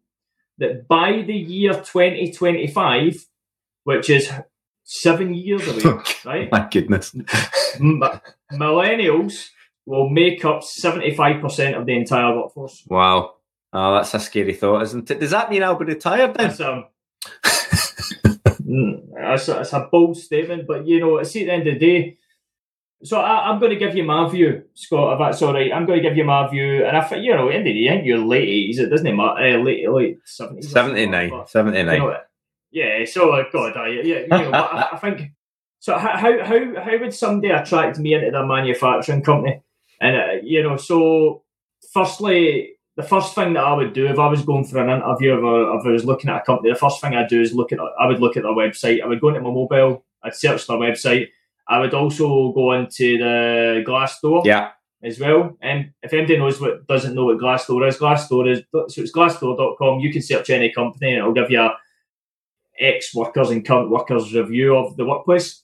that 0.58 0.88
by 0.88 1.22
the 1.22 1.34
year 1.34 1.74
2025, 1.74 3.26
which 3.84 4.10
is 4.10 4.32
seven 4.84 5.34
years 5.34 5.68
away, 5.68 6.00
right? 6.26 6.52
My 6.52 6.68
goodness. 6.70 7.14
m- 7.80 8.04
millennials 8.52 9.50
will 9.86 10.10
make 10.10 10.46
up 10.46 10.62
75% 10.62 11.78
of 11.80 11.86
the 11.86 11.94
entire 11.96 12.36
workforce. 12.36 12.84
Wow. 12.88 13.36
Oh, 13.72 13.96
that's 13.96 14.14
a 14.14 14.20
scary 14.20 14.54
thought, 14.54 14.84
isn't 14.84 15.10
it? 15.12 15.20
Does 15.20 15.32
that 15.32 15.50
mean 15.50 15.64
I'll 15.64 15.76
be 15.76 15.86
retired 15.86 16.36
then? 16.36 16.48
That's, 16.48 16.60
um, 16.60 16.86
that's, 19.16 19.48
a, 19.48 19.54
that's 19.54 19.74
a 19.74 19.88
bold 19.92 20.18
statement, 20.18 20.68
but 20.68 20.88
you 20.88 21.00
know, 21.00 21.22
see, 21.24 21.42
at 21.42 21.46
the 21.46 21.54
end 21.54 21.68
of 21.68 21.74
the 21.74 21.80
day, 21.80 22.18
so 23.04 23.20
I, 23.20 23.52
am 23.52 23.60
going 23.60 23.72
to 23.72 23.78
give 23.78 23.96
you 23.96 24.04
my 24.04 24.30
view, 24.30 24.64
Scott, 24.74 25.14
if 25.14 25.20
that's 25.20 25.42
all 25.42 25.54
right. 25.54 25.74
I'm 25.74 25.86
going 25.86 26.02
to 26.02 26.08
give 26.08 26.18
you 26.18 26.24
my 26.24 26.50
view, 26.50 26.86
and 26.86 26.96
I 26.96 27.02
think 27.02 27.26
you 27.26 27.36
know, 27.36 27.50
end 27.50 27.68
of 27.68 27.74
the 27.74 27.88
think 27.88 28.06
you're 28.06 28.18
late 28.18 28.48
eighties. 28.48 28.80
It 28.80 28.90
doesn't 28.90 29.16
matter, 29.16 29.60
uh, 29.60 29.62
late 29.62 29.90
late 29.90 30.20
seventies. 30.24 30.72
79, 30.72 31.32
79. 31.48 31.94
You 31.94 32.00
know, 32.00 32.18
yeah, 32.72 33.06
so 33.06 33.32
uh, 33.32 33.44
God, 33.52 33.76
I, 33.76 33.88
yeah, 33.90 34.20
you 34.20 34.28
know, 34.28 34.52
I, 34.52 34.90
I, 34.94 34.98
think. 34.98 35.32
So 35.80 35.98
how 35.98 36.18
how 36.18 36.44
how 36.46 36.82
how 36.82 36.98
would 36.98 37.14
somebody 37.14 37.52
attract 37.52 38.00
me 38.00 38.14
into 38.14 38.32
their 38.32 38.46
manufacturing 38.46 39.22
company? 39.22 39.62
And 40.00 40.16
uh, 40.16 40.42
you 40.42 40.64
know, 40.64 40.78
so 40.78 41.44
firstly, 41.92 42.76
the 42.96 43.04
first 43.04 43.34
thing 43.34 43.54
that 43.54 43.64
I 43.64 43.74
would 43.74 43.94
do 43.94 44.08
if 44.08 44.20
I 44.20 44.28
was 44.28 44.44
going 44.44 44.66
for 44.66 44.78
an 44.80 44.90
interview 44.90 45.34
or 45.34 45.80
if 45.80 45.86
I 45.86 45.90
was 45.90 46.06
looking 46.06 46.30
at 46.30 46.42
a 46.42 46.46
company, 46.46 46.70
the 46.72 46.78
first 46.78 47.02
thing 47.02 47.16
I'd 47.16 47.28
do 47.28 47.42
is 47.42 47.54
look 47.54 47.72
at 47.72 47.80
I 47.80 48.08
would 48.08 48.20
look 48.20 48.38
at 48.38 48.44
their 48.44 48.52
website. 48.52 49.02
I 49.02 49.08
would 49.08 49.22
go 49.22 49.30
into 49.30 49.42
my 49.42 49.50
mobile, 49.50 50.06
I'd 50.24 50.36
search 50.36 50.68
their 50.68 50.78
website. 50.78 51.30
I 51.68 51.80
would 51.80 51.94
also 51.94 52.52
go 52.52 52.74
into 52.74 53.18
the 53.18 53.84
Glassdoor. 53.88 54.46
Yeah. 54.46 54.72
As 55.06 55.20
well, 55.20 55.58
and 55.60 55.92
if 56.02 56.14
anybody 56.14 56.38
knows 56.38 56.62
what 56.62 56.88
doesn't 56.88 57.14
know 57.14 57.26
what 57.26 57.38
Glassdoor 57.38 57.86
is, 57.90 57.98
Glassdoor 57.98 58.50
is 58.50 58.64
so 58.72 59.02
it's 59.02 59.12
glassdoor.com. 59.12 60.00
You 60.00 60.14
can 60.14 60.22
search 60.22 60.50
any 60.50 60.72
company 60.72 61.10
and 61.10 61.18
it'll 61.18 61.34
give 61.34 61.52
you 61.52 61.60
a 61.60 61.76
ex 62.80 63.14
workers 63.14 63.50
and 63.50 63.66
current 63.66 63.90
workers 63.90 64.34
review 64.34 64.78
of 64.78 64.96
the 64.96 65.04
workplace. 65.04 65.64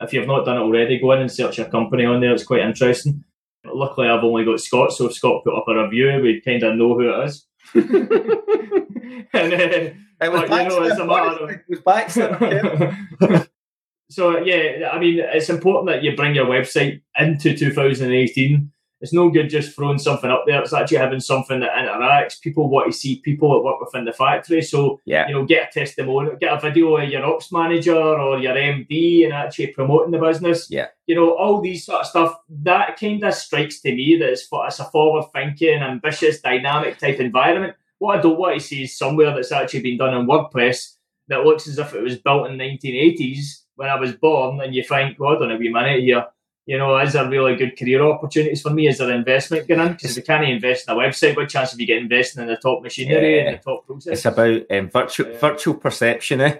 If 0.00 0.12
you've 0.12 0.26
not 0.26 0.44
done 0.44 0.56
it 0.56 0.60
already, 0.60 0.98
go 0.98 1.12
in 1.12 1.20
and 1.20 1.30
search 1.30 1.58
your 1.58 1.68
company 1.68 2.04
on 2.04 2.20
there. 2.20 2.32
It's 2.32 2.42
quite 2.42 2.62
interesting. 2.62 3.22
Luckily, 3.64 4.08
I've 4.08 4.24
only 4.24 4.44
got 4.44 4.60
Scott, 4.60 4.92
so 4.92 5.06
if 5.06 5.14
Scott 5.14 5.44
put 5.44 5.54
up 5.54 5.68
a 5.68 5.84
review, 5.84 6.20
we 6.22 6.40
kind 6.40 6.62
of 6.62 6.76
know 6.76 6.94
who 6.94 7.10
it 7.10 7.24
is. 7.26 7.46
and, 7.74 9.52
uh, 9.52 9.90
it 10.20 10.30
was 10.30 10.48
but, 10.48 10.62
you 10.62 10.68
know, 10.68 10.82
it's 10.82 10.98
a 10.98 11.04
matter 11.04 11.44
of... 11.44 11.50
It 11.50 11.64
was 11.68 11.80
Baxter. 11.80 12.96
so 14.10 14.38
yeah, 14.38 14.90
I 14.92 14.98
mean, 14.98 15.20
it's 15.20 15.48
important 15.48 15.88
that 15.88 16.02
you 16.02 16.14
bring 16.14 16.34
your 16.34 16.46
website 16.46 17.00
into 17.18 17.56
2018. 17.56 18.70
It's 19.00 19.12
no 19.12 19.30
good 19.30 19.48
just 19.48 19.74
throwing 19.74 19.98
something 19.98 20.30
up 20.30 20.44
there. 20.46 20.60
It's 20.60 20.74
actually 20.74 20.98
having 20.98 21.20
something 21.20 21.60
that 21.60 21.72
interacts. 21.72 22.40
People 22.40 22.68
want 22.68 22.92
to 22.92 22.98
see 22.98 23.20
people 23.24 23.54
that 23.54 23.64
work 23.64 23.80
within 23.80 24.04
the 24.04 24.12
factory. 24.12 24.60
So 24.60 25.00
yeah. 25.06 25.26
you 25.26 25.34
know, 25.34 25.46
get 25.46 25.70
a 25.70 25.80
testimonial, 25.80 26.36
get 26.36 26.52
a 26.52 26.60
video 26.60 26.96
of 26.96 27.08
your 27.08 27.24
ops 27.24 27.50
manager 27.50 27.96
or 27.96 28.38
your 28.38 28.54
MD, 28.54 29.24
and 29.24 29.32
actually 29.32 29.68
promoting 29.68 30.10
the 30.10 30.18
business. 30.18 30.68
Yeah, 30.70 30.88
you 31.06 31.14
know, 31.14 31.36
all 31.36 31.60
these 31.60 31.86
sort 31.86 32.02
of 32.02 32.06
stuff. 32.06 32.34
That 32.48 32.98
kind 32.98 33.24
of 33.24 33.34
strikes 33.34 33.80
to 33.80 33.94
me 33.94 34.16
that 34.18 34.30
it's, 34.30 34.46
for 34.46 34.66
it's 34.66 34.80
a 34.80 34.84
forward 34.84 35.26
thinking, 35.32 35.82
ambitious, 35.82 36.40
dynamic 36.40 36.98
type 36.98 37.20
environment. 37.20 37.76
What 37.98 38.18
I 38.18 38.22
don't 38.22 38.38
want 38.38 38.60
to 38.60 38.66
see 38.66 38.84
is 38.84 38.96
somewhere 38.96 39.34
that's 39.34 39.52
actually 39.52 39.82
been 39.82 39.98
done 39.98 40.14
in 40.14 40.26
WordPress 40.26 40.96
that 41.28 41.44
looks 41.44 41.66
as 41.68 41.78
if 41.78 41.94
it 41.94 42.02
was 42.02 42.18
built 42.18 42.50
in 42.50 42.58
the 42.58 42.64
1980s 42.64 43.62
when 43.76 43.88
I 43.88 43.98
was 43.98 44.12
born, 44.12 44.60
and 44.60 44.74
you 44.74 44.82
think, 44.82 45.18
well, 45.18 45.36
I 45.36 45.38
don't 45.38 45.48
know, 45.48 45.56
we 45.56 45.70
minute 45.70 46.00
here. 46.00 46.26
You 46.66 46.78
know, 46.78 46.98
is 46.98 47.14
there 47.14 47.28
really 47.28 47.56
good 47.56 47.76
career 47.76 48.02
opportunities 48.02 48.62
for 48.62 48.70
me? 48.70 48.86
Is 48.86 48.98
there 48.98 49.10
investment 49.10 49.66
going 49.66 49.80
in? 49.80 49.92
Because 49.92 50.12
if 50.12 50.16
you 50.18 50.22
can't 50.22 50.44
invest 50.44 50.88
in 50.88 50.94
a 50.94 50.98
website, 50.98 51.34
what 51.36 51.48
chance 51.48 51.72
have 51.72 51.80
you 51.80 51.86
get 51.86 51.98
investing 51.98 52.42
in 52.42 52.48
the 52.48 52.56
top 52.56 52.82
machinery 52.82 53.36
yeah. 53.36 53.42
and 53.42 53.58
the 53.58 53.62
top 53.62 53.86
process? 53.86 54.12
It's 54.12 54.24
about 54.26 54.62
um, 54.70 54.90
virtual 54.90 55.30
yeah. 55.30 55.38
virtual 55.38 55.74
perception, 55.74 56.40
eh? 56.40 56.58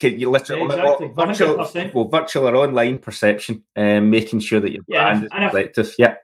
Can 0.00 0.18
you 0.18 0.30
literally 0.30 0.62
yeah, 0.62 0.80
exactly. 0.80 1.12
virtual, 1.14 1.90
well, 1.94 2.08
virtual 2.08 2.48
or 2.48 2.56
online 2.56 2.98
perception, 2.98 3.62
um, 3.76 4.10
making 4.10 4.40
sure 4.40 4.58
that 4.58 4.72
your 4.72 4.82
brand 4.82 5.26
is 5.26 5.30
reflective. 5.32 5.94
Yeah. 5.96 6.16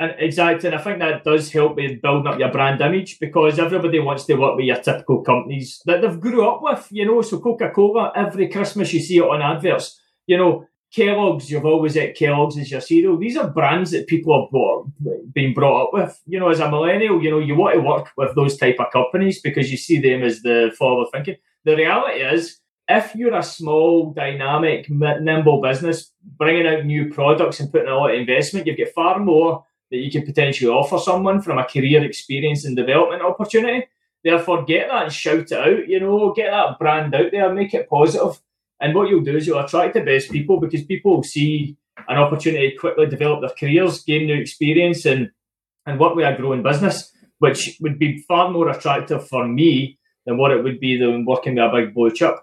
And 0.00 0.14
exactly, 0.18 0.68
and 0.70 0.78
I 0.78 0.82
think 0.82 1.00
that 1.00 1.24
does 1.24 1.52
help 1.52 1.76
with 1.76 2.00
building 2.00 2.32
up 2.32 2.38
your 2.38 2.52
brand 2.52 2.80
image 2.80 3.18
because 3.18 3.58
everybody 3.58 3.98
wants 3.98 4.24
to 4.26 4.34
work 4.34 4.56
with 4.56 4.64
your 4.64 4.80
typical 4.80 5.22
companies 5.22 5.82
that 5.86 6.00
they've 6.00 6.20
grew 6.20 6.48
up 6.48 6.60
with, 6.62 6.86
you 6.90 7.04
know. 7.04 7.20
So 7.20 7.40
Coca 7.40 7.70
Cola, 7.70 8.12
every 8.14 8.48
Christmas 8.48 8.92
you 8.94 9.00
see 9.00 9.18
it 9.18 9.22
on 9.22 9.42
adverts. 9.42 10.00
You 10.26 10.38
know, 10.38 10.66
Kellogg's, 10.94 11.50
you've 11.50 11.66
always 11.66 11.94
had 11.94 12.16
Kellogg's 12.16 12.56
as 12.56 12.70
your 12.70 12.80
cereal. 12.80 13.18
These 13.18 13.36
are 13.36 13.48
brands 13.48 13.90
that 13.90 14.06
people 14.06 14.40
have 14.40 14.50
bought, 14.50 14.86
been 15.34 15.52
brought 15.52 15.84
up 15.84 15.90
with. 15.92 16.20
You 16.26 16.40
know, 16.40 16.48
as 16.48 16.60
a 16.60 16.70
millennial, 16.70 17.22
you 17.22 17.30
know, 17.30 17.40
you 17.40 17.54
want 17.54 17.74
to 17.74 17.80
work 17.80 18.10
with 18.16 18.34
those 18.34 18.56
type 18.56 18.76
of 18.80 18.92
companies 18.92 19.40
because 19.40 19.70
you 19.70 19.76
see 19.76 20.00
them 20.00 20.22
as 20.22 20.40
the 20.40 20.72
forward 20.78 21.08
thinking. 21.12 21.36
The 21.64 21.76
reality 21.76 22.20
is, 22.20 22.60
if 22.88 23.14
you're 23.14 23.36
a 23.36 23.42
small, 23.42 24.12
dynamic, 24.14 24.88
nimble 24.88 25.60
business 25.60 26.10
bringing 26.38 26.66
out 26.66 26.86
new 26.86 27.12
products 27.12 27.60
and 27.60 27.70
putting 27.70 27.88
a 27.88 27.94
lot 27.94 28.14
of 28.14 28.18
investment, 28.18 28.66
you 28.66 28.74
get 28.74 28.94
far 28.94 29.18
more 29.18 29.64
that 29.90 29.98
you 29.98 30.10
can 30.10 30.24
potentially 30.24 30.70
offer 30.70 30.98
someone 30.98 31.42
from 31.42 31.58
a 31.58 31.64
career 31.64 32.02
experience 32.02 32.64
and 32.64 32.76
development 32.76 33.22
opportunity. 33.22 33.86
Therefore, 34.24 34.64
get 34.64 34.88
that 34.88 35.04
and 35.04 35.12
shout 35.12 35.38
it 35.38 35.52
out. 35.52 35.86
You 35.86 36.00
know, 36.00 36.32
get 36.34 36.50
that 36.50 36.78
brand 36.78 37.14
out 37.14 37.30
there, 37.30 37.52
make 37.52 37.74
it 37.74 37.88
positive. 37.90 38.40
And 38.80 38.94
what 38.94 39.08
you'll 39.08 39.24
do 39.24 39.36
is 39.36 39.46
you'll 39.46 39.58
attract 39.58 39.94
the 39.94 40.00
best 40.00 40.30
people 40.30 40.60
because 40.60 40.84
people 40.84 41.16
will 41.16 41.22
see 41.22 41.76
an 42.08 42.16
opportunity 42.16 42.70
to 42.70 42.76
quickly 42.76 43.06
develop 43.06 43.40
their 43.40 43.50
careers, 43.50 44.04
gain 44.04 44.26
new 44.26 44.40
experience, 44.40 45.04
and 45.04 45.30
and 45.86 45.98
work 45.98 46.14
with 46.14 46.26
a 46.26 46.36
growing 46.36 46.62
business, 46.62 47.12
which 47.38 47.78
would 47.80 47.98
be 47.98 48.24
far 48.28 48.50
more 48.50 48.68
attractive 48.68 49.26
for 49.26 49.48
me 49.48 49.98
than 50.26 50.36
what 50.36 50.50
it 50.50 50.62
would 50.62 50.78
be 50.80 50.98
than 50.98 51.24
working 51.24 51.54
with 51.54 51.64
a 51.64 51.70
big 51.74 51.94
blue 51.94 52.10
chip 52.10 52.36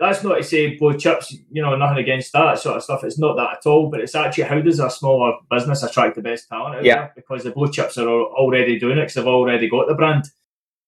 that's 0.00 0.24
not 0.24 0.36
to 0.36 0.42
say 0.42 0.76
blue 0.76 0.96
chips, 0.96 1.36
you 1.50 1.60
know, 1.60 1.76
nothing 1.76 1.98
against 1.98 2.32
that 2.32 2.58
sort 2.58 2.78
of 2.78 2.82
stuff. 2.82 3.04
It's 3.04 3.18
not 3.18 3.36
that 3.36 3.58
at 3.58 3.66
all, 3.66 3.90
but 3.90 4.00
it's 4.00 4.14
actually 4.14 4.44
how 4.44 4.58
does 4.60 4.80
a 4.80 4.88
smaller 4.88 5.34
business 5.50 5.82
attract 5.82 6.16
the 6.16 6.22
best 6.22 6.48
talent 6.48 6.76
out 6.76 6.84
yeah. 6.84 7.08
Because 7.14 7.44
the 7.44 7.50
blue 7.50 7.70
chips 7.70 7.98
are 7.98 8.08
already 8.08 8.78
doing 8.78 8.96
it 8.96 9.02
because 9.02 9.14
they've 9.14 9.26
already 9.26 9.68
got 9.68 9.88
the 9.88 9.94
brand. 9.94 10.24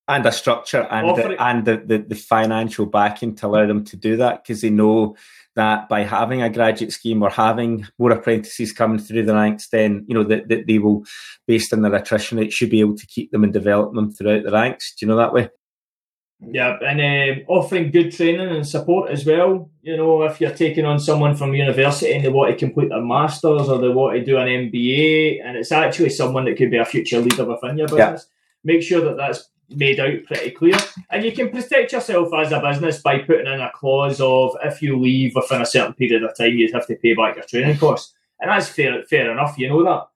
And 0.09 0.27
a 0.27 0.33
structure 0.33 0.83
and 0.91 1.17
the, 1.17 1.43
and 1.43 1.65
the, 1.65 1.77
the, 1.77 1.99
the, 1.99 2.15
financial 2.17 2.87
backing 2.87 3.37
to 3.37 3.47
allow 3.47 3.67
them 3.67 3.85
to 3.85 3.97
do 3.97 4.17
that 4.17 4.43
because 4.43 4.61
they 4.61 4.69
know 4.69 5.15
that 5.55 5.89
by 5.89 6.03
having 6.03 6.43
a 6.43 6.51
graduate 6.51 6.93
scheme 6.93 7.23
or 7.23 7.31
having 7.31 7.87
more 7.99 8.11
apprentices 8.11 8.73
coming 8.73 8.99
through 8.99 9.25
the 9.25 9.35
ranks, 9.35 9.69
then 9.69 10.05
you 10.09 10.15
know 10.15 10.25
that, 10.25 10.49
that 10.49 10.67
they 10.67 10.79
will, 10.79 11.05
based 11.47 11.73
on 11.73 11.83
their 11.83 11.95
attrition 11.95 12.39
rate, 12.39 12.53
should 12.53 12.71
be 12.71 12.81
able 12.81 12.97
to 12.97 13.07
keep 13.07 13.31
them 13.31 13.45
and 13.45 13.53
develop 13.53 13.95
them 13.95 14.11
throughout 14.11 14.45
the 14.45 14.51
ranks. 14.51 14.95
Do 14.95 15.07
you 15.07 15.11
know 15.11 15.19
that 15.19 15.33
way? 15.33 15.51
Yeah, 16.45 16.77
and 16.85 17.39
um, 17.39 17.45
offering 17.47 17.93
good 17.93 18.11
training 18.11 18.49
and 18.49 18.67
support 18.67 19.11
as 19.11 19.25
well. 19.25 19.71
You 19.83 19.97
know, 19.97 20.25
if 20.25 20.41
you're 20.41 20.51
taking 20.51 20.85
on 20.85 20.99
someone 20.99 21.37
from 21.37 21.55
university 21.55 22.13
and 22.13 22.25
they 22.25 22.31
want 22.31 22.51
to 22.51 22.59
complete 22.59 22.89
their 22.89 23.01
masters 23.01 23.69
or 23.69 23.79
they 23.79 23.89
want 23.89 24.19
to 24.19 24.25
do 24.25 24.39
an 24.39 24.49
MBA, 24.49 25.45
and 25.45 25.57
it's 25.57 25.71
actually 25.71 26.11
someone 26.11 26.47
that 26.47 26.57
could 26.57 26.71
be 26.71 26.79
a 26.79 26.85
future 26.85 27.21
leader 27.21 27.45
within 27.45 27.79
your 27.79 27.87
business, 27.87 28.27
yeah. 28.29 28.73
make 28.73 28.83
sure 28.83 29.03
that 29.03 29.17
that's 29.17 29.51
made 29.75 30.01
out 30.01 30.25
pretty 30.27 30.51
clear. 30.51 30.77
And 31.11 31.25
you 31.25 31.33
can 31.33 31.51
protect 31.51 31.93
yourself 31.93 32.33
as 32.35 32.53
a 32.53 32.61
business 32.61 33.01
by 33.01 33.19
putting 33.19 33.47
in 33.47 33.61
a 33.61 33.71
clause 33.75 34.21
of 34.21 34.57
if 34.63 34.83
you 34.83 34.99
leave 34.99 35.35
within 35.35 35.63
a 35.63 35.67
certain 35.67 35.95
period 35.95 36.23
of 36.23 36.37
time, 36.37 36.55
you'd 36.55 36.75
have 36.75 36.87
to 36.87 36.97
pay 36.97 37.15
back 37.15 37.37
your 37.37 37.45
training 37.45 37.79
costs, 37.79 38.15
and 38.41 38.51
that's 38.51 38.69
fair. 38.69 39.03
Fair 39.05 39.31
enough, 39.31 39.59
you 39.59 39.69
know 39.69 39.85
that 39.85 40.09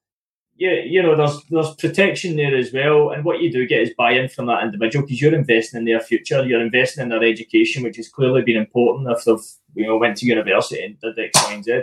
you, 0.56 0.70
you 0.70 1.02
know, 1.02 1.16
there's 1.16 1.42
there's 1.50 1.74
protection 1.74 2.36
there 2.36 2.56
as 2.56 2.72
well. 2.72 3.10
And 3.10 3.24
what 3.24 3.40
you 3.40 3.52
do 3.52 3.66
get 3.66 3.82
is 3.82 3.92
buy-in 3.96 4.28
from 4.28 4.46
that 4.46 4.62
individual 4.62 5.04
because 5.04 5.20
you're 5.20 5.34
investing 5.34 5.78
in 5.78 5.84
their 5.84 6.00
future, 6.00 6.44
you're 6.44 6.60
investing 6.60 7.02
in 7.02 7.08
their 7.10 7.22
education, 7.22 7.82
which 7.82 7.96
has 7.96 8.08
clearly 8.08 8.42
been 8.42 8.56
important 8.56 9.08
if 9.10 9.24
they've 9.24 9.44
you 9.74 9.86
know 9.86 9.98
went 9.98 10.16
to 10.18 10.26
university 10.26 10.82
and 10.82 10.98
did 11.00 11.18
X, 11.18 11.42
Y, 11.44 11.52
and 11.52 11.64
Z. 11.64 11.82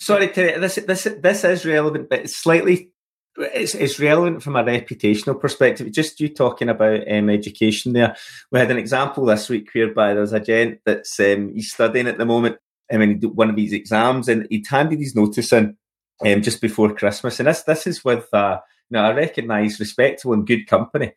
Sorry, 0.00 0.28
Terry, 0.28 0.58
this 0.58 0.76
this 0.86 1.04
this 1.20 1.44
is 1.44 1.66
relevant, 1.66 2.08
but 2.08 2.20
it's 2.20 2.36
slightly 2.36 2.91
it's, 3.36 3.74
it's 3.74 3.98
relevant 3.98 4.42
from 4.42 4.56
a 4.56 4.64
reputational 4.64 5.40
perspective. 5.40 5.90
Just 5.92 6.20
you 6.20 6.28
talking 6.28 6.68
about 6.68 7.10
um, 7.10 7.30
education 7.30 7.92
there. 7.92 8.16
We 8.50 8.58
had 8.58 8.70
an 8.70 8.78
example 8.78 9.24
this 9.24 9.48
week 9.48 9.68
whereby 9.74 10.14
there's 10.14 10.32
a 10.32 10.40
gent 10.40 10.80
that's 10.84 11.18
um, 11.20 11.52
he's 11.54 11.72
studying 11.72 12.08
at 12.08 12.18
the 12.18 12.26
moment. 12.26 12.56
I 12.92 12.98
mean, 12.98 13.20
one 13.22 13.48
of 13.48 13.56
these 13.56 13.72
exams, 13.72 14.28
and 14.28 14.46
he'd 14.50 14.66
handed 14.66 14.98
his 14.98 15.14
notice 15.14 15.52
in 15.52 15.76
um, 16.24 16.42
just 16.42 16.60
before 16.60 16.94
Christmas. 16.94 17.40
And 17.40 17.48
this 17.48 17.62
this 17.62 17.86
is 17.86 18.04
with 18.04 18.28
uh, 18.32 18.60
you 18.90 18.98
know, 18.98 19.10
a 19.10 19.14
recognised, 19.14 19.80
respectable, 19.80 20.34
and 20.34 20.46
good 20.46 20.66
company. 20.66 21.12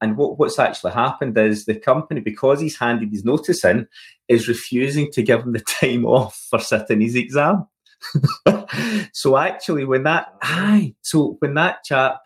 And 0.00 0.16
what, 0.16 0.38
what's 0.38 0.58
actually 0.58 0.92
happened 0.92 1.36
is 1.38 1.64
the 1.64 1.74
company, 1.74 2.20
because 2.20 2.60
he's 2.60 2.78
handed 2.78 3.10
his 3.10 3.24
notice 3.24 3.64
in, 3.64 3.88
is 4.28 4.46
refusing 4.46 5.10
to 5.12 5.22
give 5.22 5.40
him 5.40 5.52
the 5.52 5.60
time 5.80 6.04
off 6.04 6.46
for 6.50 6.58
sitting 6.58 7.00
his 7.00 7.16
exam. 7.16 7.66
so 9.12 9.36
actually, 9.36 9.84
when 9.84 10.04
that 10.04 10.34
aye, 10.42 10.94
so 11.02 11.36
when 11.40 11.54
that 11.54 11.84
chap, 11.84 12.20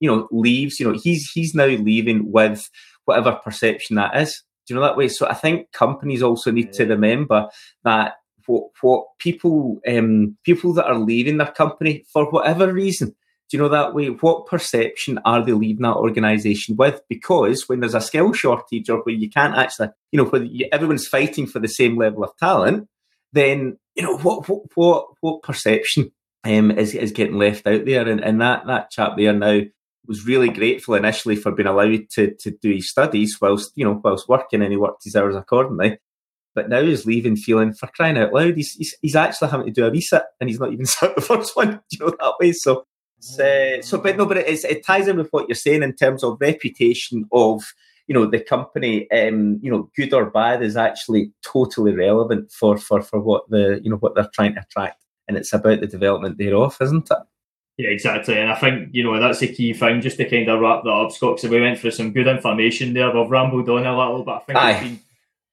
you 0.00 0.10
know, 0.10 0.28
leaves, 0.30 0.78
you 0.78 0.90
know, 0.90 0.98
he's 0.98 1.30
he's 1.32 1.54
now 1.54 1.66
leaving 1.66 2.30
with 2.30 2.68
whatever 3.04 3.32
perception 3.32 3.96
that 3.96 4.16
is. 4.16 4.42
Do 4.66 4.74
you 4.74 4.80
know 4.80 4.86
that 4.86 4.96
way? 4.96 5.08
So 5.08 5.28
I 5.28 5.34
think 5.34 5.72
companies 5.72 6.22
also 6.22 6.50
need 6.50 6.72
to 6.74 6.86
remember 6.86 7.48
that 7.84 8.14
what 8.46 8.70
what 8.80 9.06
people 9.18 9.80
um, 9.88 10.36
people 10.44 10.72
that 10.74 10.86
are 10.86 10.98
leaving 10.98 11.38
their 11.38 11.52
company 11.52 12.04
for 12.12 12.30
whatever 12.30 12.72
reason. 12.72 13.14
Do 13.48 13.56
you 13.56 13.62
know 13.62 13.68
that 13.68 13.94
way? 13.94 14.08
What 14.08 14.46
perception 14.46 15.20
are 15.24 15.44
they 15.44 15.52
leaving 15.52 15.82
that 15.82 15.94
organisation 15.94 16.74
with? 16.76 17.00
Because 17.08 17.68
when 17.68 17.78
there's 17.78 17.94
a 17.94 18.00
skill 18.00 18.32
shortage 18.32 18.90
or 18.90 18.98
where 19.02 19.14
you 19.14 19.30
can't 19.30 19.56
actually, 19.56 19.90
you 20.10 20.16
know, 20.16 20.24
where 20.24 20.44
everyone's 20.72 21.06
fighting 21.06 21.46
for 21.46 21.60
the 21.60 21.68
same 21.68 21.96
level 21.96 22.24
of 22.24 22.36
talent, 22.38 22.88
then 23.32 23.78
you 23.96 24.02
know 24.02 24.18
what 24.18 24.48
what 24.48 24.62
what, 24.74 25.06
what 25.20 25.42
perception 25.42 26.12
um, 26.44 26.70
is 26.70 26.94
is 26.94 27.12
getting 27.12 27.38
left 27.38 27.66
out 27.66 27.84
there? 27.84 28.06
And, 28.08 28.20
and 28.20 28.40
that 28.40 28.66
that 28.66 28.90
chap 28.90 29.12
there 29.16 29.32
now 29.32 29.62
was 30.06 30.26
really 30.26 30.50
grateful 30.50 30.94
initially 30.94 31.36
for 31.36 31.52
being 31.52 31.66
allowed 31.66 32.08
to 32.10 32.34
to 32.40 32.50
do 32.50 32.72
his 32.72 32.90
studies 32.90 33.38
whilst 33.40 33.72
you 33.74 33.84
know 33.84 34.00
whilst 34.02 34.28
working, 34.28 34.62
and 34.62 34.70
he 34.70 34.76
worked 34.76 35.04
his 35.04 35.16
hours 35.16 35.34
accordingly 35.34 35.98
but 36.56 36.70
now 36.70 36.80
he's 36.80 37.06
leaving 37.06 37.36
feeling 37.36 37.74
for 37.74 37.86
crying 37.88 38.16
out 38.16 38.32
loud. 38.32 38.56
He's, 38.56 38.72
he's, 38.72 38.96
he's 39.02 39.14
actually 39.14 39.50
having 39.50 39.66
to 39.66 39.72
do 39.72 39.86
a 39.86 39.90
reset 39.90 40.24
and 40.40 40.48
he's 40.48 40.58
not 40.58 40.72
even 40.72 40.86
sat 40.86 41.14
the 41.14 41.20
first 41.20 41.54
one, 41.54 41.80
you 41.90 41.98
know, 42.00 42.16
that 42.18 42.34
way. 42.40 42.52
So, 42.52 42.86
uh, 43.38 43.82
so, 43.82 43.98
but 43.98 44.16
no, 44.16 44.26
but 44.26 44.38
it 44.38 44.84
ties 44.84 45.06
in 45.06 45.18
with 45.18 45.28
what 45.30 45.48
you're 45.48 45.54
saying 45.54 45.82
in 45.82 45.94
terms 45.94 46.24
of 46.24 46.38
reputation 46.40 47.26
of, 47.30 47.62
you 48.06 48.14
know, 48.14 48.26
the 48.26 48.40
company, 48.40 49.10
um, 49.10 49.58
you 49.62 49.70
know, 49.70 49.90
good 49.96 50.14
or 50.14 50.30
bad 50.30 50.62
is 50.62 50.76
actually 50.76 51.32
totally 51.42 51.92
relevant 51.92 52.52
for, 52.52 52.78
for, 52.78 53.02
for 53.02 53.20
what 53.20 53.48
the, 53.50 53.80
you 53.82 53.90
know, 53.90 53.96
what 53.96 54.14
they're 54.14 54.30
trying 54.32 54.54
to 54.54 54.60
attract. 54.60 55.02
And 55.28 55.36
it's 55.36 55.52
about 55.52 55.80
the 55.80 55.86
development 55.86 56.38
thereof, 56.38 56.76
isn't 56.80 57.10
it? 57.10 57.18
Yeah, 57.78 57.90
exactly. 57.90 58.38
And 58.38 58.50
I 58.50 58.54
think, 58.54 58.90
you 58.92 59.04
know, 59.04 59.18
that's 59.20 59.40
the 59.40 59.52
key 59.52 59.74
thing, 59.74 60.00
just 60.00 60.16
to 60.16 60.30
kind 60.30 60.48
of 60.48 60.60
wrap 60.60 60.84
that 60.84 60.90
up, 60.90 61.12
Scott, 61.12 61.36
because 61.36 61.50
we 61.50 61.60
went 61.60 61.78
through 61.78 61.90
some 61.90 62.12
good 62.12 62.26
information 62.26 62.94
there. 62.94 63.10
We've 63.10 63.30
rambled 63.30 63.68
on 63.68 63.84
a 63.84 63.96
little, 63.96 64.22
but 64.22 64.36
I 64.36 64.38
think 64.44 64.58
Aye. 64.58 64.70
it's 64.70 64.80
been 64.80 65.00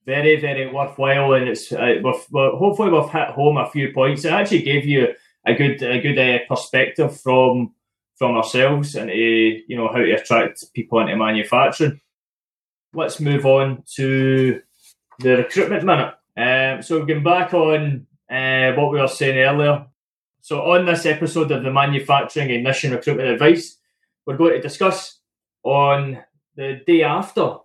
very, 0.05 0.39
very 0.39 0.71
worthwhile. 0.71 1.33
And 1.33 1.49
it's 1.49 1.71
uh, 1.71 1.95
we've, 2.03 2.25
well, 2.31 2.55
hopefully 2.55 2.91
we've 2.91 3.09
hit 3.09 3.29
home 3.29 3.57
a 3.57 3.69
few 3.69 3.91
points. 3.91 4.23
It 4.23 4.31
actually 4.31 4.61
gave 4.61 4.85
you 4.85 5.13
a 5.45 5.53
good 5.53 5.81
a 5.83 5.99
good 5.99 6.17
uh, 6.17 6.39
perspective 6.47 7.19
from 7.19 7.73
from 8.15 8.37
ourselves 8.37 8.95
and 8.95 9.09
you 9.09 9.75
know 9.75 9.89
how 9.89 9.97
to 9.97 10.11
attract 10.13 10.63
people 10.73 10.99
into 10.99 11.15
manufacturing. 11.17 11.99
Let's 12.93 13.19
move 13.19 13.45
on 13.45 13.83
to 13.95 14.61
the 15.19 15.37
recruitment 15.37 15.83
minute. 15.83 16.13
Um, 16.37 16.81
so 16.81 17.05
going 17.05 17.23
back 17.23 17.53
on 17.53 18.07
uh, 18.29 18.73
what 18.73 18.91
we 18.91 18.99
were 18.99 19.07
saying 19.07 19.37
earlier. 19.37 19.85
So 20.41 20.61
on 20.61 20.85
this 20.85 21.05
episode 21.05 21.51
of 21.51 21.63
the 21.63 21.71
Manufacturing 21.71 22.49
and 22.49 22.57
Ignition 22.57 22.91
Recruitment 22.91 23.29
Advice, 23.29 23.77
we're 24.25 24.37
going 24.37 24.53
to 24.53 24.61
discuss 24.61 25.19
on 25.63 26.19
the 26.55 26.81
day 26.85 27.03
after 27.03 27.57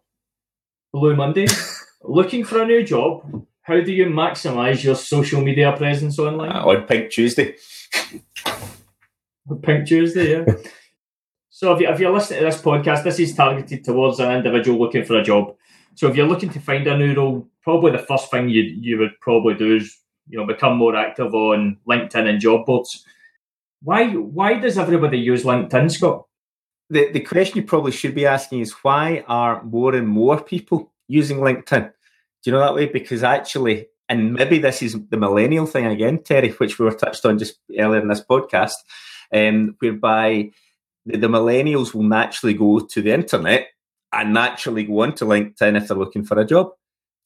Blue 0.92 1.16
Monday, 1.16 1.46
looking 2.02 2.44
for 2.44 2.62
a 2.62 2.66
new 2.66 2.84
job. 2.84 3.46
How 3.62 3.80
do 3.80 3.92
you 3.92 4.06
maximise 4.06 4.82
your 4.82 4.94
social 4.94 5.42
media 5.42 5.76
presence 5.76 6.18
online? 6.18 6.52
Uh, 6.52 6.64
on 6.64 6.82
Pink 6.86 7.10
Tuesday. 7.10 7.56
Pink 9.62 9.86
Tuesday, 9.86 10.32
yeah. 10.32 10.44
so 11.58 11.72
if, 11.72 11.80
you, 11.80 11.88
if 11.88 11.98
you're 11.98 12.12
listening 12.12 12.38
to 12.38 12.44
this 12.44 12.62
podcast, 12.62 13.02
this 13.02 13.18
is 13.18 13.34
targeted 13.34 13.82
towards 13.82 14.20
an 14.20 14.30
individual 14.30 14.78
looking 14.78 15.04
for 15.04 15.18
a 15.18 15.24
job. 15.24 15.56
So 15.96 16.06
if 16.06 16.14
you're 16.14 16.28
looking 16.28 16.50
to 16.50 16.60
find 16.60 16.86
a 16.86 16.96
new 16.96 17.16
role, 17.16 17.48
probably 17.62 17.90
the 17.90 17.98
first 17.98 18.30
thing 18.30 18.48
you 18.48 18.62
you 18.62 18.96
would 18.98 19.18
probably 19.20 19.54
do 19.54 19.74
is 19.74 19.98
you 20.28 20.38
know 20.38 20.46
become 20.46 20.76
more 20.76 20.94
active 20.94 21.34
on 21.34 21.76
LinkedIn 21.88 22.28
and 22.28 22.40
job 22.40 22.64
boards. 22.64 23.04
Why 23.82 24.12
why 24.12 24.60
does 24.60 24.78
everybody 24.78 25.18
use 25.18 25.42
LinkedIn, 25.42 25.90
Scott? 25.90 26.26
The 26.90 27.10
the 27.10 27.18
question 27.18 27.56
you 27.56 27.64
probably 27.64 27.90
should 27.90 28.14
be 28.14 28.24
asking 28.24 28.60
is 28.60 28.70
why 28.82 29.24
are 29.26 29.60
more 29.64 29.96
and 29.96 30.06
more 30.06 30.40
people 30.40 30.92
using 31.08 31.38
LinkedIn? 31.38 31.90
Do 31.90 32.50
you 32.50 32.52
know 32.52 32.60
that 32.60 32.76
way? 32.76 32.86
Because 32.86 33.24
actually, 33.24 33.88
and 34.08 34.32
maybe 34.32 34.60
this 34.60 34.80
is 34.80 34.96
the 35.10 35.16
millennial 35.16 35.66
thing 35.66 35.86
again, 35.86 36.22
Terry, 36.22 36.50
which 36.50 36.78
we 36.78 36.84
were 36.84 36.94
touched 36.94 37.26
on 37.26 37.36
just 37.36 37.58
earlier 37.76 38.00
in 38.00 38.06
this 38.06 38.22
podcast, 38.22 38.76
um, 39.34 39.74
whereby 39.80 40.52
the, 41.08 41.18
the 41.18 41.28
millennials 41.28 41.94
will 41.94 42.04
naturally 42.04 42.54
go 42.54 42.80
to 42.80 43.02
the 43.02 43.12
internet 43.12 43.68
and 44.12 44.32
naturally 44.32 44.84
go 44.84 45.02
onto 45.02 45.26
LinkedIn 45.26 45.76
if 45.76 45.88
they're 45.88 45.96
looking 45.96 46.24
for 46.24 46.38
a 46.38 46.46
job. 46.46 46.70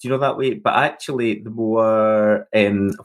Do 0.01 0.09
you 0.09 0.11
know 0.11 0.19
that 0.19 0.37
way? 0.37 0.55
But 0.55 0.75
actually, 0.75 1.41
the 1.41 1.51
more 1.51 2.49
um, 2.55 2.97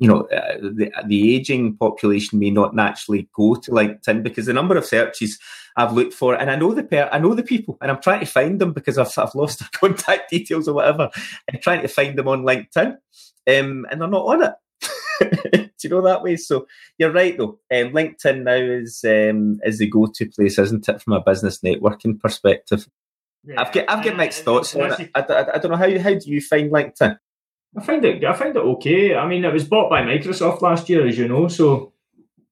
you 0.00 0.08
know, 0.08 0.22
uh, 0.22 0.56
the 0.60 0.90
the 1.06 1.34
aging 1.36 1.76
population 1.76 2.38
may 2.38 2.50
not 2.50 2.74
naturally 2.74 3.28
go 3.34 3.54
to 3.54 3.70
LinkedIn 3.70 4.22
because 4.22 4.46
the 4.46 4.54
number 4.54 4.76
of 4.76 4.86
searches 4.86 5.38
I've 5.76 5.92
looked 5.92 6.14
for, 6.14 6.34
and 6.34 6.50
I 6.50 6.56
know 6.56 6.72
the 6.72 6.82
per- 6.82 7.10
I 7.12 7.18
know 7.18 7.34
the 7.34 7.42
people, 7.42 7.76
and 7.82 7.90
I'm 7.90 8.00
trying 8.00 8.20
to 8.20 8.26
find 8.26 8.58
them 8.58 8.72
because 8.72 8.96
I've, 8.96 9.12
I've 9.18 9.34
lost 9.34 9.60
their 9.60 9.68
contact 9.72 10.30
details 10.30 10.66
or 10.66 10.74
whatever, 10.74 11.10
and 11.46 11.60
trying 11.60 11.82
to 11.82 11.88
find 11.88 12.18
them 12.18 12.28
on 12.28 12.44
LinkedIn, 12.44 12.96
um, 13.46 13.86
and 13.90 14.00
they're 14.00 14.08
not 14.08 14.24
on 14.24 14.42
it. 14.42 14.52
Do 15.80 15.88
you 15.88 15.90
know 15.90 16.02
that 16.02 16.22
way? 16.22 16.36
So 16.36 16.66
you're 16.98 17.12
right 17.12 17.36
though. 17.36 17.58
Um, 17.70 17.92
LinkedIn 17.92 18.42
now 18.42 18.54
is 18.54 19.04
um, 19.04 19.60
is 19.64 19.78
the 19.78 19.88
go 19.88 20.06
to 20.06 20.26
place, 20.26 20.58
isn't 20.58 20.88
it, 20.88 21.02
from 21.02 21.14
a 21.14 21.20
business 21.20 21.60
networking 21.60 22.18
perspective? 22.20 22.86
Yeah. 23.44 23.60
I've 23.60 23.72
got 23.72 23.90
I've 23.90 24.04
got 24.04 24.16
mixed 24.16 24.44
thoughts 24.44 24.74
on 24.76 24.92
it. 24.92 25.10
I, 25.14 25.20
I, 25.20 25.54
I, 25.54 25.58
don't 25.58 25.70
know 25.70 25.76
how 25.76 25.98
how 25.98 26.14
do 26.14 26.30
you 26.30 26.40
find 26.40 26.70
LinkedIn? 26.70 27.18
I 27.76 27.82
find 27.82 28.04
it 28.04 28.24
I 28.24 28.32
find 28.34 28.56
it 28.56 28.60
okay. 28.60 29.14
I 29.14 29.26
mean, 29.26 29.44
it 29.44 29.52
was 29.52 29.64
bought 29.64 29.90
by 29.90 30.02
Microsoft 30.02 30.60
last 30.60 30.88
year, 30.88 31.06
as 31.06 31.16
you 31.16 31.28
know, 31.28 31.48
so 31.48 31.92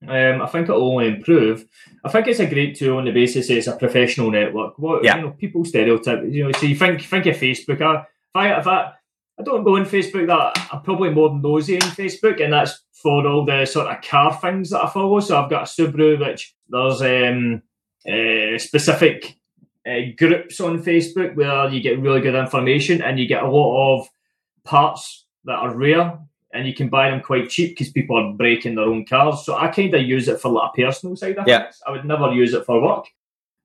um, 0.06 0.42
I 0.42 0.46
think 0.46 0.68
it'll 0.68 0.92
only 0.92 1.08
improve. 1.08 1.66
I 2.04 2.08
think 2.08 2.28
it's 2.28 2.40
a 2.40 2.46
great 2.46 2.76
tool 2.76 2.98
on 2.98 3.04
the 3.04 3.10
basis 3.10 3.50
it's 3.50 3.66
a 3.66 3.76
professional 3.76 4.30
network. 4.30 4.78
What 4.78 5.04
yeah. 5.04 5.16
you 5.16 5.22
know, 5.22 5.30
people 5.30 5.64
stereotype. 5.64 6.22
You 6.24 6.44
know, 6.44 6.52
so 6.52 6.66
you 6.66 6.76
think 6.76 7.02
think 7.02 7.26
of 7.26 7.36
Facebook. 7.36 7.82
I, 7.82 8.00
if 8.00 8.06
I 8.34 8.60
if 8.60 8.66
I 8.66 8.92
I 9.38 9.42
don't 9.44 9.64
go 9.64 9.76
on 9.76 9.84
Facebook 9.84 10.26
that 10.26 10.68
I'm 10.72 10.82
probably 10.82 11.10
more 11.10 11.32
nosy 11.32 11.76
on 11.76 11.88
Facebook, 11.90 12.42
and 12.42 12.52
that's 12.52 12.82
for 12.92 13.26
all 13.26 13.44
the 13.44 13.64
sort 13.64 13.86
of 13.86 14.02
car 14.02 14.36
things 14.40 14.70
that 14.70 14.82
I 14.82 14.90
follow. 14.90 15.20
So 15.20 15.40
I've 15.40 15.50
got 15.50 15.62
a 15.62 15.64
Subaru, 15.66 16.18
which 16.18 16.54
there's 16.68 17.00
um, 17.02 17.62
uh, 18.06 18.58
specific 18.58 19.36
uh, 19.86 20.12
groups 20.16 20.60
on 20.60 20.82
Facebook 20.82 21.34
where 21.36 21.68
you 21.68 21.80
get 21.80 22.00
really 22.00 22.20
good 22.20 22.34
information 22.34 23.00
and 23.00 23.18
you 23.18 23.26
get 23.26 23.44
a 23.44 23.50
lot 23.50 24.00
of 24.00 24.08
parts 24.64 25.26
that 25.44 25.54
are 25.54 25.74
rare 25.74 26.18
and 26.52 26.66
you 26.66 26.74
can 26.74 26.88
buy 26.88 27.10
them 27.10 27.20
quite 27.20 27.48
cheap 27.48 27.70
because 27.70 27.92
people 27.92 28.16
are 28.16 28.32
breaking 28.32 28.74
their 28.74 28.84
own 28.84 29.04
cars. 29.04 29.44
So 29.44 29.56
I 29.56 29.68
kind 29.68 29.94
of 29.94 30.02
use 30.02 30.28
it 30.28 30.40
for 30.40 30.50
like 30.50 30.70
a 30.72 30.82
personal 30.82 31.16
side 31.16 31.38
of 31.38 31.46
yeah. 31.46 31.64
things. 31.64 31.80
I 31.86 31.90
would 31.92 32.04
never 32.04 32.32
use 32.32 32.54
it 32.54 32.64
for 32.64 32.82
work. 32.82 33.06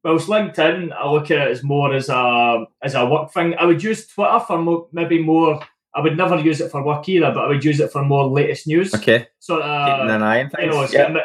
Whilst 0.04 0.28
LinkedIn, 0.28 0.92
I 0.92 1.10
look 1.10 1.32
at 1.32 1.48
it 1.48 1.52
as 1.52 1.64
more 1.64 1.94
as 1.94 2.10
a 2.10 2.66
as 2.82 2.96
a 2.96 3.06
work 3.06 3.32
thing. 3.32 3.56
I 3.56 3.66
would 3.66 3.82
use 3.82 4.06
Twitter 4.08 4.40
for 4.42 4.58
mo- 4.58 4.90
maybe 4.92 5.22
more. 5.22 5.62
I 5.96 6.02
would 6.02 6.18
never 6.18 6.40
use 6.40 6.60
it 6.60 6.72
for 6.72 6.84
work 6.84 7.08
either, 7.08 7.32
but 7.32 7.46
I 7.46 7.48
would 7.48 7.64
use 7.64 7.80
it 7.80 7.92
for 7.92 8.04
more 8.04 8.26
latest 8.26 8.68
news. 8.68 8.94
Okay. 8.94 9.28
So 9.40 9.60
uh, 9.60 9.96
keeping 9.96 10.12
an 10.12 10.24
eye 10.24 10.44
on 10.44 10.50
things. 10.50 10.94
You 10.94 11.00
know, 11.00 11.22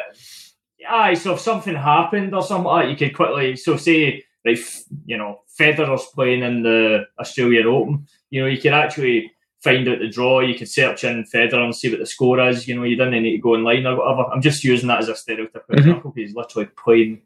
yeah. 0.79 0.89
Aye, 0.89 1.15
so 1.15 1.33
if 1.33 1.39
something 1.39 1.75
happened 1.75 2.33
or 2.33 2.41
something 2.41 2.65
like 2.65 2.85
that, 2.85 2.91
you 2.91 2.97
could 2.97 3.15
quickly 3.15 3.55
so 3.55 3.75
say 3.75 4.23
like 4.45 4.59
you 5.05 5.17
know 5.17 5.41
Federer's 5.59 6.05
playing 6.15 6.43
in 6.43 6.63
the 6.63 7.05
Australian 7.19 7.67
Open. 7.67 8.07
You 8.29 8.41
know, 8.41 8.47
you 8.47 8.61
could 8.61 8.73
actually 8.73 9.31
find 9.61 9.87
out 9.89 9.99
the 9.99 10.07
draw. 10.07 10.39
You 10.39 10.55
could 10.55 10.69
search 10.69 11.03
in 11.03 11.25
Federer 11.25 11.63
and 11.63 11.75
see 11.75 11.89
what 11.89 11.99
the 11.99 12.05
score 12.05 12.39
is. 12.47 12.67
You 12.67 12.75
know, 12.75 12.83
you 12.83 12.95
didn't 12.95 13.21
need 13.21 13.35
to 13.35 13.41
go 13.41 13.55
online 13.55 13.85
or 13.85 13.97
whatever. 13.97 14.29
I'm 14.29 14.41
just 14.41 14.63
using 14.63 14.87
that 14.87 14.99
as 14.99 15.09
a 15.09 15.13
stereotypical 15.13 15.51
mm-hmm. 15.51 15.77
example 15.79 16.11
because 16.11 16.29
he's 16.29 16.35
literally 16.35 16.69
playing 16.77 17.21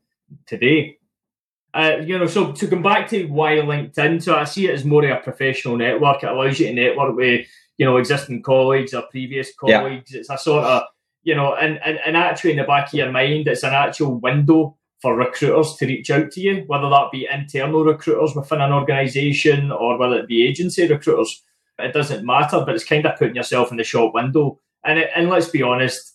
today. 0.47 0.97
Uh, 1.73 1.97
you 2.05 2.19
know, 2.19 2.27
so 2.27 2.51
to 2.51 2.67
come 2.67 2.83
back 2.83 3.09
to 3.09 3.25
why 3.25 3.55
LinkedIn, 3.55 4.21
so 4.21 4.35
I 4.35 4.43
see 4.43 4.67
it 4.67 4.75
as 4.75 4.85
more 4.85 5.03
of 5.03 5.17
a 5.17 5.21
professional 5.21 5.75
network. 5.75 6.21
It 6.21 6.29
allows 6.29 6.59
you 6.59 6.67
to 6.67 6.73
network 6.73 7.15
with, 7.15 7.47
you 7.77 7.85
know, 7.85 7.97
existing 7.97 8.43
colleagues 8.43 8.93
or 8.93 9.03
previous 9.09 9.55
colleagues. 9.55 10.11
Yeah. 10.11 10.19
It's 10.19 10.29
a 10.29 10.37
sort 10.37 10.65
of, 10.65 10.83
you 11.23 11.35
know, 11.35 11.55
and, 11.55 11.79
and, 11.83 11.97
and 12.05 12.15
actually 12.15 12.51
in 12.51 12.57
the 12.57 12.63
back 12.63 12.87
of 12.87 12.93
your 12.93 13.11
mind, 13.11 13.47
it's 13.47 13.63
an 13.63 13.73
actual 13.73 14.19
window 14.19 14.77
for 15.01 15.15
recruiters 15.15 15.75
to 15.77 15.87
reach 15.87 16.11
out 16.11 16.31
to 16.31 16.41
you, 16.41 16.63
whether 16.67 16.89
that 16.89 17.11
be 17.11 17.27
internal 17.31 17.83
recruiters 17.83 18.35
within 18.35 18.61
an 18.61 18.71
organisation 18.71 19.71
or 19.71 19.97
whether 19.97 20.19
it 20.19 20.27
be 20.27 20.45
agency 20.47 20.87
recruiters. 20.87 21.43
It 21.79 21.93
doesn't 21.93 22.25
matter, 22.25 22.63
but 22.63 22.75
it's 22.75 22.85
kind 22.85 23.05
of 23.05 23.17
putting 23.17 23.35
yourself 23.35 23.71
in 23.71 23.77
the 23.77 23.83
shop 23.83 24.13
window. 24.13 24.59
And 24.85 24.99
it, 24.99 25.09
and 25.15 25.27
let's 25.27 25.49
be 25.49 25.63
honest, 25.63 26.12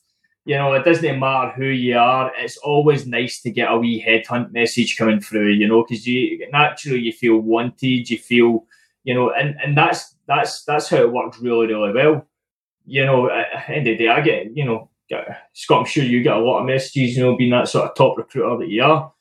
you 0.48 0.56
know, 0.56 0.72
it 0.72 0.82
doesn't 0.82 1.18
matter 1.18 1.50
who 1.50 1.66
you 1.66 1.98
are. 1.98 2.32
It's 2.38 2.56
always 2.56 3.06
nice 3.06 3.42
to 3.42 3.50
get 3.50 3.70
a 3.70 3.76
wee 3.76 4.02
headhunt 4.02 4.50
message 4.50 4.96
coming 4.96 5.20
through, 5.20 5.50
you 5.50 5.68
know, 5.68 5.84
because 5.86 6.06
you 6.06 6.48
naturally 6.50 7.00
you 7.00 7.12
feel 7.12 7.36
wanted, 7.36 8.08
you 8.08 8.16
feel, 8.16 8.64
you 9.04 9.12
know, 9.12 9.30
and, 9.30 9.56
and 9.62 9.76
that's 9.76 10.16
that's 10.26 10.64
that's 10.64 10.88
how 10.88 11.02
it 11.02 11.12
works 11.12 11.38
really 11.38 11.66
really 11.66 11.92
well. 11.92 12.26
You 12.86 13.04
know, 13.04 13.30
at 13.30 13.66
the 13.66 13.74
end 13.74 13.88
of 13.88 13.98
the 13.98 14.04
day, 14.04 14.08
I 14.08 14.22
get 14.22 14.56
you 14.56 14.64
know 14.64 14.88
Scott, 15.52 15.80
I'm 15.80 15.84
sure 15.84 16.02
you 16.02 16.22
get 16.22 16.38
a 16.38 16.40
lot 16.40 16.60
of 16.60 16.66
messages, 16.66 17.18
you 17.18 17.24
know, 17.24 17.36
being 17.36 17.50
that 17.50 17.68
sort 17.68 17.90
of 17.90 17.94
top 17.94 18.16
recruiter 18.16 18.56
that 18.58 18.68
you 18.68 18.82
are. 18.82 19.12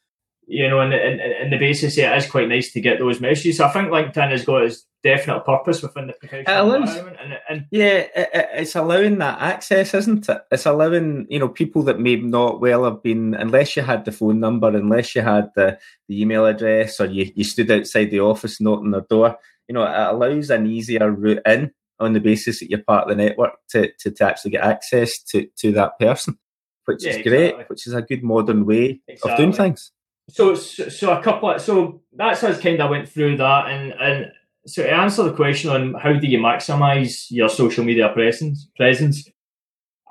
You 0.47 0.69
know, 0.69 0.79
and, 0.79 0.93
and, 0.93 1.19
and 1.19 1.51
the 1.51 1.57
basis 1.57 1.97
it 1.97 2.17
is 2.17 2.31
quite 2.31 2.47
nice 2.47 2.71
to 2.71 2.79
get 2.79 2.99
those 2.99 3.19
messages. 3.19 3.57
So 3.57 3.65
I 3.65 3.69
think 3.73 3.89
LinkedIn 3.89 4.31
has 4.31 4.45
got 4.45 4.63
its 4.63 4.85
definite 5.07 5.45
purpose 5.45 5.81
within 5.81 6.07
the 6.07 6.13
professional 6.13 6.65
allows, 6.65 6.89
environment. 6.89 7.17
And, 7.21 7.39
and 7.49 7.65
yeah, 7.71 8.07
it, 8.15 8.29
it's 8.33 8.75
allowing 8.75 9.17
that 9.19 9.41
access, 9.41 9.93
isn't 9.93 10.27
it? 10.27 10.41
It's 10.51 10.65
allowing 10.65 11.27
you 11.29 11.39
know 11.39 11.49
people 11.49 11.83
that 11.83 11.99
may 11.99 12.15
not 12.17 12.59
well 12.59 12.83
have 12.83 13.01
been, 13.01 13.33
unless 13.33 13.75
you 13.75 13.83
had 13.83 14.05
the 14.05 14.11
phone 14.11 14.39
number, 14.39 14.67
unless 14.67 15.15
you 15.15 15.21
had 15.21 15.51
the, 15.55 15.79
the 16.07 16.21
email 16.21 16.45
address, 16.45 16.99
or 16.99 17.05
you, 17.05 17.31
you 17.35 17.43
stood 17.43 17.71
outside 17.71 18.11
the 18.11 18.19
office 18.19 18.61
knocking 18.61 18.91
their 18.91 19.01
door. 19.01 19.37
You 19.67 19.73
know, 19.73 19.83
it 19.83 20.13
allows 20.13 20.49
an 20.49 20.67
easier 20.67 21.11
route 21.11 21.41
in 21.45 21.71
on 21.99 22.13
the 22.13 22.19
basis 22.19 22.59
that 22.59 22.69
you're 22.69 22.83
part 22.83 23.09
of 23.09 23.09
the 23.09 23.23
network 23.23 23.53
to, 23.69 23.91
to, 23.99 24.11
to 24.11 24.23
actually 24.23 24.51
get 24.51 24.63
access 24.63 25.17
to, 25.23 25.47
to 25.57 25.71
that 25.73 25.97
person, 25.99 26.37
which 26.85 27.03
yeah, 27.03 27.11
is 27.11 27.23
great, 27.23 27.45
exactly. 27.45 27.65
which 27.67 27.87
is 27.87 27.93
a 27.93 28.01
good 28.01 28.23
modern 28.23 28.65
way 28.65 29.01
exactly. 29.07 29.31
of 29.31 29.37
doing 29.37 29.53
things. 29.53 29.91
So, 30.29 30.55
so 30.55 31.17
a 31.17 31.23
couple 31.23 31.49
of, 31.49 31.61
so 31.61 32.01
that's 32.13 32.43
us 32.43 32.61
kind 32.61 32.81
of 32.81 32.89
went 32.89 33.09
through 33.09 33.37
that 33.37 33.69
and, 33.69 33.93
and 33.93 34.31
so 34.67 34.83
to 34.83 34.91
answer 34.91 35.23
the 35.23 35.33
question 35.33 35.69
on 35.69 35.93
how 35.93 36.13
do 36.13 36.27
you 36.27 36.39
maximize 36.39 37.27
your 37.29 37.49
social 37.49 37.83
media 37.83 38.09
presence, 38.09 38.67
presence, 38.75 39.29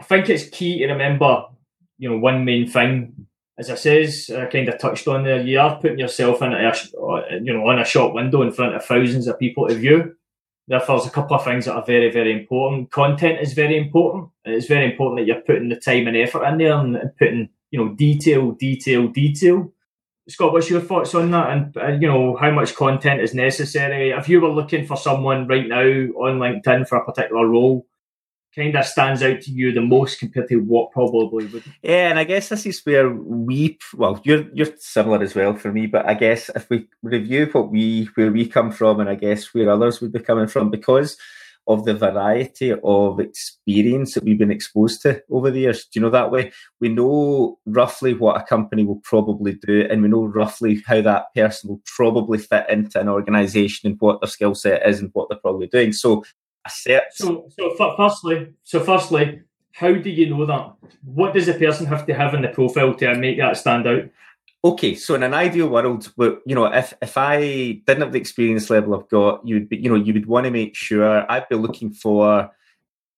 I 0.01 0.05
think 0.05 0.29
it's 0.29 0.49
key 0.49 0.79
to 0.79 0.87
remember, 0.87 1.45
you 1.99 2.11
know, 2.11 2.19
one 2.19 2.45
main 2.45 2.69
thing, 2.69 3.27
as 3.59 3.71
I 3.71 3.75
says, 3.75 4.31
I 4.35 4.47
kind 4.47 4.69
of 4.69 4.79
touched 4.79 5.09
on 5.09 5.25
there, 5.25 5.43
you 5.43 5.59
are 5.61 5.79
putting 5.79 5.99
yourself 5.99 6.43
in 6.43 6.53
a, 6.53 6.75
you 7.43 7.53
know, 7.53 7.67
on 7.69 7.79
a 7.79 7.85
shop 7.85 8.15
window 8.15 8.43
in 8.43 8.53
front 8.53 8.75
of 8.75 8.85
thousands 8.85 9.27
of 9.27 9.39
people 9.39 9.69
to 9.69 9.75
view. 9.75 10.15
Therefore, 10.69 10.99
there's 10.99 11.09
a 11.09 11.15
couple 11.15 11.37
of 11.37 11.45
things 11.45 11.67
that 11.67 11.75
are 11.75 11.85
very, 11.85 12.11
very 12.11 12.33
important. 12.33 12.91
Content 12.91 13.41
is 13.41 13.53
very 13.53 13.79
important. 13.79 14.31
It's 14.45 14.67
very 14.67 14.91
important 14.91 15.21
that 15.21 15.27
you're 15.27 15.43
putting 15.43 15.69
the 15.69 15.77
time 15.77 16.09
and 16.09 16.17
effort 16.17 16.45
in 16.45 16.59
there 16.59 16.79
and 16.79 16.99
putting, 17.19 17.49
you 17.71 17.79
know, 17.79 17.95
detail, 17.95 18.53
detail, 18.53 19.07
detail. 19.09 19.73
Scott, 20.29 20.53
what's 20.53 20.69
your 20.69 20.81
thoughts 20.81 21.15
on 21.15 21.31
that? 21.31 21.51
And, 21.51 21.77
uh, 21.77 21.89
you 22.01 22.09
know, 22.09 22.37
how 22.37 22.51
much 22.51 22.75
content 22.75 23.21
is 23.21 23.33
necessary? 23.33 24.11
If 24.11 24.29
you 24.29 24.41
were 24.41 24.49
looking 24.49 24.85
for 24.85 24.97
someone 24.97 25.47
right 25.47 25.69
now 25.69 25.79
on 25.79 26.41
LinkedIn 26.41 26.89
for 26.89 26.99
a 26.99 27.05
particular 27.05 27.47
role, 27.47 27.87
kind 28.57 28.75
of 28.75 28.87
stands 28.87 29.23
out 29.23 29.43
to 29.43 29.51
you 29.51 29.71
the 29.73 29.83
most 29.83 30.19
compared 30.19 30.49
to 30.49 30.57
what 30.57 30.91
probably 30.91 31.47
would? 31.47 31.63
Yeah, 31.83 32.09
and 32.09 32.19
I 32.19 32.25
guess 32.25 32.49
this 32.49 32.67
is 32.67 32.81
where 32.85 33.11
we 33.11 33.79
well, 33.95 34.21
you're 34.25 34.47
you're 34.53 34.75
similar 34.79 35.23
as 35.23 35.35
well 35.35 35.55
for 35.55 35.71
me, 35.71 35.87
but 35.87 36.07
I 36.07 36.15
guess 36.15 36.51
if 36.57 36.69
we 36.71 36.89
review 37.03 37.49
what 37.53 37.71
we 37.71 38.09
where 38.15 38.33
we 38.33 38.49
come 38.49 38.73
from, 38.73 38.99
and 39.01 39.11
I 39.11 39.15
guess 39.15 39.53
where 39.53 39.71
others 39.71 40.01
would 40.01 40.13
be 40.13 40.21
coming 40.21 40.47
from, 40.49 40.71
because 40.71 41.19
of 41.69 41.85
the 41.85 41.95
variety 41.95 42.73
of 42.85 43.21
experience 43.21 44.15
that 44.15 44.25
we've 44.25 44.39
been 44.39 44.51
exposed 44.51 45.03
to 45.03 45.23
over 45.31 45.51
the 45.51 45.61
years. 45.61 45.85
Do 45.85 45.99
you 45.99 46.03
know 46.03 46.11
that 46.11 46.31
way? 46.31 46.53
We 46.81 46.89
know 46.89 47.59
roughly 47.67 48.15
what 48.15 48.41
a 48.41 48.45
company 48.45 48.85
will 48.85 49.01
probably 49.03 49.55
do, 49.55 49.87
and 49.91 50.03
we 50.03 50.09
know 50.09 50.25
roughly 50.25 50.83
how 50.87 51.01
that 51.03 51.35
person 51.35 51.71
will 51.71 51.83
probably 51.85 52.39
fit 52.39 52.67
into 52.71 53.01
an 53.01 53.09
organization 53.09 53.91
and 53.91 54.01
what 54.01 54.21
their 54.21 54.29
skill 54.29 54.55
set 54.55 54.87
is 54.87 55.01
and 55.01 55.11
what 55.13 55.29
they're 55.29 55.39
probably 55.39 55.67
doing. 55.67 55.93
So, 55.93 56.25
so, 57.13 57.49
so 57.59 57.95
firstly, 57.97 58.53
so 58.65 58.81
firstly, 58.81 59.43
how 59.73 59.93
do 59.93 60.09
you 60.09 60.31
know 60.31 60.47
that? 60.47 60.73
What 61.05 61.35
does 61.35 61.49
a 61.49 61.55
person 61.55 61.87
have 61.87 62.07
to 62.07 62.15
have 62.15 62.35
in 62.35 62.43
the 62.43 62.49
profile 62.49 62.95
to 62.95 63.15
make 63.15 63.39
that 63.39 63.57
stand 63.57 63.87
out? 63.87 64.05
Okay, 64.67 64.97
so 64.97 65.15
in 65.15 65.23
an 65.23 65.33
ideal 65.33 65.69
world, 65.69 66.13
you 66.45 66.57
know, 66.57 66.65
if 66.65 66.93
if 67.01 67.17
I 67.17 67.81
didn't 67.87 68.01
have 68.01 68.11
the 68.11 68.19
experience 68.19 68.69
level 68.69 68.97
I've 68.97 69.09
got, 69.09 69.47
you'd 69.47 69.69
be, 69.69 69.77
you 69.77 69.89
know, 69.89 69.95
you 69.95 70.13
would 70.13 70.27
want 70.27 70.45
to 70.47 70.51
make 70.51 70.75
sure 70.75 71.25
I'd 71.31 71.49
be 71.49 71.55
looking 71.55 71.93
for, 71.93 72.51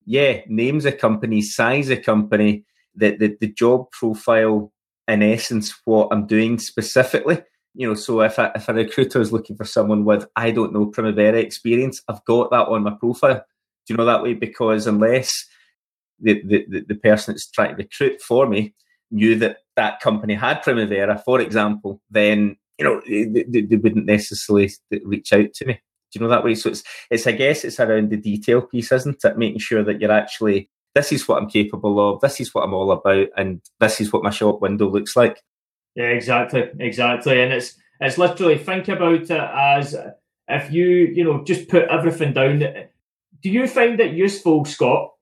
yeah, 0.04 0.42
names 0.46 0.84
of 0.84 0.98
company, 0.98 1.40
size 1.40 1.88
of 1.88 2.02
company, 2.02 2.66
the 2.94 3.16
the, 3.16 3.38
the 3.40 3.46
job 3.46 3.90
profile, 3.92 4.70
in 5.06 5.22
essence, 5.22 5.74
what 5.86 6.08
I'm 6.10 6.26
doing 6.26 6.58
specifically. 6.58 7.42
You 7.74 7.88
know, 7.88 7.94
so 7.94 8.20
if 8.20 8.36
a, 8.36 8.52
if 8.54 8.68
a 8.68 8.74
recruiter 8.74 9.18
is 9.18 9.32
looking 9.32 9.56
for 9.56 9.64
someone 9.64 10.04
with, 10.04 10.26
I 10.36 10.50
don't 10.50 10.74
know, 10.74 10.84
Primavera 10.84 11.38
experience, 11.38 12.02
I've 12.08 12.24
got 12.26 12.50
that 12.50 12.68
on 12.68 12.82
my 12.82 12.90
profile. 12.90 13.42
Do 13.86 13.94
you 13.94 13.96
know 13.96 14.04
that 14.04 14.22
way? 14.22 14.34
Because 14.34 14.86
unless 14.86 15.46
the, 16.20 16.42
the, 16.42 16.84
the 16.86 16.94
person 16.96 17.32
that's 17.32 17.50
trying 17.50 17.74
to 17.74 17.82
recruit 17.84 18.20
for 18.20 18.46
me 18.46 18.74
knew 19.10 19.36
that 19.36 19.58
that 19.78 20.00
company 20.00 20.34
had 20.34 20.62
Primavera, 20.62 21.22
for 21.24 21.40
example, 21.40 22.02
then 22.10 22.56
you 22.78 22.84
know 22.84 23.00
they, 23.06 23.44
they, 23.48 23.60
they, 23.62 23.76
wouldn't 23.76 24.06
necessarily 24.06 24.70
reach 25.04 25.32
out 25.32 25.54
to 25.54 25.66
me. 25.66 25.74
Do 25.74 26.18
you 26.18 26.20
know 26.20 26.28
that 26.28 26.44
way? 26.44 26.56
So 26.56 26.70
it's 26.70 26.82
it's 27.10 27.26
I 27.26 27.32
guess 27.32 27.64
it's 27.64 27.78
around 27.78 28.10
the 28.10 28.16
detail 28.16 28.62
piece, 28.62 28.90
isn't 28.90 29.24
it? 29.24 29.38
Making 29.38 29.60
sure 29.60 29.84
that 29.84 30.00
you're 30.00 30.12
actually 30.12 30.68
this 30.94 31.12
is 31.12 31.28
what 31.28 31.40
I'm 31.40 31.48
capable 31.48 32.00
of, 32.00 32.20
this 32.20 32.40
is 32.40 32.52
what 32.52 32.64
I'm 32.64 32.74
all 32.74 32.90
about, 32.90 33.28
and 33.36 33.60
this 33.78 34.00
is 34.00 34.12
what 34.12 34.24
my 34.24 34.30
shop 34.30 34.60
window 34.60 34.90
looks 34.90 35.14
like. 35.14 35.40
Yeah, 35.94 36.06
exactly, 36.06 36.64
exactly, 36.80 37.40
and 37.40 37.52
it's 37.52 37.78
it's 38.00 38.18
literally 38.18 38.58
think 38.58 38.88
about 38.88 39.22
it 39.22 39.30
as 39.30 39.96
if 40.48 40.72
you 40.72 40.86
you 40.86 41.22
know 41.22 41.44
just 41.44 41.68
put 41.68 41.84
everything 41.88 42.32
down. 42.32 42.58
Do 43.40 43.50
you 43.50 43.68
find 43.68 44.00
it 44.00 44.14
useful, 44.14 44.64
Scott, 44.64 45.12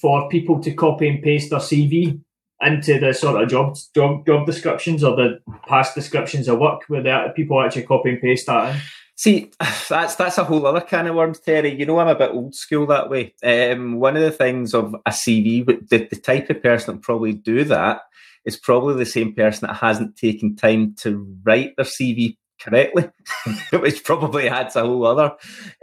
for 0.00 0.30
people 0.30 0.60
to 0.62 0.72
copy 0.72 1.06
and 1.08 1.22
paste 1.22 1.50
their 1.50 1.58
CV 1.58 2.22
into 2.60 2.98
the 2.98 3.12
sort 3.12 3.42
of 3.42 3.48
job 3.48 3.76
job 3.94 4.26
job 4.26 4.46
descriptions 4.46 5.04
or 5.04 5.14
the 5.14 5.40
past 5.68 5.94
descriptions 5.94 6.48
of 6.48 6.58
work 6.58 6.82
where 6.88 7.32
people 7.34 7.60
actually 7.60 7.82
copy 7.82 8.10
and 8.10 8.20
paste 8.20 8.46
that 8.46 8.74
in? 8.74 8.80
See, 9.16 9.50
that's 9.88 10.14
that's 10.14 10.38
a 10.38 10.44
whole 10.44 10.66
other 10.66 10.80
kind 10.80 11.08
of 11.08 11.14
worms, 11.14 11.40
Terry. 11.40 11.74
You 11.74 11.86
know, 11.86 11.98
I'm 11.98 12.08
a 12.08 12.14
bit 12.14 12.30
old 12.30 12.54
school 12.54 12.86
that 12.86 13.10
way. 13.10 13.34
Um, 13.42 13.96
one 13.96 14.16
of 14.16 14.22
the 14.22 14.30
things 14.30 14.74
of 14.74 14.94
a 15.06 15.10
CV, 15.10 15.66
the, 15.88 16.06
the 16.06 16.16
type 16.16 16.50
of 16.50 16.62
person 16.62 16.96
that 16.96 17.02
probably 17.02 17.32
do 17.32 17.64
that 17.64 18.02
is 18.44 18.56
probably 18.56 18.94
the 18.94 19.10
same 19.10 19.34
person 19.34 19.66
that 19.66 19.74
hasn't 19.74 20.16
taken 20.16 20.54
time 20.54 20.94
to 20.98 21.26
write 21.44 21.74
their 21.76 21.84
CV 21.84 22.36
correctly, 22.60 23.08
which 23.72 24.04
probably 24.04 24.48
adds 24.48 24.76
a 24.76 24.80
whole 24.80 25.06
other, 25.06 25.34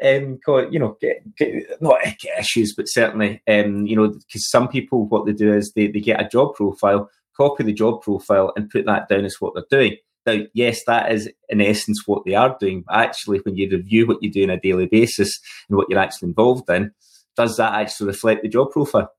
um, 0.03 0.39
you 0.71 0.79
know, 0.79 0.97
get, 0.99 1.35
get, 1.35 1.81
not 1.81 1.99
issues, 2.37 2.73
but 2.75 2.87
certainly, 2.87 3.41
um, 3.47 3.85
you 3.85 3.95
know, 3.95 4.09
because 4.09 4.49
some 4.49 4.67
people 4.67 5.07
what 5.07 5.25
they 5.25 5.33
do 5.33 5.53
is 5.53 5.71
they, 5.73 5.87
they 5.87 5.99
get 5.99 6.21
a 6.21 6.27
job 6.27 6.55
profile, 6.55 7.09
copy 7.35 7.63
the 7.63 7.73
job 7.73 8.01
profile, 8.01 8.51
and 8.55 8.69
put 8.69 8.85
that 8.85 9.07
down 9.07 9.25
as 9.25 9.35
what 9.39 9.53
they're 9.53 9.63
doing. 9.69 9.97
Now, 10.25 10.39
yes, 10.53 10.83
that 10.85 11.11
is 11.11 11.29
in 11.49 11.61
essence 11.61 12.03
what 12.05 12.23
they 12.25 12.33
are 12.33 12.55
doing, 12.59 12.83
but 12.87 12.95
actually, 12.95 13.39
when 13.39 13.55
you 13.55 13.69
review 13.69 14.07
what 14.07 14.23
you 14.23 14.31
do 14.31 14.43
on 14.43 14.49
a 14.51 14.59
daily 14.59 14.87
basis 14.87 15.39
and 15.67 15.77
what 15.77 15.87
you're 15.89 15.99
actually 15.99 16.29
involved 16.29 16.69
in, 16.69 16.91
does 17.35 17.57
that 17.57 17.73
actually 17.73 18.07
reflect 18.07 18.43
the 18.43 18.49
job 18.49 18.71
profile? 18.71 19.11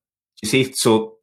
You 0.43 0.49
see, 0.49 0.73
so 0.75 1.14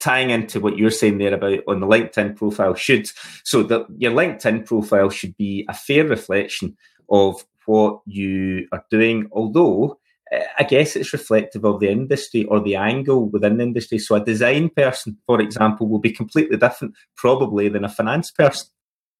tying 0.00 0.30
into 0.30 0.60
what 0.60 0.76
you're 0.76 0.90
saying 0.90 1.18
there 1.18 1.34
about 1.34 1.60
on 1.68 1.80
the 1.80 1.86
LinkedIn 1.86 2.36
profile 2.36 2.74
should 2.74 3.08
so 3.44 3.62
that 3.62 3.86
your 3.96 4.12
LinkedIn 4.12 4.66
profile 4.66 5.10
should 5.10 5.36
be 5.36 5.64
a 5.68 5.74
fair 5.74 6.06
reflection 6.06 6.76
of 7.08 7.44
what 7.66 8.00
you 8.06 8.66
are 8.72 8.84
doing, 8.90 9.28
although 9.32 9.98
eh, 10.30 10.44
I 10.58 10.64
guess 10.64 10.96
it's 10.96 11.12
reflective 11.12 11.64
of 11.64 11.80
the 11.80 11.90
industry 11.90 12.44
or 12.44 12.60
the 12.60 12.76
angle 12.76 13.28
within 13.28 13.56
the 13.56 13.64
industry. 13.64 13.98
So 13.98 14.16
a 14.16 14.24
design 14.24 14.68
person, 14.70 15.16
for 15.26 15.40
example, 15.40 15.88
will 15.88 16.00
be 16.00 16.12
completely 16.12 16.56
different 16.56 16.94
probably 17.16 17.68
than 17.68 17.84
a 17.84 17.88
finance 17.88 18.30
person. 18.30 18.68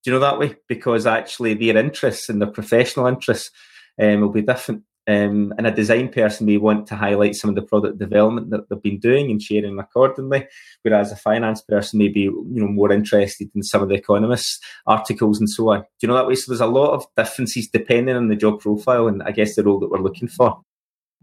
Do 0.03 0.11
you 0.11 0.17
know 0.17 0.21
that 0.21 0.39
way? 0.39 0.57
Because 0.69 1.07
actually 1.07 1.55
their 1.55 1.79
interests 1.79 2.29
and 2.29 2.41
their 2.41 2.51
professional 2.51 3.07
interests 3.07 3.51
um, 3.99 4.21
will 4.21 4.29
be 4.29 4.43
different. 4.43 4.83
Um, 5.07 5.53
and 5.59 5.67
a 5.67 5.71
design 5.71 6.09
person 6.09 6.47
may 6.47 6.57
want 6.57 6.87
to 6.87 6.97
highlight 6.97 7.35
some 7.35 7.51
of 7.51 7.57
the 7.57 7.63
product 7.63 7.99
development 7.99 8.49
that 8.51 8.69
they've 8.69 8.83
been 8.83 8.99
doing 8.99 9.31
and 9.31 9.43
sharing 9.43 9.79
accordingly, 9.79 10.47
whereas 10.83 11.13
a 11.13 11.17
finance 11.17 11.61
person 11.61 11.99
may 11.99 12.09
be 12.09 12.23
you 12.23 12.45
know 12.49 12.69
more 12.69 12.91
interested 12.91 13.51
in 13.55 13.63
some 13.63 13.83
of 13.83 13.91
the 13.91 13.97
economists' 13.97 14.61
articles 14.87 15.39
and 15.39 15.51
so 15.51 15.71
on. 15.71 15.81
Do 15.81 15.87
you 16.01 16.09
know 16.09 16.15
that 16.15 16.27
way? 16.27 16.35
So 16.35 16.51
there's 16.51 16.63
a 16.63 16.67
lot 16.67 16.95
of 16.95 17.07
differences 17.17 17.69
depending 17.69 18.17
on 18.17 18.29
the 18.29 18.37
job 18.37 18.61
profile 18.61 19.07
and 19.07 19.23
I 19.23 19.33
guess 19.33 19.57
the 19.57 19.65
role 19.65 19.79
that 19.81 19.91
we're 19.91 19.99
looking 19.99 20.29
for. 20.29 20.63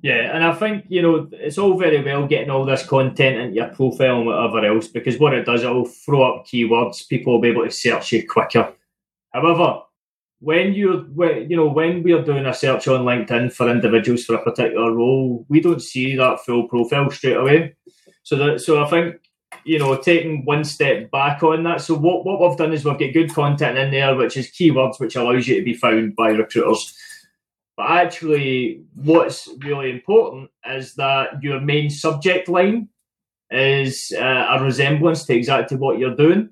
Yeah, 0.03 0.35
and 0.35 0.43
I 0.43 0.53
think 0.53 0.85
you 0.89 1.01
know 1.01 1.27
it's 1.31 1.57
all 1.57 1.77
very 1.77 2.03
well 2.03 2.27
getting 2.27 2.49
all 2.49 2.65
this 2.65 2.85
content 2.85 3.37
into 3.37 3.55
your 3.55 3.67
profile 3.67 4.17
and 4.17 4.25
whatever 4.27 4.65
else 4.65 4.87
because 4.87 5.19
what 5.19 5.33
it 5.33 5.45
does, 5.45 5.63
it'll 5.63 5.85
throw 5.85 6.23
up 6.23 6.45
keywords. 6.45 7.07
People 7.07 7.33
will 7.33 7.41
be 7.41 7.49
able 7.49 7.65
to 7.65 7.71
search 7.71 8.11
you 8.11 8.27
quicker. 8.27 8.73
However, 9.31 9.81
when 10.41 10.73
you're 10.73 11.01
when, 11.01 11.49
you 11.49 11.55
know 11.55 11.67
when 11.67 12.01
we're 12.01 12.23
doing 12.23 12.47
a 12.47 12.53
search 12.53 12.87
on 12.87 13.05
linkedin 13.05 13.53
for 13.53 13.69
individuals 13.69 14.25
for 14.25 14.35
a 14.35 14.43
particular 14.43 14.91
role 14.91 15.45
we 15.49 15.61
don't 15.61 15.81
see 15.81 16.15
that 16.15 16.39
full 16.43 16.67
profile 16.67 17.09
straight 17.09 17.37
away. 17.37 17.75
So 18.23 18.35
that 18.37 18.59
so 18.59 18.83
i 18.83 18.89
think 18.89 19.17
you 19.65 19.77
know 19.77 19.95
taking 19.97 20.43
one 20.43 20.63
step 20.63 21.11
back 21.11 21.43
on 21.43 21.63
that 21.63 21.81
so 21.81 21.93
what, 21.93 22.25
what 22.25 22.41
we've 22.41 22.57
done 22.57 22.73
is 22.73 22.83
we've 22.83 22.97
got 22.97 23.13
good 23.13 23.33
content 23.33 23.77
in 23.77 23.91
there 23.91 24.15
which 24.15 24.35
is 24.35 24.51
keywords 24.51 24.99
which 24.99 25.15
allows 25.15 25.47
you 25.47 25.59
to 25.59 25.63
be 25.63 25.75
found 25.75 26.15
by 26.15 26.29
recruiters. 26.29 26.97
But 27.77 27.91
actually 27.91 28.81
what's 28.95 29.47
really 29.59 29.91
important 29.91 30.49
is 30.67 30.95
that 30.95 31.41
your 31.43 31.59
main 31.59 31.91
subject 31.91 32.49
line 32.49 32.89
is 33.51 34.11
uh, 34.17 34.47
a 34.57 34.63
resemblance 34.63 35.25
to 35.25 35.35
exactly 35.35 35.77
what 35.77 35.99
you're 35.99 36.15
doing. 36.15 36.49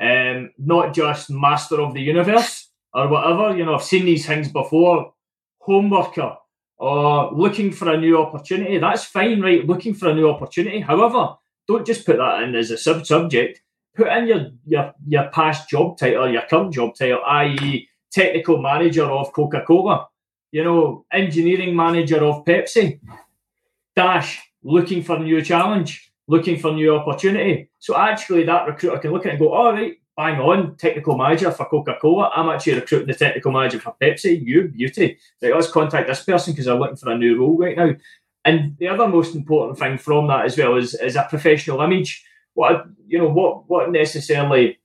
Um, 0.00 0.50
not 0.58 0.94
just 0.94 1.30
master 1.30 1.80
of 1.80 1.94
the 1.94 2.02
universe 2.02 2.68
or 2.94 3.08
whatever. 3.08 3.56
You 3.56 3.64
know, 3.64 3.74
I've 3.74 3.82
seen 3.82 4.04
these 4.04 4.26
things 4.26 4.48
before. 4.50 5.12
Homeworker 5.60 6.36
or 6.76 7.32
looking 7.32 7.72
for 7.72 7.92
a 7.92 7.96
new 7.98 8.18
opportunity. 8.18 8.78
That's 8.78 9.04
fine, 9.04 9.40
right? 9.40 9.66
Looking 9.66 9.94
for 9.94 10.10
a 10.10 10.14
new 10.14 10.28
opportunity. 10.28 10.80
However, 10.80 11.36
don't 11.66 11.86
just 11.86 12.04
put 12.04 12.18
that 12.18 12.42
in 12.42 12.54
as 12.54 12.70
a 12.70 12.78
sub 12.78 13.06
subject. 13.06 13.62
Put 13.96 14.08
in 14.08 14.26
your, 14.26 14.50
your 14.66 14.92
your 15.06 15.28
past 15.30 15.68
job 15.68 15.96
title, 15.96 16.30
your 16.30 16.42
current 16.42 16.74
job 16.74 16.94
title, 16.94 17.20
i.e., 17.26 17.88
technical 18.12 18.60
manager 18.60 19.04
of 19.04 19.32
Coca 19.32 19.62
Cola. 19.66 20.08
You 20.50 20.64
know, 20.64 21.06
engineering 21.12 21.74
manager 21.74 22.22
of 22.24 22.44
Pepsi. 22.44 23.00
Dash 23.96 24.40
looking 24.62 25.02
for 25.02 25.16
a 25.16 25.20
new 25.20 25.40
challenge, 25.42 26.12
looking 26.26 26.58
for 26.58 26.72
new 26.72 26.96
opportunity. 26.96 27.70
So 27.78 27.96
actually, 27.96 28.44
that 28.44 28.66
recruiter 28.66 28.98
can 28.98 29.12
look 29.12 29.26
at 29.26 29.28
it 29.28 29.30
and 29.30 29.38
go, 29.38 29.52
all 29.52 29.72
right, 29.72 29.94
bang 30.16 30.40
on, 30.40 30.76
technical 30.76 31.16
manager 31.16 31.50
for 31.50 31.66
Coca 31.66 31.96
Cola. 32.00 32.30
I'm 32.34 32.48
actually 32.48 32.74
recruiting 32.74 33.08
the 33.08 33.14
technical 33.14 33.52
manager 33.52 33.80
for 33.80 33.94
Pepsi. 34.00 34.44
You 34.44 34.68
beauty. 34.68 35.18
Right, 35.42 35.54
let's 35.54 35.70
contact 35.70 36.08
this 36.08 36.22
person 36.22 36.52
because 36.52 36.66
they're 36.66 36.74
looking 36.74 36.96
for 36.96 37.10
a 37.10 37.18
new 37.18 37.38
role 37.38 37.58
right 37.58 37.76
now. 37.76 37.92
And 38.44 38.76
the 38.78 38.88
other 38.88 39.08
most 39.08 39.34
important 39.34 39.78
thing 39.78 39.98
from 39.98 40.28
that 40.28 40.44
as 40.44 40.58
well 40.58 40.76
is, 40.76 40.94
is 40.94 41.16
a 41.16 41.26
professional 41.28 41.80
image. 41.80 42.24
What 42.54 42.86
you 43.06 43.18
know, 43.18 43.28
what 43.28 43.68
what 43.68 43.90
necessarily 43.90 44.78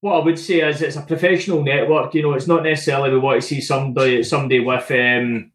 what 0.00 0.20
I 0.20 0.24
would 0.24 0.38
say 0.38 0.60
is 0.60 0.80
it's 0.80 0.96
a 0.96 1.02
professional 1.02 1.62
network. 1.62 2.14
You 2.14 2.22
know, 2.22 2.34
it's 2.34 2.46
not 2.46 2.62
necessarily 2.62 3.10
we 3.10 3.18
want 3.18 3.40
to 3.40 3.46
see 3.46 3.60
somebody 3.60 4.22
somebody 4.22 4.60
with 4.60 4.90
um, 4.90 5.50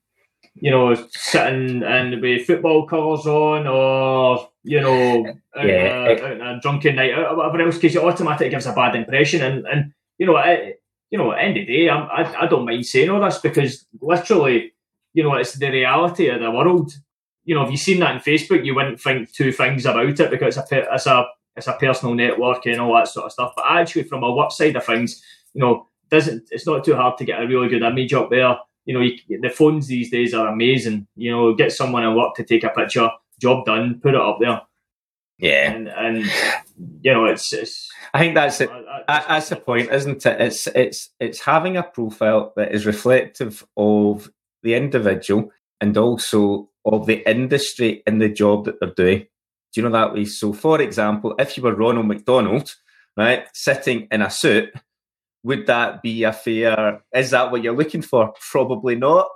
you 0.56 0.72
know, 0.72 0.96
sitting 1.12 1.84
and 1.84 2.22
with 2.22 2.46
football 2.46 2.88
colours 2.88 3.26
on 3.26 3.68
or, 3.68 4.50
you 4.66 4.82
know, 4.82 5.38
yeah. 5.56 5.62
Uh, 5.62 5.62
a, 5.62 6.40
a, 6.40 6.44
uh, 6.44 6.60
drunken 6.60 6.96
night 6.96 7.14
out 7.14 7.32
or 7.32 7.38
whatever 7.38 7.62
else, 7.62 7.76
because 7.76 7.96
it 7.96 8.04
automatically 8.04 8.50
gives 8.50 8.66
a 8.66 8.74
bad 8.74 8.96
impression. 8.96 9.42
And, 9.42 9.66
and 9.68 9.94
you 10.18 10.26
know, 10.26 10.36
I, 10.36 10.74
you 11.10 11.18
know, 11.18 11.32
at 11.32 11.36
the 11.36 11.42
end 11.44 11.58
of 11.58 11.68
the 11.68 11.78
day, 11.78 11.90
I'm, 11.90 12.04
I, 12.12 12.42
I 12.42 12.48
don't 12.48 12.66
mind 12.66 12.86
saying 12.86 13.10
all 13.10 13.22
this 13.22 13.38
because 13.38 13.86
literally, 14.02 14.74
you 15.14 15.24
know, 15.24 15.36
it's 15.36 15.54
the 15.54 15.70
reality 15.70 16.30
of 16.30 16.42
the 16.42 16.52
world. 16.52 16.92
You 17.44 17.56
know, 17.56 17.64
if 17.64 17.72
you've 17.72 17.80
seen 17.80 18.00
that 18.00 18.16
on 18.16 18.22
Facebook, 18.22 18.66
you 18.66 18.74
wouldn't 18.74 19.00
think 19.00 19.32
two 19.32 19.52
things 19.52 19.86
about 19.86 20.20
it 20.20 20.32
because 20.32 20.58
it's 20.58 20.72
a, 20.72 20.94
it's 20.94 21.06
a, 21.06 21.26
it's 21.56 21.68
a 21.68 21.74
personal 21.74 22.16
network 22.16 22.66
and 22.66 22.82
all 22.82 22.96
that 22.96 23.08
sort 23.08 23.28
of 23.28 23.32
stuff. 23.32 23.54
But 23.56 23.66
actually, 23.68 24.04
from 24.04 24.24
a 24.24 24.32
work 24.32 24.52
side 24.52 24.76
of 24.76 24.86
things, 24.86 25.24
you 25.54 25.62
know, 25.62 25.88
doesn't 26.10 26.50
it's 26.52 26.68
not 26.68 26.84
too 26.84 26.96
hard 26.96 27.18
to 27.18 27.26
get 27.26 27.42
a 27.42 27.48
really 27.48 27.70
good 27.70 27.82
image 27.82 28.14
up 28.14 28.30
there 28.30 28.58
you 28.86 28.94
know, 28.94 29.02
you, 29.02 29.42
the 29.42 29.50
phones 29.50 29.88
these 29.88 30.12
days 30.12 30.34
are 30.34 30.48
amazing. 30.48 31.08
You 31.16 31.32
know, 31.32 31.54
get 31.54 31.72
someone 31.72 32.04
at 32.04 32.16
work 32.16 32.36
to 32.36 32.44
take 32.44 32.64
a 32.64 32.70
picture, 32.70 33.10
job 33.40 33.66
done, 33.66 34.00
put 34.02 34.16
it 34.16 34.22
up 34.22 34.38
there. 34.40 34.62
Yeah, 35.38 35.72
and, 35.72 35.88
and 35.90 36.26
you 37.02 37.14
know, 37.14 37.26
it's, 37.26 37.52
it's 37.52 37.90
I 38.14 38.20
think 38.20 38.36
that's 38.36 38.62
it. 38.62 38.70
That's, 39.08 39.28
that's 39.28 39.50
the 39.50 39.58
point, 39.58 39.92
isn't 39.92 40.26
it? 40.26 40.42
It's 40.42 40.68
it's 40.68 41.10
it's 41.20 41.42
having 41.42 41.76
a 41.76 41.84
profile 41.84 42.54
that 42.56 42.74
is 42.74 42.86
reflective 42.86 43.66
of 43.76 44.32
the 44.64 44.76
individual 44.76 45.52
and 45.82 45.98
also 45.98 46.70
of 46.86 47.06
the 47.06 47.30
industry 47.30 48.02
and 48.08 48.22
the 48.22 48.30
job 48.30 48.66
that 48.66 48.80
they're 48.80 48.94
doing. 48.94 49.20
Do 49.74 49.82
you 49.82 49.84
know 49.84 49.92
that 49.92 50.14
way? 50.14 50.24
So, 50.24 50.54
for 50.54 50.82
example, 50.82 51.36
if 51.38 51.58
you 51.58 51.64
were 51.64 51.76
Ronald 51.76 52.08
McDonald, 52.08 52.74
right, 53.18 53.46
sitting 53.54 54.08
in 54.10 54.22
a 54.22 54.30
suit, 54.30 54.74
would 55.44 55.68
that 55.68 56.02
be 56.02 56.24
a 56.24 56.32
fair? 56.32 57.04
Is 57.14 57.32
that 57.32 57.52
what 57.52 57.62
you're 57.62 57.76
looking 57.76 58.02
for? 58.02 58.34
Probably 58.52 58.96
not. 58.96 59.28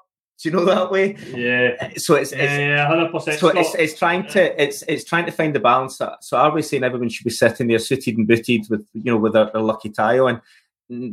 Do 0.41 0.49
you 0.49 0.55
know 0.55 0.65
that 0.65 0.89
way? 0.89 1.17
Yeah. 1.35 1.91
So 1.97 2.15
it's, 2.15 2.31
it's 2.31 2.41
yeah, 2.41 2.87
hundred 2.87 3.11
percent. 3.11 3.39
So 3.39 3.49
it's, 3.49 3.75
it's 3.75 3.99
trying 3.99 4.25
to 4.27 4.61
it's 4.61 4.83
it's 4.87 5.03
trying 5.03 5.25
to 5.25 5.33
find 5.33 5.53
the 5.53 5.59
balance. 5.59 5.99
So 6.21 6.37
are 6.37 6.51
we 6.51 6.61
saying 6.61 6.83
everyone 6.83 7.09
should 7.09 7.25
be 7.25 7.29
sitting 7.29 7.67
there 7.67 7.79
suited 7.79 8.17
and 8.17 8.27
booted 8.27 8.69
with 8.69 8.87
you 8.93 9.11
know 9.11 9.17
with 9.17 9.33
their, 9.33 9.49
their 9.51 9.61
lucky 9.61 9.89
tie 9.89 10.19
on? 10.19 10.41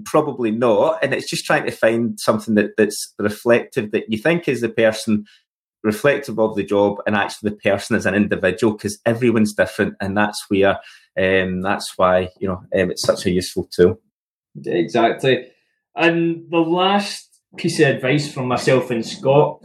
Probably 0.04 0.52
not. 0.52 1.02
And 1.02 1.12
it's 1.12 1.28
just 1.28 1.44
trying 1.44 1.66
to 1.66 1.72
find 1.72 2.18
something 2.20 2.54
that, 2.54 2.76
that's 2.76 3.14
reflective 3.18 3.90
that 3.90 4.04
you 4.08 4.16
think 4.16 4.48
is 4.48 4.60
the 4.60 4.68
person 4.68 5.26
reflective 5.82 6.38
of 6.38 6.56
the 6.56 6.64
job 6.64 6.98
and 7.06 7.14
actually 7.16 7.50
the 7.50 7.56
person 7.56 7.96
as 7.96 8.06
an 8.06 8.14
individual 8.14 8.74
because 8.74 8.98
everyone's 9.06 9.52
different 9.52 9.94
and 10.00 10.16
that's 10.16 10.44
where 10.48 10.78
um, 11.18 11.62
that's 11.62 11.92
why 11.96 12.28
you 12.38 12.48
know 12.48 12.62
um, 12.80 12.90
it's 12.90 13.02
such 13.02 13.26
a 13.26 13.30
useful 13.30 13.68
tool. 13.72 14.00
Exactly. 14.64 15.48
And 15.96 16.50
the 16.50 16.58
last 16.58 17.25
piece 17.56 17.80
of 17.80 17.88
advice 17.88 18.32
from 18.32 18.48
myself 18.48 18.90
and 18.90 19.04
Scott 19.04 19.60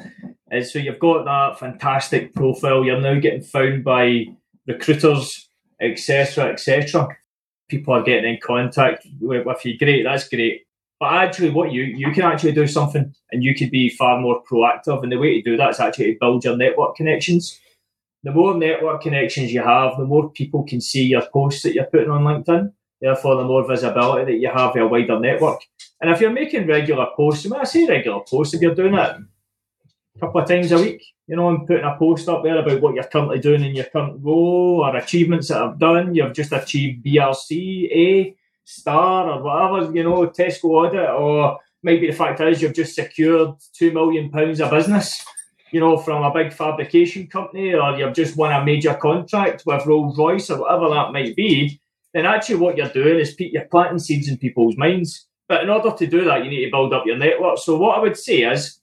is 0.52 0.72
so 0.72 0.80
you've 0.80 1.00
got 1.00 1.26
that 1.26 1.60
fantastic 1.60 2.34
profile, 2.34 2.84
you're 2.84 3.00
now 3.00 3.20
getting 3.20 3.42
found 3.42 3.84
by 3.84 4.26
recruiters, 4.68 5.50
etc., 5.80 6.52
etc. 6.52 7.08
People 7.70 7.94
are 7.94 8.04
getting 8.04 8.34
in 8.34 8.40
contact 8.42 9.08
with, 9.20 9.46
with 9.46 9.66
you. 9.66 9.78
Great, 9.78 10.04
that's 10.04 10.28
great. 10.28 10.64
But 11.00 11.14
actually, 11.14 11.50
what 11.50 11.72
you 11.72 11.84
you 11.84 12.12
can 12.12 12.24
actually 12.24 12.52
do 12.52 12.68
something, 12.68 13.14
and 13.32 13.44
you 13.44 13.56
could 13.56 13.72
be 13.72 13.90
far 13.90 14.20
more 14.20 14.44
proactive. 14.44 15.02
And 15.02 15.12
the 15.12 15.18
way 15.18 15.42
to 15.42 15.52
do 15.52 15.58
that 15.58 15.72
is 15.72 15.80
actually 15.80 16.14
to 16.14 16.20
build 16.20 16.44
your 16.44 16.58
network 16.58 16.96
connections. 16.96 17.60
The 18.24 18.32
more 18.32 18.56
network 18.56 19.02
connections 19.02 19.52
you 19.52 19.64
have, 19.64 19.98
the 19.98 20.06
more 20.06 20.30
people 20.30 20.64
can 20.64 20.80
see 20.80 21.06
your 21.08 21.24
posts 21.34 21.64
that 21.64 21.74
you're 21.74 21.86
putting 21.86 22.12
on 22.12 22.24
LinkedIn. 22.24 22.72
Therefore, 23.02 23.38
the 23.38 23.46
more 23.46 23.68
visibility 23.68 24.32
that 24.32 24.40
you 24.40 24.52
have 24.54 24.76
your 24.76 24.90
wider 24.90 25.20
network. 25.20 25.62
And 26.02 26.10
if 26.10 26.20
you're 26.20 26.32
making 26.32 26.68
regular 26.68 27.08
posts, 27.16 27.46
when 27.46 27.62
I 27.62 27.64
say 27.64 27.86
regular 27.86 28.22
posts, 28.28 28.54
if 28.54 28.62
you're 28.62 28.76
doing 28.76 28.96
it 28.96 29.00
a 29.00 30.20
couple 30.20 30.42
of 30.42 30.48
times 30.48 30.72
a 30.72 30.78
week, 30.78 31.04
you 31.28 31.36
know, 31.36 31.50
and 31.50 31.68
putting 31.68 31.86
a 31.86 31.96
post 31.98 32.28
up 32.28 32.44
there 32.44 32.58
about 32.58 32.82
what 32.82 32.96
you're 32.96 33.04
currently 33.04 33.40
doing 33.40 33.64
in 33.64 33.76
your 33.76 33.86
current 33.86 34.20
role 34.24 34.84
or 34.84 34.96
achievements 34.96 35.50
that 35.50 35.62
I've 35.62 35.80
done, 35.80 36.16
you've 36.16 36.34
just 36.34 36.52
achieved 36.52 37.06
BRC, 37.06 37.92
A, 37.92 38.36
star, 38.66 39.30
or 39.30 39.44
whatever, 39.44 39.96
you 39.96 40.04
know, 40.04 40.28
Tesco 40.28 40.66
audit, 40.66 41.10
or 41.10 41.60
maybe 41.84 42.08
the 42.08 42.14
fact 42.14 42.42
is 42.42 42.62
you've 42.62 42.74
just 42.74 42.96
secured 42.96 43.52
two 43.74 43.92
million 43.92 44.32
pounds 44.32 44.60
of 44.60 44.72
business, 44.72 45.24
you 45.72 45.80
know, 45.80 45.98
from 45.98 46.24
a 46.24 46.34
big 46.34 46.52
fabrication 46.52 47.28
company, 47.28 47.76
or 47.76 47.98
you've 47.98 48.14
just 48.14 48.36
won 48.36 48.52
a 48.52 48.66
major 48.66 48.96
contract 48.96 49.64
with 49.66 49.86
Rolls 49.86 50.18
Royce 50.18 50.50
or 50.50 50.62
whatever 50.62 50.90
that 50.90 51.14
might 51.14 51.36
be 51.36 51.80
then 52.14 52.26
actually 52.26 52.56
what 52.56 52.78
you're 52.78 52.90
doing 52.90 53.20
is 53.20 53.36
you're 53.40 53.66
planting 53.66 54.00
seeds 54.00 54.28
in 54.28 54.38
people's 54.38 54.78
minds. 54.78 55.28
But 55.52 55.64
in 55.64 55.70
order 55.70 55.92
to 55.92 56.08
do 56.08 56.24
that, 56.24 56.46
you 56.46 56.50
need 56.50 56.64
to 56.64 56.72
build 56.72 56.94
up 56.94 57.06
your 57.06 57.18
network. 57.18 57.58
So 57.58 57.76
what 57.76 57.98
I 57.98 58.02
would 58.02 58.16
say 58.16 58.44
is, 58.44 58.80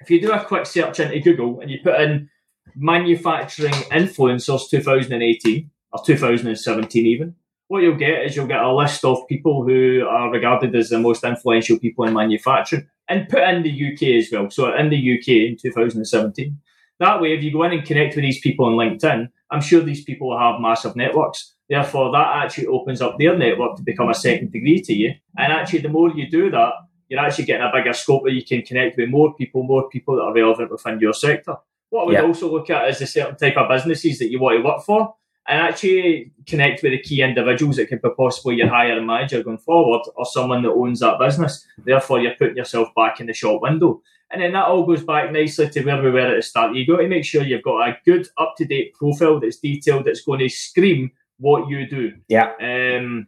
if 0.00 0.10
you 0.10 0.20
do 0.20 0.32
a 0.32 0.42
quick 0.42 0.66
search 0.66 0.98
into 0.98 1.20
Google 1.20 1.60
and 1.60 1.70
you 1.70 1.78
put 1.84 2.00
in 2.00 2.28
manufacturing 2.74 3.74
influencers 3.92 4.68
2018 4.68 5.70
or 5.92 6.02
2017 6.04 7.06
even, 7.06 7.36
what 7.68 7.84
you'll 7.84 7.94
get 7.94 8.24
is 8.24 8.34
you'll 8.34 8.48
get 8.48 8.60
a 8.60 8.74
list 8.74 9.04
of 9.04 9.28
people 9.28 9.62
who 9.62 10.04
are 10.04 10.32
regarded 10.32 10.74
as 10.74 10.88
the 10.88 10.98
most 10.98 11.22
influential 11.22 11.78
people 11.78 12.04
in 12.04 12.12
manufacturing 12.12 12.88
and 13.08 13.28
put 13.28 13.44
in 13.44 13.62
the 13.62 13.92
UK 13.92 14.16
as 14.18 14.30
well. 14.32 14.50
So 14.50 14.74
in 14.74 14.90
the 14.90 15.16
UK 15.16 15.28
in 15.48 15.58
2017. 15.62 16.58
That 16.98 17.20
way, 17.20 17.34
if 17.34 17.44
you 17.44 17.52
go 17.52 17.62
in 17.62 17.72
and 17.72 17.86
connect 17.86 18.16
with 18.16 18.24
these 18.24 18.40
people 18.40 18.66
on 18.66 18.72
LinkedIn, 18.72 19.28
I'm 19.52 19.60
sure 19.60 19.80
these 19.80 20.02
people 20.02 20.36
have 20.36 20.60
massive 20.60 20.96
networks. 20.96 21.54
Therefore, 21.70 22.10
that 22.10 22.44
actually 22.44 22.66
opens 22.66 23.00
up 23.00 23.16
their 23.16 23.38
network 23.38 23.76
to 23.76 23.82
become 23.82 24.08
a 24.08 24.14
second 24.14 24.50
degree 24.50 24.82
to 24.82 24.92
you. 24.92 25.14
And 25.38 25.52
actually, 25.52 25.78
the 25.78 25.88
more 25.88 26.10
you 26.10 26.28
do 26.28 26.50
that, 26.50 26.72
you're 27.08 27.20
actually 27.20 27.44
getting 27.44 27.64
a 27.64 27.70
bigger 27.72 27.92
scope 27.92 28.24
where 28.24 28.32
you 28.32 28.44
can 28.44 28.62
connect 28.62 28.96
with 28.96 29.08
more 29.08 29.34
people, 29.34 29.62
more 29.62 29.88
people 29.88 30.16
that 30.16 30.22
are 30.22 30.34
relevant 30.34 30.72
within 30.72 30.98
your 30.98 31.14
sector. 31.14 31.56
What 31.90 32.08
we 32.08 32.14
yeah. 32.14 32.22
also 32.22 32.50
look 32.50 32.70
at 32.70 32.88
is 32.88 32.98
the 32.98 33.06
certain 33.06 33.36
type 33.36 33.56
of 33.56 33.68
businesses 33.68 34.18
that 34.18 34.30
you 34.30 34.40
want 34.40 34.58
to 34.58 34.64
work 34.64 34.82
for 34.82 35.14
and 35.46 35.60
actually 35.60 36.32
connect 36.44 36.82
with 36.82 36.90
the 36.90 36.98
key 36.98 37.22
individuals 37.22 37.76
that 37.76 37.88
could 37.88 38.02
be 38.02 38.08
possibly 38.16 38.56
your 38.56 38.68
hiring 38.68 39.06
manager 39.06 39.42
going 39.42 39.58
forward 39.58 40.02
or 40.16 40.26
someone 40.26 40.62
that 40.62 40.72
owns 40.72 41.00
that 41.00 41.20
business. 41.20 41.66
Therefore, 41.78 42.20
you're 42.20 42.34
putting 42.34 42.56
yourself 42.56 42.88
back 42.96 43.20
in 43.20 43.26
the 43.26 43.32
shop 43.32 43.62
window. 43.62 44.02
And 44.32 44.42
then 44.42 44.52
that 44.52 44.66
all 44.66 44.86
goes 44.86 45.04
back 45.04 45.32
nicely 45.32 45.68
to 45.70 45.84
where 45.84 46.02
we 46.02 46.10
were 46.10 46.20
at 46.20 46.36
the 46.36 46.42
start. 46.42 46.74
You've 46.74 46.88
got 46.88 46.98
to 46.98 47.08
make 47.08 47.24
sure 47.24 47.42
you've 47.42 47.62
got 47.62 47.88
a 47.88 47.98
good, 48.04 48.28
up 48.38 48.54
to 48.58 48.64
date 48.64 48.94
profile 48.94 49.40
that's 49.40 49.58
detailed, 49.58 50.04
that's 50.04 50.22
going 50.22 50.40
to 50.40 50.48
scream 50.48 51.10
what 51.40 51.68
you 51.68 51.88
do. 51.88 52.12
Yeah. 52.28 52.52
Um, 52.60 53.26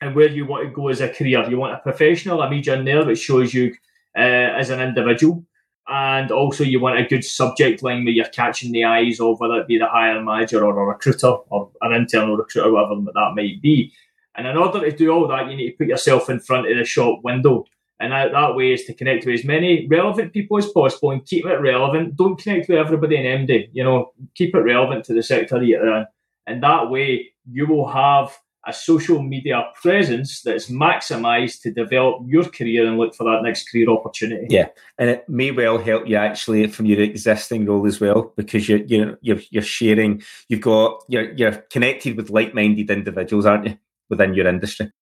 and 0.00 0.14
where 0.14 0.28
you 0.28 0.46
want 0.46 0.64
to 0.64 0.72
go 0.72 0.88
as 0.88 1.00
a 1.00 1.08
career. 1.08 1.48
You 1.50 1.58
want 1.58 1.74
a 1.74 1.78
professional 1.78 2.40
a 2.40 2.46
image 2.46 2.68
in 2.68 2.84
there 2.84 3.04
that 3.04 3.16
shows 3.16 3.52
you 3.52 3.74
uh, 4.16 4.20
as 4.20 4.70
an 4.70 4.80
individual. 4.80 5.44
And 5.88 6.30
also, 6.30 6.64
you 6.64 6.80
want 6.80 6.98
a 6.98 7.06
good 7.06 7.24
subject 7.24 7.82
line 7.82 8.04
where 8.04 8.12
you're 8.12 8.26
catching 8.26 8.72
the 8.72 8.84
eyes 8.84 9.20
of 9.20 9.40
whether 9.40 9.54
it 9.54 9.66
be 9.66 9.78
the 9.78 9.86
hiring 9.86 10.26
manager 10.26 10.64
or 10.64 10.78
a 10.78 10.84
recruiter 10.84 11.28
or 11.28 11.70
an 11.80 11.94
internal 11.94 12.36
recruiter, 12.36 12.70
whatever 12.70 13.00
that 13.14 13.32
might 13.34 13.62
be. 13.62 13.92
And 14.34 14.46
in 14.46 14.56
order 14.56 14.80
to 14.80 14.96
do 14.96 15.10
all 15.10 15.26
that, 15.28 15.50
you 15.50 15.56
need 15.56 15.70
to 15.70 15.76
put 15.76 15.88
yourself 15.88 16.28
in 16.28 16.40
front 16.40 16.70
of 16.70 16.76
the 16.76 16.84
shop 16.84 17.20
window. 17.24 17.64
And 18.00 18.12
that, 18.12 18.32
that 18.32 18.54
way 18.54 18.72
is 18.72 18.84
to 18.84 18.94
connect 18.94 19.26
with 19.26 19.40
as 19.40 19.44
many 19.44 19.88
relevant 19.88 20.32
people 20.32 20.58
as 20.58 20.68
possible 20.68 21.10
and 21.10 21.24
keep 21.24 21.46
it 21.46 21.60
relevant. 21.60 22.16
Don't 22.16 22.40
connect 22.40 22.68
with 22.68 22.78
everybody 22.78 23.16
in 23.16 23.46
MD. 23.46 23.70
You 23.72 23.82
know, 23.82 24.12
keep 24.34 24.54
it 24.54 24.60
relevant 24.60 25.04
to 25.06 25.14
the 25.14 25.22
sector 25.22 25.60
you're 25.62 25.96
in. 25.96 26.06
And 26.48 26.62
that 26.62 26.90
way, 26.90 27.32
you 27.50 27.66
will 27.66 27.88
have 27.88 28.36
a 28.66 28.72
social 28.72 29.22
media 29.22 29.64
presence 29.80 30.42
that's 30.42 30.70
maximized 30.70 31.62
to 31.62 31.70
develop 31.70 32.22
your 32.26 32.44
career 32.44 32.86
and 32.86 32.98
look 32.98 33.14
for 33.14 33.24
that 33.24 33.42
next 33.42 33.70
career 33.70 33.88
opportunity. 33.88 34.46
Yeah, 34.50 34.68
and 34.98 35.10
it 35.10 35.28
may 35.28 35.50
well 35.50 35.78
help 35.78 36.06
you 36.06 36.16
actually 36.16 36.66
from 36.68 36.86
your 36.86 37.00
existing 37.00 37.66
role 37.66 37.86
as 37.86 38.00
well 38.00 38.32
because 38.36 38.68
you're 38.68 38.80
you're 38.80 39.18
you're, 39.22 39.40
you're 39.50 39.62
sharing. 39.62 40.22
You've 40.48 40.60
got 40.60 41.02
you're 41.08 41.32
you're 41.32 41.52
connected 41.70 42.16
with 42.16 42.30
like-minded 42.30 42.90
individuals, 42.90 43.46
aren't 43.46 43.66
you, 43.66 43.78
within 44.10 44.34
your 44.34 44.46
industry? 44.46 44.92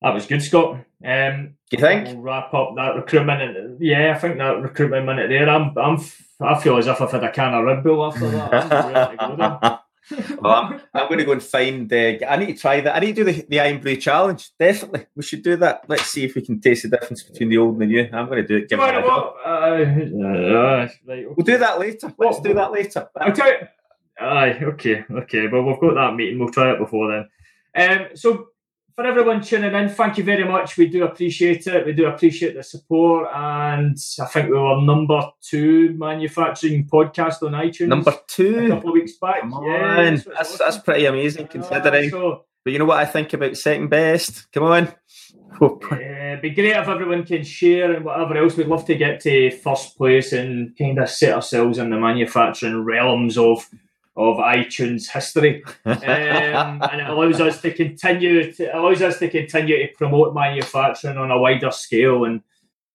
That 0.00 0.14
was 0.14 0.26
good, 0.26 0.42
Scott. 0.42 0.84
Um, 1.04 1.54
you 1.72 1.78
think? 1.78 2.06
We'll 2.06 2.20
wrap 2.20 2.54
up 2.54 2.76
that 2.76 2.94
recruitment. 2.94 3.80
Yeah, 3.80 4.14
I 4.14 4.18
think 4.18 4.38
that 4.38 4.62
recruitment 4.62 5.06
minute 5.06 5.28
there. 5.28 5.48
I'm, 5.48 5.76
I'm, 5.76 5.98
I 6.40 6.60
feel 6.60 6.76
as 6.76 6.86
if 6.86 7.00
I've 7.00 7.10
had 7.10 7.24
a 7.24 7.32
can 7.32 7.54
of 7.54 7.64
Red 7.64 7.82
Bull 7.82 8.06
after 8.06 8.30
that. 8.30 9.80
well, 10.40 10.52
I'm, 10.52 10.80
I'm 10.94 11.08
going 11.08 11.18
to 11.18 11.24
go 11.24 11.32
and 11.32 11.42
find. 11.42 11.92
Uh, 11.92 12.18
I 12.28 12.36
need 12.36 12.46
to 12.46 12.54
try 12.54 12.80
that. 12.80 12.96
I 12.96 13.00
need 13.00 13.16
to 13.16 13.24
do 13.24 13.32
the, 13.32 13.46
the 13.48 13.60
Irn-Bru 13.60 13.96
challenge. 13.96 14.50
Definitely, 14.58 15.06
we 15.14 15.22
should 15.22 15.42
do 15.42 15.56
that. 15.56 15.84
Let's 15.88 16.06
see 16.06 16.24
if 16.24 16.34
we 16.34 16.42
can 16.42 16.60
taste 16.60 16.82
the 16.82 16.90
difference 16.96 17.22
between 17.22 17.48
the 17.48 17.58
old 17.58 17.74
and 17.74 17.82
the 17.82 17.86
new. 17.86 18.08
I'm 18.12 18.26
going 18.26 18.42
to 18.42 18.46
do 18.46 18.56
it. 18.56 18.68
Give 18.68 18.78
it 18.80 18.94
a 18.94 19.02
go. 19.02 19.34
Uh. 19.44 20.88
We'll 21.06 21.44
do 21.44 21.58
that 21.58 21.78
later. 21.78 22.12
Let's 22.18 22.40
do 22.40 22.54
that 22.54 22.72
later. 22.72 23.08
Okay. 23.20 23.68
Aye, 24.20 24.58
okay, 24.62 25.04
okay. 25.08 25.46
Well, 25.46 25.62
we've 25.62 25.78
got 25.78 25.94
that 25.94 26.16
meeting. 26.16 26.40
We'll 26.40 26.50
try 26.50 26.72
it 26.72 26.78
before 26.78 27.28
then. 27.74 28.00
Um, 28.00 28.08
so 28.16 28.48
for 28.98 29.06
everyone 29.06 29.40
tuning 29.40 29.72
in, 29.72 29.88
thank 29.90 30.18
you 30.18 30.24
very 30.24 30.42
much. 30.42 30.76
We 30.76 30.88
do 30.88 31.04
appreciate 31.04 31.68
it. 31.68 31.86
We 31.86 31.92
do 31.92 32.06
appreciate 32.06 32.56
the 32.56 32.64
support. 32.64 33.28
And 33.32 33.96
I 34.20 34.24
think 34.24 34.50
we 34.50 34.58
were 34.58 34.82
number 34.82 35.22
two 35.40 35.94
manufacturing 35.96 36.84
podcast 36.84 37.44
on 37.44 37.52
iTunes. 37.52 37.86
Number 37.86 38.12
two? 38.26 38.66
A 38.66 38.68
couple 38.70 38.90
of 38.90 38.94
weeks 38.94 39.12
back. 39.12 39.42
Come 39.42 39.62
yeah, 39.64 40.10
that's, 40.10 40.24
that's, 40.24 40.38
awesome. 40.54 40.58
that's, 40.58 40.78
pretty 40.78 41.06
amazing 41.06 41.46
considering. 41.46 42.08
Uh, 42.08 42.10
so, 42.10 42.44
but 42.64 42.72
you 42.72 42.80
know 42.80 42.86
what 42.86 42.98
I 42.98 43.04
think 43.04 43.32
about 43.32 43.56
second 43.56 43.86
best? 43.88 44.50
Come 44.50 44.64
on. 44.64 44.92
Yeah, 45.60 46.32
it'd 46.32 46.42
be 46.42 46.50
great 46.50 46.76
if 46.76 46.88
everyone 46.88 47.24
can 47.24 47.44
share 47.44 47.92
and 47.92 48.04
whatever 48.04 48.36
else. 48.36 48.56
We'd 48.56 48.66
love 48.66 48.84
to 48.86 48.96
get 48.96 49.20
to 49.20 49.52
first 49.52 49.96
place 49.96 50.32
and 50.32 50.76
kind 50.76 50.98
of 50.98 51.08
set 51.08 51.34
ourselves 51.34 51.78
in 51.78 51.90
the 51.90 51.98
manufacturing 51.98 52.82
realms 52.82 53.38
of 53.38 53.68
of 54.18 54.38
iTunes 54.38 55.08
history, 55.08 55.62
um, 55.84 56.02
and 56.02 57.00
it 57.00 57.08
allows 57.08 57.40
us 57.40 57.62
to 57.62 57.72
continue 57.72 58.52
to 58.52 58.76
allows 58.76 59.00
us 59.00 59.20
to 59.20 59.28
continue 59.28 59.86
to 59.86 59.94
promote 59.94 60.34
manufacturing 60.34 61.16
on 61.16 61.30
a 61.30 61.38
wider 61.38 61.70
scale, 61.70 62.24
and 62.24 62.42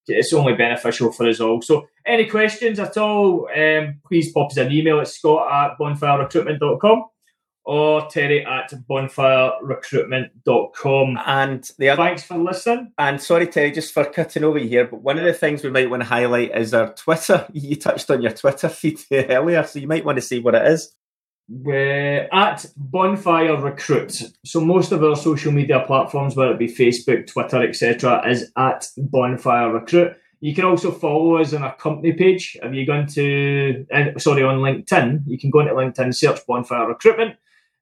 it's 0.05 0.33
only 0.33 0.53
beneficial 0.53 1.13
for 1.13 1.29
us 1.29 1.39
all. 1.39 1.61
So, 1.61 1.87
any 2.05 2.25
questions 2.25 2.77
at 2.77 2.97
all, 2.97 3.47
um, 3.55 4.01
please 4.05 4.33
pop 4.33 4.51
us 4.51 4.57
an 4.57 4.71
email 4.71 4.99
at 4.99 5.07
scott 5.07 5.49
at 5.49 5.77
bonfirerecruitment.com 5.79 7.05
or 7.65 8.05
terry 8.07 8.45
at 8.45 8.73
bonfirerecruitment.com. 8.89 11.17
And 11.25 11.71
the 11.77 11.89
other, 11.89 12.03
thanks 12.03 12.23
for 12.23 12.37
listening. 12.37 12.91
And 12.97 13.21
sorry, 13.21 13.47
Terry, 13.47 13.71
just 13.71 13.93
for 13.93 14.03
cutting 14.03 14.43
over 14.43 14.59
here, 14.59 14.85
but 14.85 15.01
one 15.01 15.17
of 15.17 15.23
the 15.23 15.31
things 15.33 15.63
we 15.63 15.69
might 15.69 15.89
want 15.89 16.03
to 16.03 16.09
highlight 16.09 16.51
is 16.53 16.73
our 16.73 16.93
Twitter. 16.93 17.47
You 17.53 17.77
touched 17.77 18.11
on 18.11 18.21
your 18.21 18.33
Twitter 18.33 18.67
feed 18.67 18.99
earlier, 19.11 19.63
so 19.63 19.79
you 19.79 19.87
might 19.87 20.03
want 20.03 20.17
to 20.17 20.21
see 20.21 20.39
what 20.39 20.55
it 20.55 20.67
is. 20.67 20.93
We're 21.49 22.29
at 22.31 22.65
Bonfire 22.77 23.59
Recruit. 23.59 24.23
So 24.45 24.61
most 24.61 24.91
of 24.91 25.03
our 25.03 25.15
social 25.15 25.51
media 25.51 25.83
platforms, 25.85 26.35
whether 26.35 26.53
it 26.53 26.59
be 26.59 26.67
Facebook, 26.67 27.27
Twitter, 27.27 27.61
etc., 27.61 28.27
is 28.29 28.51
at 28.57 28.87
Bonfire 28.97 29.71
Recruit. 29.71 30.15
You 30.39 30.53
can 30.53 30.65
also 30.65 30.91
follow 30.91 31.37
us 31.37 31.53
on 31.53 31.63
our 31.63 31.75
company 31.75 32.13
page. 32.13 32.57
If 32.61 32.73
you 32.73 32.85
go 32.85 32.93
uh, 32.93 34.19
sorry, 34.19 34.43
on 34.43 34.59
LinkedIn, 34.59 35.23
you 35.25 35.37
can 35.37 35.49
go 35.49 35.59
into 35.59 35.73
LinkedIn, 35.73 36.15
search 36.15 36.45
Bonfire 36.45 36.87
Recruitment, 36.87 37.37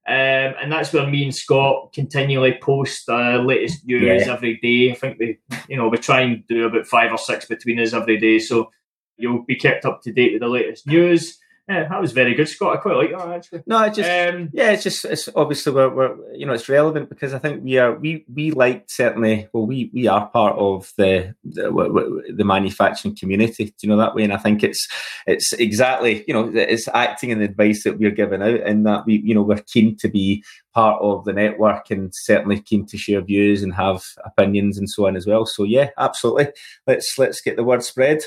um, 0.08 0.16
and 0.62 0.72
that's 0.72 0.92
where 0.92 1.08
me 1.08 1.24
and 1.24 1.36
Scott 1.36 1.94
continually 1.94 2.58
post 2.62 3.06
the 3.06 3.16
uh, 3.16 3.38
latest 3.44 3.86
news 3.86 4.26
yeah. 4.26 4.34
every 4.34 4.58
day. 4.58 4.92
I 4.92 4.96
think 4.96 5.20
we, 5.20 5.38
you 5.70 5.78
know, 5.78 5.88
we 5.88 5.98
try 5.98 6.22
and 6.22 6.46
do 6.48 6.66
about 6.66 6.88
five 6.88 7.12
or 7.12 7.18
six 7.18 7.46
between 7.46 7.80
us 7.80 7.94
every 7.94 8.20
day, 8.20 8.40
so 8.40 8.72
you'll 9.18 9.44
be 9.44 9.56
kept 9.56 9.86
up 9.86 10.02
to 10.02 10.12
date 10.12 10.34
with 10.34 10.42
the 10.42 10.48
latest 10.48 10.88
news. 10.88 11.38
Yeah, 11.72 11.88
that 11.88 12.02
was 12.02 12.12
very 12.12 12.34
good, 12.34 12.50
Scott. 12.50 12.76
I 12.76 12.82
quite 12.82 12.98
like 12.98 13.12
that 13.12 13.30
actually. 13.30 13.64
No, 13.66 13.82
it 13.84 13.94
just 13.94 14.10
um, 14.10 14.50
yeah, 14.52 14.72
it's 14.72 14.84
just 14.84 15.06
it's 15.06 15.30
obviously 15.38 15.72
we're, 15.72 15.88
we're 15.88 16.36
you 16.36 16.46
know 16.46 16.52
it's 16.52 16.68
relevant 16.68 17.08
because 17.08 17.34
I 17.34 17.40
think 17.40 17.64
we 17.64 17.78
are 17.78 17.98
we 17.98 18.26
we 18.34 18.52
like 18.52 18.90
certainly 18.90 19.48
well 19.54 19.66
we 19.66 19.90
we 19.94 20.06
are 20.06 20.28
part 20.28 20.58
of 20.58 20.92
the 20.98 21.34
the, 21.46 22.34
the 22.36 22.44
manufacturing 22.44 23.16
community. 23.16 23.68
Do 23.68 23.74
you 23.84 23.90
know 23.90 23.96
that 23.96 24.16
way? 24.16 24.26
And 24.26 24.34
I 24.34 24.38
think 24.38 24.66
it's 24.66 24.86
it's 25.26 25.54
exactly 25.54 26.26
you 26.28 26.34
know 26.34 26.52
it's 26.54 26.90
acting 26.90 27.32
and 27.32 27.40
the 27.40 27.46
advice 27.46 27.86
that 27.86 27.98
we're 27.98 28.12
giving 28.12 28.42
out, 28.42 28.60
and 28.66 28.86
that 28.86 29.06
we 29.06 29.22
you 29.24 29.34
know 29.34 29.42
we're 29.42 29.64
keen 29.72 29.96
to 30.00 30.10
be 30.10 30.44
part 30.74 31.02
of 31.02 31.24
the 31.24 31.32
network 31.32 31.90
and 31.90 32.12
certainly 32.14 32.60
keen 32.60 32.86
to 32.88 32.98
share 32.98 33.22
views 33.22 33.64
and 33.64 33.74
have 33.76 34.04
opinions 34.26 34.78
and 34.78 34.90
so 34.90 35.08
on 35.08 35.16
as 35.16 35.26
well. 35.26 35.46
So 35.46 35.64
yeah, 35.64 35.92
absolutely. 35.98 36.48
Let's 36.86 37.14
let's 37.18 37.40
get 37.40 37.56
the 37.56 37.64
word 37.64 37.82
spread. 37.82 38.24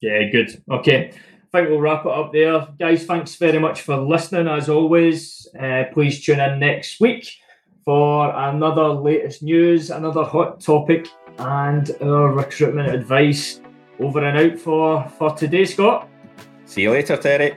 Yeah, 0.00 0.30
good. 0.30 0.62
Okay 0.70 1.12
think 1.52 1.68
we'll 1.68 1.80
wrap 1.80 2.06
it 2.06 2.12
up 2.12 2.32
there. 2.32 2.66
Guys, 2.78 3.04
thanks 3.04 3.34
very 3.36 3.58
much 3.58 3.82
for 3.82 3.96
listening 3.96 4.48
as 4.48 4.68
always. 4.68 5.46
Uh, 5.58 5.84
please 5.92 6.24
tune 6.24 6.40
in 6.40 6.58
next 6.58 6.98
week 6.98 7.28
for 7.84 8.34
another 8.34 8.88
latest 8.88 9.42
news, 9.42 9.90
another 9.90 10.24
hot 10.24 10.60
topic, 10.60 11.08
and 11.38 11.90
our 12.00 12.32
recruitment 12.32 12.88
advice. 12.94 13.60
Over 14.00 14.24
and 14.24 14.38
out 14.38 14.58
for, 14.58 15.06
for 15.18 15.34
today, 15.34 15.66
Scott. 15.66 16.08
See 16.64 16.82
you 16.82 16.90
later, 16.90 17.18
Terry. 17.18 17.56